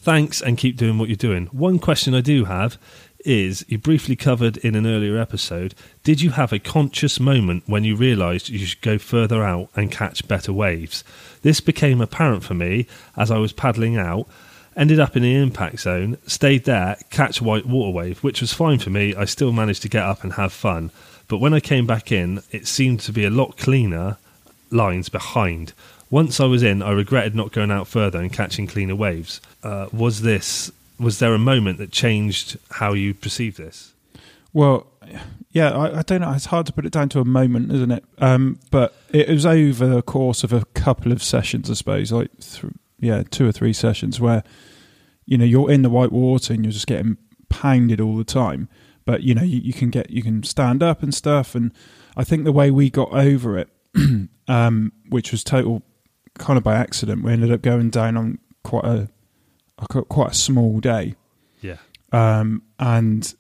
Thanks, 0.07 0.41
and 0.41 0.57
keep 0.57 0.77
doing 0.77 0.99
what 0.99 1.09
you're 1.09 1.17
doing. 1.17 1.47
One 1.47 1.81
question 1.81 2.15
I 2.15 2.21
do 2.21 2.45
have." 2.45 2.79
Is 3.25 3.65
you 3.67 3.77
briefly 3.77 4.15
covered 4.15 4.57
in 4.59 4.77
an 4.77 4.87
earlier 4.87 5.19
episode? 5.19 5.75
Did 6.05 6.21
you 6.21 6.31
have 6.31 6.53
a 6.53 6.61
conscious 6.61 7.19
moment 7.19 7.65
when 7.67 7.83
you 7.83 7.97
realised 7.97 8.49
you 8.49 8.65
should 8.65 8.83
go 8.83 8.99
further 8.99 9.43
out 9.43 9.69
and 9.75 9.91
catch 9.91 10.29
better 10.29 10.53
waves? 10.53 11.03
This 11.43 11.61
became 11.61 12.01
apparent 12.01 12.45
for 12.45 12.55
me 12.55 12.87
as 13.17 13.33
I 13.33 13.39
was 13.39 13.53
paddling 13.53 13.97
out, 13.97 14.29
ended 14.77 15.01
up 15.01 15.17
in 15.17 15.25
the 15.25 15.35
impact 15.35 15.81
zone, 15.81 16.19
stayed 16.25 16.67
there, 16.67 16.99
catch 17.11 17.43
white 17.43 17.67
water 17.67 17.91
wave, 17.91 18.21
which 18.21 18.41
was 18.41 18.53
fine 18.53 18.79
for 18.79 18.91
me. 18.91 19.13
I 19.13 19.25
still 19.25 19.51
managed 19.51 19.83
to 19.83 19.89
get 19.89 20.05
up 20.05 20.23
and 20.23 20.35
have 20.35 20.53
fun. 20.53 20.93
But 21.27 21.39
when 21.39 21.53
I 21.53 21.59
came 21.59 21.85
back 21.85 22.13
in, 22.13 22.43
it 22.53 22.69
seemed 22.69 23.01
to 23.01 23.13
be 23.13 23.25
a 23.25 23.31
lot 23.31 23.57
cleaner 23.57 24.19
lines 24.71 25.09
behind. 25.09 25.73
Once 26.11 26.39
I 26.39 26.45
was 26.45 26.63
in, 26.63 26.83
I 26.83 26.93
regretted 26.93 27.35
not 27.35 27.53
going 27.53 27.71
out 27.71 27.89
further 27.89 28.21
and 28.21 28.33
catching 28.33 28.67
cleaner 28.67 28.95
waves. 28.95 29.41
Uh, 29.63 29.89
was 29.93 30.23
this? 30.23 30.71
Was 30.99 31.19
there 31.19 31.35
a 31.35 31.39
moment 31.39 31.79
that 31.79 31.91
changed 31.91 32.59
how 32.71 32.93
you 32.93 33.13
perceived 33.13 33.59
this? 33.59 33.93
Well, 34.53 34.87
yeah, 35.51 35.71
I, 35.73 35.99
I 35.99 36.03
don't 36.03 36.21
know. 36.21 36.33
It's 36.33 36.47
hard 36.47 36.67
to 36.67 36.73
put 36.73 36.87
it 36.87 36.93
down 36.93 37.09
to 37.11 37.21
a 37.21 37.25
moment, 37.25 37.73
isn't 37.73 37.91
it? 37.91 38.05
Um, 38.19 38.59
but 38.71 38.95
it 39.11 39.29
was 39.29 39.45
over 39.45 39.87
the 39.87 40.03
course 40.03 40.45
of 40.45 40.53
a 40.53 40.65
couple 40.75 41.13
of 41.13 41.23
sessions, 41.23 41.71
I 41.71 41.75
suppose, 41.75 42.13
like 42.13 42.31
th- 42.41 42.73
yeah, 42.99 43.23
two 43.31 43.47
or 43.47 43.53
three 43.53 43.73
sessions 43.73 44.21
where 44.21 44.43
you 45.27 45.37
know 45.37 45.45
you're 45.45 45.71
in 45.71 45.83
the 45.83 45.91
white 45.91 46.13
water 46.13 46.55
and 46.55 46.65
you're 46.65 46.73
just 46.73 46.87
getting 46.87 47.19
pounded 47.49 48.01
all 48.01 48.17
the 48.17 48.25
time. 48.25 48.69
But 49.05 49.23
you 49.23 49.35
know 49.35 49.43
you, 49.43 49.61
you 49.61 49.73
can 49.73 49.91
get 49.91 50.11
you 50.11 50.23
can 50.23 50.43
stand 50.43 50.83
up 50.83 51.03
and 51.03 51.15
stuff, 51.15 51.55
and 51.55 51.73
I 52.17 52.25
think 52.25 52.45
the 52.45 52.53
way 52.53 52.71
we 52.71 52.91
got 52.91 53.13
over 53.13 53.59
it, 53.59 53.69
um, 54.49 54.93
which 55.09 55.33
was 55.33 55.45
total 55.45 55.83
kind 56.39 56.57
of 56.57 56.64
by 56.64 56.76
accident, 56.76 57.22
we 57.22 57.32
ended 57.32 57.53
up 57.53 57.62
going 57.62 57.91
down 57.91 58.16
on 58.16 58.39
quite 58.62 58.84
a, 58.84 59.09
a 59.78 59.87
quite 59.87 60.32
a 60.32 60.34
small 60.34 60.80
day 60.80 61.14
Yeah, 61.61 61.76
um, 62.12 62.62
and 62.78 63.34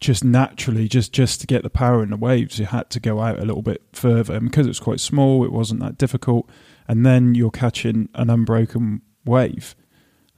just 0.00 0.24
naturally, 0.24 0.88
just 0.88 1.12
just 1.12 1.40
to 1.42 1.46
get 1.46 1.62
the 1.62 1.70
power 1.70 2.02
in 2.02 2.10
the 2.10 2.16
waves, 2.16 2.58
you 2.58 2.66
had 2.66 2.88
to 2.90 3.00
go 3.00 3.20
out 3.20 3.38
a 3.38 3.44
little 3.44 3.62
bit 3.62 3.82
further, 3.92 4.34
and 4.34 4.50
because 4.50 4.66
it 4.66 4.70
was 4.70 4.80
quite 4.80 5.00
small, 5.00 5.44
it 5.44 5.52
wasn't 5.52 5.80
that 5.80 5.98
difficult. 5.98 6.48
And 6.88 7.06
then 7.06 7.34
you're 7.34 7.50
catching 7.50 8.08
an 8.14 8.30
unbroken 8.30 9.02
wave, 9.24 9.76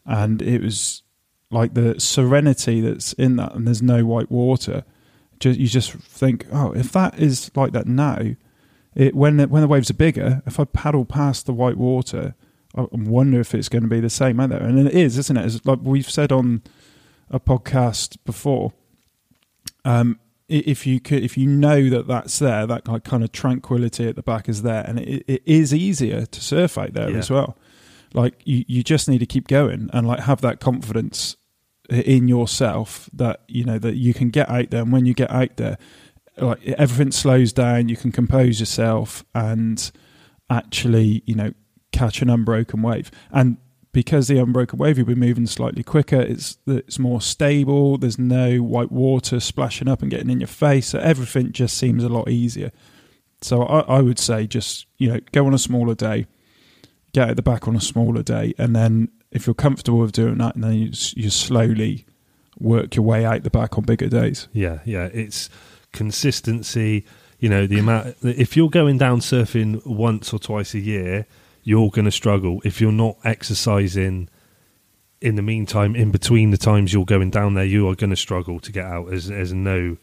and 0.04 0.42
it 0.42 0.60
was 0.60 1.02
like 1.50 1.74
the 1.74 1.98
serenity 2.00 2.80
that's 2.80 3.12
in 3.14 3.36
that, 3.36 3.54
and 3.54 3.66
there's 3.66 3.82
no 3.82 4.04
white 4.04 4.30
water. 4.30 4.84
Just, 5.38 5.58
you 5.58 5.66
just 5.66 5.92
think, 5.92 6.46
oh, 6.52 6.72
if 6.72 6.92
that 6.92 7.18
is 7.18 7.50
like 7.54 7.72
that 7.72 7.86
now, 7.86 8.18
it 8.94 9.14
when 9.14 9.38
the, 9.38 9.48
when 9.48 9.62
the 9.62 9.68
waves 9.68 9.90
are 9.90 9.94
bigger, 9.94 10.42
if 10.46 10.60
I 10.60 10.64
paddle 10.64 11.04
past 11.04 11.46
the 11.46 11.52
white 11.52 11.76
water, 11.76 12.34
I 12.74 12.86
wonder 12.90 13.40
if 13.40 13.54
it's 13.54 13.68
going 13.68 13.82
to 13.82 13.88
be 13.88 14.00
the 14.00 14.10
same 14.10 14.40
out 14.40 14.50
there. 14.50 14.62
And 14.62 14.86
it 14.86 14.94
is, 14.94 15.18
isn't 15.18 15.36
it? 15.36 15.46
It's 15.46 15.64
like 15.66 15.80
we've 15.82 16.10
said 16.10 16.32
on 16.32 16.62
a 17.30 17.40
podcast 17.40 18.16
before. 18.24 18.72
Um, 19.84 20.18
if 20.48 20.86
you 20.86 21.00
could, 21.00 21.22
if 21.22 21.38
you 21.38 21.46
know 21.46 21.88
that 21.88 22.06
that's 22.06 22.38
there, 22.38 22.66
that 22.66 22.84
kind 23.04 23.24
of 23.24 23.32
tranquility 23.32 24.06
at 24.06 24.16
the 24.16 24.22
back 24.22 24.48
is 24.48 24.62
there, 24.62 24.84
and 24.86 24.98
it, 25.00 25.24
it 25.26 25.42
is 25.46 25.72
easier 25.72 26.26
to 26.26 26.40
surf 26.40 26.76
out 26.76 26.92
there 26.92 27.10
yeah. 27.10 27.18
as 27.18 27.30
well. 27.30 27.56
Like 28.12 28.42
you, 28.44 28.64
you 28.68 28.82
just 28.82 29.08
need 29.08 29.18
to 29.18 29.26
keep 29.26 29.48
going 29.48 29.88
and 29.92 30.06
like 30.06 30.20
have 30.20 30.42
that 30.42 30.60
confidence 30.60 31.36
in 31.88 32.28
yourself 32.28 33.08
that 33.14 33.40
you 33.48 33.64
know 33.64 33.78
that 33.78 33.94
you 33.94 34.12
can 34.12 34.28
get 34.28 34.48
out 34.50 34.70
there, 34.70 34.82
and 34.82 34.92
when 34.92 35.06
you 35.06 35.14
get 35.14 35.30
out 35.30 35.56
there, 35.56 35.78
like 36.36 36.66
everything 36.66 37.12
slows 37.12 37.52
down, 37.52 37.88
you 37.88 37.96
can 37.96 38.12
compose 38.12 38.60
yourself 38.60 39.24
and 39.34 39.90
actually, 40.50 41.22
you 41.26 41.34
know, 41.34 41.52
catch 41.92 42.22
an 42.22 42.30
unbroken 42.30 42.82
wave. 42.82 43.10
And 43.30 43.58
because 43.92 44.28
the 44.28 44.38
unbroken 44.38 44.78
wave 44.78 44.96
you'll 44.96 45.06
be 45.06 45.14
moving 45.14 45.46
slightly 45.46 45.82
quicker, 45.82 46.20
it's 46.20 46.58
it's 46.66 46.98
more 46.98 47.20
stable. 47.20 47.98
There's 47.98 48.18
no 48.18 48.58
white 48.58 48.90
water 48.90 49.38
splashing 49.38 49.88
up 49.88 50.02
and 50.02 50.10
getting 50.10 50.30
in 50.30 50.40
your 50.40 50.48
face, 50.48 50.88
so 50.88 50.98
everything 50.98 51.52
just 51.52 51.76
seems 51.76 52.02
a 52.02 52.08
lot 52.08 52.28
easier. 52.28 52.72
So 53.42 53.62
I, 53.62 53.80
I 53.80 54.00
would 54.00 54.18
say 54.18 54.46
just 54.46 54.86
you 54.96 55.12
know 55.12 55.20
go 55.32 55.46
on 55.46 55.54
a 55.54 55.58
smaller 55.58 55.94
day, 55.94 56.26
get 57.12 57.30
at 57.30 57.36
the 57.36 57.42
back 57.42 57.68
on 57.68 57.76
a 57.76 57.80
smaller 57.80 58.22
day, 58.22 58.54
and 58.56 58.74
then 58.74 59.08
if 59.30 59.46
you're 59.46 59.54
comfortable 59.54 59.98
with 59.98 60.12
doing 60.12 60.38
that, 60.38 60.54
and 60.54 60.64
then 60.64 60.74
you, 60.74 60.92
you 61.14 61.30
slowly 61.30 62.06
work 62.58 62.96
your 62.96 63.04
way 63.04 63.24
out 63.24 63.42
the 63.42 63.50
back 63.50 63.76
on 63.76 63.84
bigger 63.84 64.08
days. 64.08 64.48
Yeah, 64.52 64.78
yeah, 64.84 65.08
it's 65.12 65.50
consistency. 65.92 67.04
You 67.38 67.48
know 67.48 67.66
the 67.66 67.78
amount. 67.78 68.16
If 68.22 68.56
you're 68.56 68.70
going 68.70 68.98
down 68.98 69.20
surfing 69.20 69.84
once 69.86 70.32
or 70.32 70.38
twice 70.38 70.74
a 70.74 70.80
year 70.80 71.26
you're 71.62 71.90
going 71.90 72.04
to 72.04 72.10
struggle. 72.10 72.60
If 72.64 72.80
you're 72.80 72.92
not 72.92 73.16
exercising 73.24 74.28
in 75.20 75.36
the 75.36 75.42
meantime 75.42 75.94
in 75.94 76.10
between 76.10 76.50
the 76.50 76.58
times 76.58 76.92
you're 76.92 77.04
going 77.04 77.30
down 77.30 77.54
there 77.54 77.64
you 77.64 77.88
are 77.88 77.94
going 77.94 78.10
to 78.10 78.16
struggle 78.16 78.58
to 78.60 78.72
get 78.72 78.84
out. 78.84 79.08
There's, 79.08 79.28
there's 79.28 79.52
no 79.52 79.96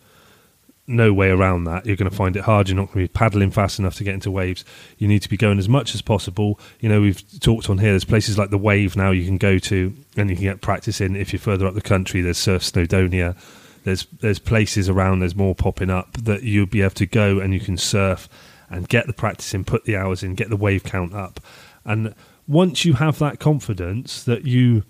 no 0.88 1.14
way 1.14 1.30
around 1.30 1.66
that. 1.66 1.86
You're 1.86 1.98
going 1.98 2.10
to 2.10 2.16
find 2.16 2.36
it 2.36 2.42
hard. 2.42 2.68
You're 2.68 2.76
not 2.76 2.88
going 2.88 3.06
to 3.06 3.10
be 3.12 3.14
paddling 3.14 3.52
fast 3.52 3.78
enough 3.78 3.94
to 3.98 4.04
get 4.04 4.16
into 4.16 4.32
waves. 4.32 4.66
You 4.98 5.08
need 5.08 5.22
to 5.22 5.30
be 5.30 5.38
going 5.38 5.60
as 5.60 5.70
much 5.70 5.94
as 5.94 6.02
possible. 6.02 6.60
You 6.80 6.90
know 6.90 7.02
we've 7.02 7.22
talked 7.40 7.70
on 7.70 7.78
here 7.78 7.92
there's 7.92 8.06
places 8.06 8.38
like 8.38 8.50
the 8.50 8.58
wave 8.58 8.96
now 8.96 9.12
you 9.12 9.26
can 9.26 9.38
go 9.38 9.60
to 9.60 9.94
and 10.18 10.30
you 10.30 10.36
can 10.36 10.46
get 10.46 10.62
practice 10.62 11.00
in 11.02 11.16
if 11.16 11.32
you're 11.34 11.40
further 11.40 11.68
up 11.68 11.74
the 11.74 11.82
country. 11.82 12.22
There's 12.22 12.38
surf 12.38 12.64
snowdonia 12.64 13.38
there's 13.84 14.06
there's 14.22 14.40
places 14.40 14.90
around 14.90 15.20
there's 15.20 15.36
more 15.36 15.56
popping 15.56 15.90
up 15.90 16.14
that 16.14 16.44
you'll 16.44 16.66
be 16.66 16.82
able 16.82 16.92
to 16.92 17.06
go 17.06 17.40
and 17.40 17.54
you 17.54 17.60
can 17.60 17.78
surf 17.78 18.30
and 18.70 18.88
get 18.88 19.08
the 19.08 19.14
practice 19.14 19.54
in, 19.54 19.64
put 19.64 19.86
the 19.86 19.96
hours 19.96 20.24
in, 20.24 20.36
get 20.36 20.50
the 20.50 20.56
wave 20.56 20.84
count 20.84 21.14
up. 21.14 21.40
And 21.86 22.14
once 22.48 22.86
you 22.86 22.94
have 22.94 23.20
that 23.20 23.40
confidence 23.40 24.24
that 24.24 24.46
you 24.46 24.84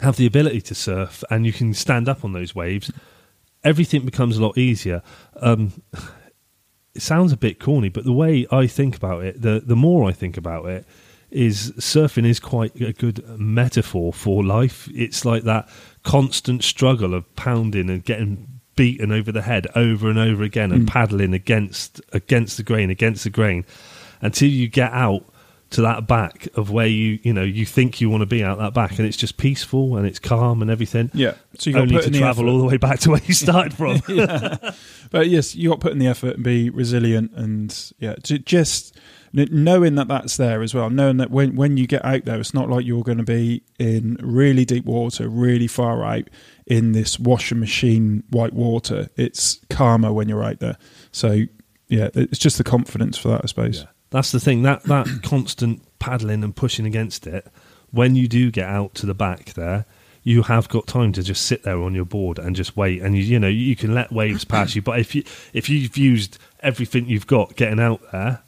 have 0.00 0.16
the 0.16 0.26
ability 0.26 0.60
to 0.62 0.74
surf 0.74 1.22
and 1.30 1.46
you 1.46 1.52
can 1.52 1.74
stand 1.74 2.08
up 2.08 2.24
on 2.24 2.32
those 2.32 2.54
waves, 2.54 2.90
everything 3.62 4.04
becomes 4.04 4.36
a 4.36 4.42
lot 4.42 4.56
easier. 4.56 5.02
Um, 5.36 5.82
it 6.94 7.02
sounds 7.02 7.32
a 7.32 7.36
bit 7.36 7.58
corny, 7.58 7.88
but 7.88 8.04
the 8.04 8.12
way 8.12 8.46
I 8.50 8.66
think 8.66 8.96
about 8.96 9.24
it, 9.24 9.40
the 9.40 9.62
the 9.64 9.76
more 9.76 10.08
I 10.08 10.12
think 10.12 10.36
about 10.36 10.66
it, 10.66 10.86
is 11.30 11.72
surfing 11.72 12.26
is 12.26 12.38
quite 12.38 12.78
a 12.80 12.92
good 12.92 13.26
metaphor 13.38 14.12
for 14.12 14.44
life. 14.44 14.88
It's 14.94 15.24
like 15.24 15.44
that 15.44 15.68
constant 16.02 16.64
struggle 16.64 17.14
of 17.14 17.34
pounding 17.36 17.88
and 17.88 18.04
getting 18.04 18.60
beaten 18.74 19.12
over 19.12 19.30
the 19.30 19.42
head 19.42 19.66
over 19.74 20.08
and 20.08 20.18
over 20.18 20.42
again 20.42 20.72
and 20.72 20.86
mm. 20.86 20.88
paddling 20.88 21.34
against 21.34 22.00
against 22.12 22.56
the 22.56 22.62
grain 22.62 22.90
against 22.90 23.24
the 23.24 23.30
grain 23.30 23.64
until 24.22 24.48
you 24.48 24.66
get 24.68 24.92
out 24.92 25.24
to 25.70 25.82
that 25.82 26.06
back 26.06 26.48
of 26.54 26.70
where 26.70 26.86
you 26.86 27.18
you 27.22 27.32
know 27.32 27.42
you 27.42 27.66
think 27.66 28.00
you 28.00 28.08
want 28.08 28.20
to 28.22 28.26
be 28.26 28.44
out 28.44 28.58
that 28.58 28.74
back 28.74 28.98
and 28.98 29.06
it's 29.06 29.16
just 29.16 29.36
peaceful 29.36 29.96
and 29.96 30.06
it's 30.06 30.18
calm 30.18 30.62
and 30.62 30.70
everything. 30.70 31.10
Yeah. 31.14 31.34
So 31.58 31.70
you 31.70 31.78
only 31.78 32.00
to 32.00 32.10
travel 32.10 32.48
all 32.48 32.58
the 32.58 32.64
way 32.64 32.76
back 32.76 33.00
to 33.00 33.10
where 33.10 33.20
you 33.24 33.34
started 33.34 33.74
from. 33.74 34.00
But 35.10 35.28
yes 35.28 35.54
you 35.54 35.68
got 35.68 35.76
to 35.76 35.80
put 35.80 35.92
in 35.92 35.98
the 35.98 36.06
effort 36.06 36.36
and 36.36 36.44
be 36.44 36.70
resilient 36.70 37.32
and 37.32 37.92
yeah 37.98 38.14
to 38.14 38.38
just 38.38 38.96
knowing 39.32 39.94
that 39.94 40.08
that's 40.08 40.36
there 40.36 40.62
as 40.62 40.74
well 40.74 40.90
knowing 40.90 41.16
that 41.16 41.30
when 41.30 41.56
when 41.56 41.76
you 41.76 41.86
get 41.86 42.04
out 42.04 42.24
there 42.26 42.38
it's 42.38 42.52
not 42.52 42.68
like 42.68 42.84
you're 42.84 43.02
going 43.02 43.16
to 43.18 43.24
be 43.24 43.62
in 43.78 44.16
really 44.20 44.64
deep 44.64 44.84
water 44.84 45.28
really 45.28 45.66
far 45.66 46.04
out 46.04 46.28
in 46.66 46.92
this 46.92 47.18
washing 47.18 47.60
machine 47.60 48.24
white 48.30 48.52
water. 48.52 49.08
It's 49.16 49.60
calmer 49.68 50.12
when 50.12 50.28
you're 50.28 50.44
out 50.44 50.60
there. 50.60 50.78
So 51.10 51.42
yeah, 51.88 52.08
it's 52.14 52.38
just 52.38 52.58
the 52.58 52.64
confidence 52.64 53.18
for 53.18 53.28
that, 53.28 53.42
I 53.44 53.46
suppose. 53.46 53.80
Yeah. 53.80 53.88
That's 54.10 54.32
the 54.32 54.40
thing. 54.40 54.62
That 54.62 54.82
that 54.84 55.06
constant 55.22 55.82
paddling 55.98 56.42
and 56.44 56.54
pushing 56.54 56.86
against 56.86 57.26
it. 57.26 57.46
When 57.90 58.16
you 58.16 58.26
do 58.26 58.50
get 58.50 58.68
out 58.68 58.94
to 58.96 59.06
the 59.06 59.14
back 59.14 59.52
there, 59.52 59.84
you 60.22 60.44
have 60.44 60.68
got 60.70 60.86
time 60.86 61.12
to 61.12 61.22
just 61.22 61.44
sit 61.44 61.62
there 61.64 61.82
on 61.82 61.94
your 61.94 62.06
board 62.06 62.38
and 62.38 62.56
just 62.56 62.74
wait. 62.74 63.02
And 63.02 63.16
you, 63.16 63.22
you 63.22 63.38
know 63.38 63.48
you 63.48 63.76
can 63.76 63.94
let 63.94 64.12
waves 64.12 64.44
pass 64.44 64.74
you. 64.74 64.82
But 64.82 64.98
if 64.98 65.14
you 65.14 65.24
if 65.52 65.68
you've 65.68 65.98
used 65.98 66.38
everything 66.60 67.06
you've 67.06 67.26
got 67.26 67.56
getting 67.56 67.80
out 67.80 68.00
there, 68.12 68.42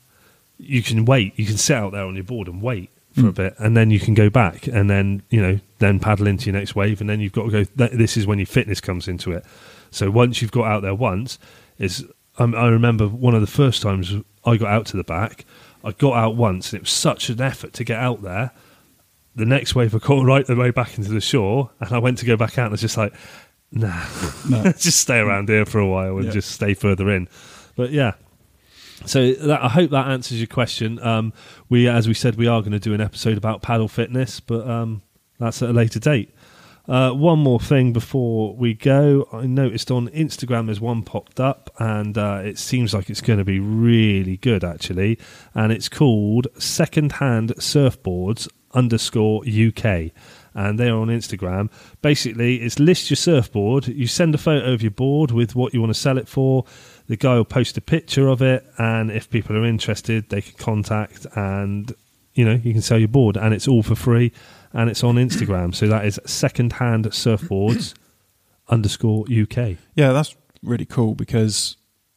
you 0.58 0.82
can 0.82 1.04
wait. 1.04 1.38
You 1.38 1.46
can 1.46 1.56
sit 1.56 1.76
out 1.76 1.92
there 1.92 2.04
on 2.04 2.14
your 2.14 2.24
board 2.24 2.48
and 2.48 2.62
wait 2.62 2.90
for 3.12 3.22
mm. 3.22 3.28
a 3.28 3.32
bit, 3.32 3.54
and 3.58 3.76
then 3.76 3.90
you 3.90 4.00
can 4.00 4.14
go 4.14 4.30
back, 4.30 4.66
and 4.66 4.88
then 4.88 5.22
you 5.30 5.40
know, 5.40 5.60
then 5.78 6.00
paddle 6.00 6.26
into 6.26 6.46
your 6.46 6.58
next 6.58 6.74
wave, 6.74 7.00
and 7.00 7.08
then 7.08 7.20
you've 7.20 7.32
got 7.32 7.50
to 7.50 7.64
go. 7.64 7.86
This 7.88 8.16
is 8.16 8.26
when 8.26 8.38
your 8.38 8.46
fitness 8.46 8.80
comes 8.80 9.08
into 9.08 9.32
it. 9.32 9.44
So 9.90 10.10
once 10.10 10.42
you've 10.42 10.52
got 10.52 10.66
out 10.66 10.82
there 10.82 10.94
once, 10.94 11.38
is 11.78 12.04
um, 12.38 12.54
I 12.54 12.68
remember 12.68 13.06
one 13.06 13.34
of 13.34 13.40
the 13.40 13.46
first 13.46 13.82
times 13.82 14.14
I 14.44 14.56
got 14.56 14.70
out 14.70 14.86
to 14.86 14.96
the 14.96 15.04
back. 15.04 15.44
I 15.84 15.92
got 15.92 16.14
out 16.14 16.36
once, 16.36 16.72
and 16.72 16.78
it 16.78 16.82
was 16.82 16.90
such 16.90 17.28
an 17.28 17.40
effort 17.40 17.72
to 17.74 17.84
get 17.84 17.98
out 17.98 18.22
there. 18.22 18.52
The 19.36 19.44
next 19.44 19.74
wave, 19.74 19.94
I 19.94 19.98
caught 19.98 20.24
right 20.24 20.46
the 20.46 20.56
way 20.56 20.70
back 20.70 20.96
into 20.96 21.10
the 21.10 21.20
shore, 21.20 21.70
and 21.80 21.92
I 21.92 21.98
went 21.98 22.18
to 22.18 22.26
go 22.26 22.36
back 22.36 22.58
out, 22.58 22.66
and 22.66 22.70
I 22.70 22.72
was 22.72 22.80
just 22.80 22.96
like, 22.96 23.12
nah, 23.74 24.06
no. 24.48 24.62
just 24.78 25.00
stay 25.00 25.18
around 25.18 25.48
here 25.48 25.66
for 25.66 25.78
a 25.78 25.86
while 25.86 26.16
and 26.16 26.26
yeah. 26.26 26.32
just 26.32 26.52
stay 26.52 26.74
further 26.74 27.10
in. 27.10 27.28
But 27.76 27.90
yeah, 27.90 28.12
so 29.06 29.32
that, 29.32 29.62
I 29.62 29.68
hope 29.68 29.90
that 29.90 30.08
answers 30.08 30.38
your 30.38 30.46
question. 30.46 30.98
Um, 31.00 31.32
we, 31.68 31.88
as 31.88 32.08
we 32.08 32.14
said, 32.14 32.36
we 32.36 32.46
are 32.46 32.60
going 32.60 32.72
to 32.72 32.78
do 32.78 32.94
an 32.94 33.00
episode 33.00 33.36
about 33.36 33.62
paddle 33.62 33.88
fitness, 33.88 34.40
but 34.40 34.68
um, 34.68 35.02
that's 35.38 35.62
at 35.62 35.70
a 35.70 35.72
later 35.72 35.98
date. 35.98 36.34
Uh, 36.86 37.10
one 37.12 37.38
more 37.38 37.60
thing 37.60 37.94
before 37.94 38.54
we 38.54 38.74
go, 38.74 39.26
I 39.32 39.46
noticed 39.46 39.90
on 39.90 40.08
Instagram 40.08 40.66
there's 40.66 40.80
one 40.80 41.02
popped 41.02 41.40
up, 41.40 41.70
and 41.78 42.16
uh, 42.18 42.42
it 42.44 42.58
seems 42.58 42.92
like 42.92 43.08
it's 43.08 43.22
going 43.22 43.38
to 43.38 43.44
be 43.44 43.58
really 43.58 44.36
good 44.36 44.62
actually, 44.64 45.18
and 45.54 45.72
it's 45.72 45.88
called 45.88 46.46
Secondhand 46.58 47.54
Surfboards 47.56 48.48
underscore 48.74 49.44
UK 49.44 50.12
and 50.54 50.78
they 50.78 50.88
are 50.88 50.98
on 50.98 51.08
Instagram. 51.08 51.70
Basically, 52.00 52.56
it's 52.56 52.78
list 52.78 53.10
your 53.10 53.16
surfboard. 53.16 53.88
You 53.88 54.06
send 54.06 54.34
a 54.34 54.38
photo 54.38 54.72
of 54.72 54.82
your 54.82 54.92
board 54.92 55.32
with 55.32 55.54
what 55.54 55.74
you 55.74 55.80
want 55.80 55.92
to 55.92 55.98
sell 55.98 56.16
it 56.16 56.28
for 56.28 56.64
the 57.06 57.16
guy 57.16 57.34
will 57.34 57.44
post 57.44 57.76
a 57.76 57.80
picture 57.80 58.28
of 58.28 58.40
it, 58.42 58.64
and 58.78 59.10
if 59.10 59.28
people 59.28 59.56
are 59.56 59.64
interested, 59.64 60.28
they 60.30 60.40
can 60.40 60.56
contact, 60.56 61.26
and 61.34 61.92
you 62.34 62.44
know 62.44 62.60
you 62.62 62.72
can 62.72 62.82
sell 62.82 62.98
your 62.98 63.08
board, 63.08 63.36
and 63.36 63.52
it's 63.52 63.68
all 63.68 63.82
for 63.82 63.94
free, 63.94 64.32
and 64.72 64.88
it's 64.88 65.04
on 65.04 65.16
Instagram. 65.16 65.74
So 65.74 65.86
that 65.88 66.04
is 66.04 66.18
secondhand 66.24 67.06
surfboards 67.06 67.94
underscore 68.68 69.24
UK. 69.26 69.76
Yeah, 69.94 70.12
that's 70.12 70.34
really 70.62 70.86
cool 70.86 71.14
because 71.14 71.76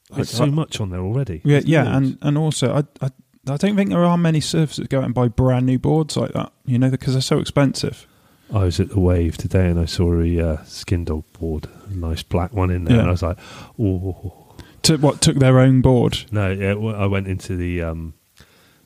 there's 0.09 0.29
so 0.29 0.45
I, 0.45 0.49
much 0.49 0.79
on 0.79 0.89
there 0.89 1.01
already. 1.01 1.41
Yeah, 1.43 1.61
yeah, 1.65 1.95
and 1.95 2.17
and 2.21 2.37
also 2.37 2.73
I, 2.73 3.05
I 3.05 3.11
I 3.49 3.57
don't 3.57 3.75
think 3.75 3.89
there 3.89 4.05
are 4.05 4.17
many 4.17 4.39
surfers 4.39 4.77
that 4.77 4.89
go 4.89 4.99
out 4.99 5.05
and 5.05 5.13
buy 5.13 5.27
brand 5.27 5.65
new 5.65 5.79
boards 5.79 6.15
like 6.15 6.31
that. 6.31 6.53
You 6.65 6.79
know, 6.79 6.89
because 6.89 7.13
they're 7.13 7.21
so 7.21 7.39
expensive. 7.39 8.07
I 8.53 8.63
was 8.63 8.79
at 8.79 8.89
the 8.89 8.99
Wave 8.99 9.35
today 9.35 9.67
and 9.67 9.77
I 9.77 9.83
saw 9.83 10.13
a 10.13 10.39
uh, 10.39 10.57
Skindog 10.63 11.25
board, 11.33 11.67
a 11.89 11.93
nice 11.93 12.23
black 12.23 12.53
one 12.53 12.71
in 12.71 12.85
there, 12.85 12.95
yeah. 12.95 13.01
and 13.01 13.09
I 13.09 13.11
was 13.11 13.21
like, 13.21 13.37
oh 13.77 14.46
Took 14.87 15.01
what? 15.01 15.21
Took 15.21 15.35
their 15.35 15.59
own 15.59 15.81
board? 15.81 16.19
No, 16.31 16.49
yeah, 16.49 16.71
I 16.71 17.07
went 17.07 17.27
into 17.27 17.57
the 17.57 17.81
um, 17.81 18.13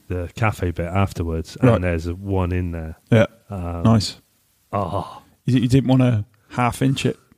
the 0.07 0.31
cafe 0.35 0.71
bit 0.71 0.87
afterwards, 0.87 1.55
and 1.57 1.69
right. 1.69 1.79
there's 1.79 2.11
one 2.11 2.51
in 2.51 2.71
there. 2.71 2.95
Yeah, 3.11 3.27
um, 3.51 3.83
nice. 3.83 4.19
Oh, 4.73 5.21
you, 5.45 5.59
you 5.59 5.67
didn't 5.67 5.89
want 5.89 6.01
to 6.01 6.25
half 6.49 6.81
inch 6.81 7.05
it. 7.05 7.19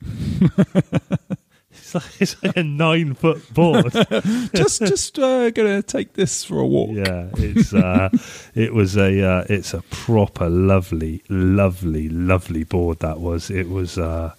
it's, 1.72 1.94
like, 1.94 2.04
it's 2.22 2.42
like 2.42 2.56
a 2.56 2.62
nine 2.62 3.12
foot 3.12 3.52
board. 3.52 3.92
just 4.54 4.80
just 4.80 5.18
uh, 5.18 5.50
gonna 5.50 5.82
take 5.82 6.14
this 6.14 6.42
for 6.42 6.58
a 6.58 6.66
walk. 6.66 6.92
Yeah, 6.94 7.28
it's 7.36 7.74
uh, 7.74 8.08
it 8.54 8.72
was 8.72 8.96
a 8.96 9.22
uh, 9.22 9.44
it's 9.50 9.74
a 9.74 9.82
proper 9.90 10.48
lovely, 10.48 11.22
lovely, 11.28 12.08
lovely 12.08 12.64
board. 12.64 13.00
That 13.00 13.20
was 13.20 13.50
it 13.50 13.68
was. 13.68 13.98
Uh, 13.98 14.32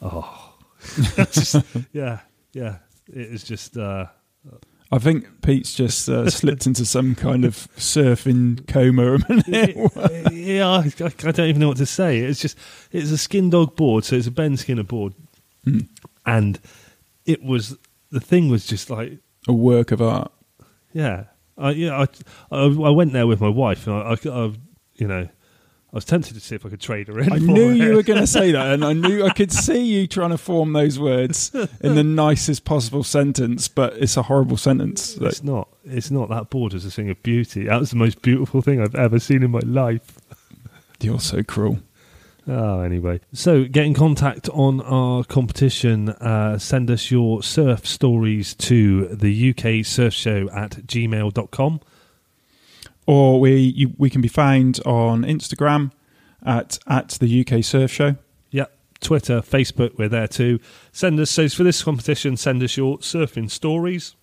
oh, 0.00 0.54
just, 1.30 1.56
yeah, 1.92 2.20
yeah 2.54 2.76
it 3.12 3.32
is 3.32 3.44
just. 3.44 3.76
Uh, 3.76 4.06
I 4.92 4.98
think 4.98 5.42
Pete's 5.42 5.72
just 5.72 6.08
uh, 6.08 6.28
slipped 6.30 6.66
into 6.66 6.84
some 6.84 7.14
kind 7.14 7.44
of 7.44 7.54
surfing 7.76 8.66
coma. 8.66 9.18
yeah, 10.32 10.66
I, 10.68 10.78
I, 11.04 11.30
don't 11.30 11.48
even 11.48 11.60
know 11.60 11.68
what 11.68 11.76
to 11.76 11.86
say. 11.86 12.18
It's 12.18 12.40
just 12.40 12.58
it's 12.90 13.12
a 13.12 13.14
Skindog 13.14 13.76
board, 13.76 14.04
so 14.04 14.16
it's 14.16 14.26
a 14.26 14.32
Ben 14.32 14.56
Skinner 14.56 14.82
board, 14.82 15.14
Mm. 15.66 15.88
and 16.24 16.58
it 17.26 17.42
was 17.42 17.76
the 18.10 18.18
thing 18.20 18.48
was 18.48 18.66
just 18.66 18.88
like 18.88 19.18
a 19.46 19.52
work 19.52 19.92
of 19.92 20.00
art. 20.00 20.32
yeah, 20.92 21.24
I 21.58 21.70
yeah 21.72 21.98
I 22.00 22.06
I, 22.50 22.64
I 22.64 22.90
went 22.90 23.12
there 23.12 23.26
with 23.26 23.40
my 23.40 23.48
wife, 23.48 23.86
and 23.86 23.94
I, 23.96 24.00
I, 24.12 24.44
I 24.46 24.52
you 24.94 25.06
know. 25.06 25.28
I 25.92 25.96
was 25.96 26.04
tempted 26.04 26.34
to 26.34 26.40
see 26.40 26.54
if 26.54 26.64
I 26.64 26.68
could 26.68 26.80
trade 26.80 27.08
her 27.08 27.18
in. 27.18 27.32
I 27.32 27.38
knew 27.38 27.70
it. 27.70 27.76
you 27.78 27.96
were 27.96 28.04
going 28.04 28.20
to 28.20 28.26
say 28.26 28.52
that, 28.52 28.74
and 28.74 28.84
I 28.84 28.92
knew 28.92 29.24
I 29.24 29.30
could 29.30 29.50
see 29.66 29.82
you 29.82 30.06
trying 30.06 30.30
to 30.30 30.38
form 30.38 30.72
those 30.72 31.00
words 31.00 31.52
in 31.80 31.96
the 31.96 32.04
nicest 32.04 32.64
possible 32.64 33.02
sentence, 33.02 33.66
but 33.66 33.94
it's 33.94 34.16
a 34.16 34.22
horrible 34.22 34.56
sentence. 34.56 35.16
It's 35.16 35.42
not. 35.42 35.68
It's 35.84 36.12
not. 36.12 36.28
That 36.28 36.48
board 36.48 36.74
is 36.74 36.84
a 36.86 36.92
thing 36.92 37.10
of 37.10 37.20
beauty. 37.24 37.64
That 37.64 37.80
was 37.80 37.90
the 37.90 37.96
most 37.96 38.22
beautiful 38.22 38.62
thing 38.62 38.80
I've 38.80 38.94
ever 38.94 39.18
seen 39.18 39.42
in 39.42 39.50
my 39.50 39.60
life. 39.64 40.18
you're 41.00 41.18
so 41.18 41.42
cruel. 41.42 41.80
Oh, 42.46 42.80
anyway. 42.80 43.20
So 43.32 43.64
get 43.64 43.84
in 43.84 43.94
contact 43.94 44.48
on 44.50 44.80
our 44.82 45.24
competition. 45.24 46.08
Uh, 46.08 46.58
send 46.58 46.90
us 46.90 47.10
your 47.10 47.42
surf 47.42 47.86
stories 47.86 48.54
to 48.54 49.06
the 49.08 49.50
UK 49.50 49.84
Surf 49.84 50.14
Show 50.14 50.48
at 50.50 50.70
gmail.com. 50.86 51.80
Or 53.10 53.40
we 53.40 53.56
you, 53.56 53.92
we 53.98 54.08
can 54.08 54.20
be 54.20 54.28
found 54.28 54.78
on 54.86 55.24
Instagram 55.24 55.90
at 56.46 56.78
at 56.86 57.08
the 57.20 57.40
UK 57.44 57.64
Surf 57.64 57.90
Show. 57.90 58.14
Yep. 58.52 58.72
Twitter, 59.00 59.40
Facebook, 59.40 59.98
we're 59.98 60.08
there 60.08 60.28
too. 60.28 60.60
Send 60.92 61.18
us, 61.18 61.28
so 61.30 61.48
for 61.48 61.64
this 61.64 61.82
competition, 61.82 62.36
send 62.36 62.62
us 62.62 62.76
your 62.76 62.98
surfing 62.98 63.50
stories. 63.50 64.14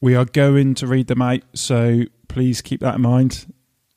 We 0.00 0.16
are 0.16 0.24
going 0.24 0.74
to 0.76 0.86
read 0.88 1.06
them 1.06 1.22
out, 1.22 1.42
so 1.54 2.02
please 2.26 2.62
keep 2.62 2.80
that 2.80 2.96
in 2.96 3.02
mind. 3.02 3.46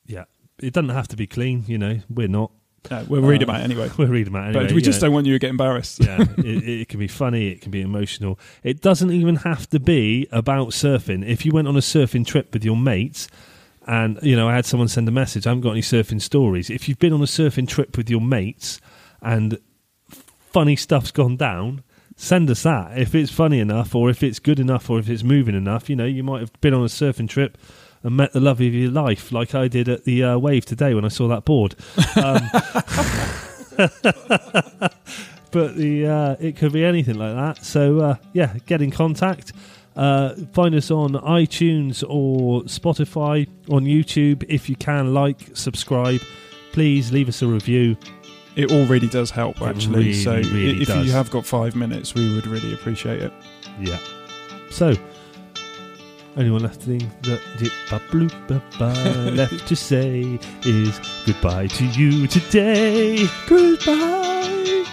Yeah. 0.06 0.24
It 0.62 0.74
doesn't 0.74 0.90
have 0.90 1.08
to 1.08 1.16
be 1.16 1.26
clean, 1.26 1.64
you 1.66 1.78
know, 1.78 1.98
we're 2.08 2.28
not. 2.28 2.52
We'll 3.08 3.22
read 3.22 3.42
Uh, 3.42 3.46
them 3.46 3.54
out 3.56 3.60
anyway. 3.62 3.90
We'll 3.98 4.08
read 4.08 4.26
them 4.28 4.36
out 4.36 4.48
anyway. 4.50 4.64
but 4.66 4.72
we 4.72 4.80
just 4.82 5.00
don't 5.00 5.12
want 5.12 5.26
you 5.26 5.32
to 5.32 5.38
get 5.40 5.50
embarrassed. 5.50 6.04
yeah, 6.04 6.22
it, 6.38 6.68
it 6.68 6.88
can 6.88 7.00
be 7.00 7.08
funny, 7.08 7.48
it 7.48 7.62
can 7.62 7.70
be 7.72 7.80
emotional. 7.82 8.38
It 8.62 8.80
doesn't 8.80 9.10
even 9.10 9.36
have 9.36 9.68
to 9.70 9.80
be 9.80 10.28
about 10.30 10.68
surfing. 10.68 11.26
If 11.26 11.44
you 11.44 11.52
went 11.52 11.66
on 11.68 11.76
a 11.76 11.80
surfing 11.80 12.24
trip 12.26 12.52
with 12.54 12.64
your 12.64 12.76
mates, 12.76 13.26
and 13.90 14.20
you 14.22 14.36
know, 14.36 14.48
I 14.48 14.54
had 14.54 14.66
someone 14.66 14.86
send 14.86 15.08
a 15.08 15.10
message, 15.10 15.48
I 15.48 15.50
haven't 15.50 15.62
got 15.62 15.72
any 15.72 15.80
surfing 15.80 16.22
stories. 16.22 16.70
If 16.70 16.88
you've 16.88 17.00
been 17.00 17.12
on 17.12 17.22
a 17.22 17.24
surfing 17.24 17.66
trip 17.66 17.96
with 17.96 18.08
your 18.08 18.20
mates 18.20 18.80
and 19.20 19.58
funny 20.08 20.76
stuff's 20.76 21.10
gone 21.10 21.36
down, 21.36 21.82
send 22.14 22.48
us 22.50 22.62
that. 22.62 22.96
If 22.96 23.16
it's 23.16 23.32
funny 23.32 23.58
enough, 23.58 23.92
or 23.96 24.08
if 24.08 24.22
it's 24.22 24.38
good 24.38 24.60
enough, 24.60 24.88
or 24.90 25.00
if 25.00 25.10
it's 25.10 25.24
moving 25.24 25.56
enough, 25.56 25.90
you 25.90 25.96
know, 25.96 26.04
you 26.04 26.22
might 26.22 26.38
have 26.38 26.52
been 26.60 26.72
on 26.72 26.82
a 26.82 26.86
surfing 26.86 27.28
trip 27.28 27.58
and 28.04 28.16
met 28.16 28.32
the 28.32 28.38
love 28.38 28.60
of 28.60 28.72
your 28.72 28.92
life, 28.92 29.32
like 29.32 29.56
I 29.56 29.66
did 29.66 29.88
at 29.88 30.04
the 30.04 30.22
uh, 30.22 30.38
wave 30.38 30.64
today 30.64 30.94
when 30.94 31.04
I 31.04 31.08
saw 31.08 31.26
that 31.26 31.44
board. 31.44 31.74
Um, 32.14 32.42
but 35.50 35.74
the 35.74 36.06
uh, 36.06 36.36
it 36.38 36.56
could 36.56 36.72
be 36.72 36.84
anything 36.84 37.18
like 37.18 37.34
that. 37.34 37.64
So 37.64 37.98
uh, 37.98 38.14
yeah, 38.34 38.54
get 38.66 38.82
in 38.82 38.92
contact. 38.92 39.52
Uh, 39.96 40.34
find 40.52 40.74
us 40.74 40.90
on 40.90 41.12
iTunes 41.12 42.02
or 42.08 42.62
Spotify, 42.62 43.48
on 43.70 43.84
YouTube. 43.84 44.44
If 44.48 44.68
you 44.68 44.76
can, 44.76 45.12
like, 45.12 45.54
subscribe. 45.54 46.20
Please 46.72 47.12
leave 47.12 47.28
us 47.28 47.42
a 47.42 47.46
review. 47.46 47.96
It 48.56 48.72
all 48.72 48.86
really 48.86 49.08
does 49.08 49.30
help, 49.30 49.60
actually. 49.62 49.96
really, 49.96 50.12
so 50.14 50.34
really 50.34 50.82
if 50.82 50.88
does. 50.88 51.06
you 51.06 51.12
have 51.12 51.30
got 51.30 51.46
five 51.46 51.74
minutes, 51.76 52.14
we 52.14 52.34
would 52.34 52.46
really 52.46 52.72
appreciate 52.74 53.22
it. 53.22 53.32
Yeah. 53.80 53.98
So, 54.70 54.94
only 56.36 56.50
one 56.50 56.62
left 56.62 56.80
thing 56.82 57.10
that 57.22 57.40
dip 57.58 57.72
ba 57.88 58.00
bloop 58.08 58.32
ba 58.48 58.62
ba 58.78 59.30
left 59.34 59.66
to 59.66 59.76
say 59.76 60.38
is 60.62 61.00
goodbye 61.26 61.66
to 61.68 61.84
you 61.86 62.26
today. 62.26 63.26
Goodbye. 63.48 64.84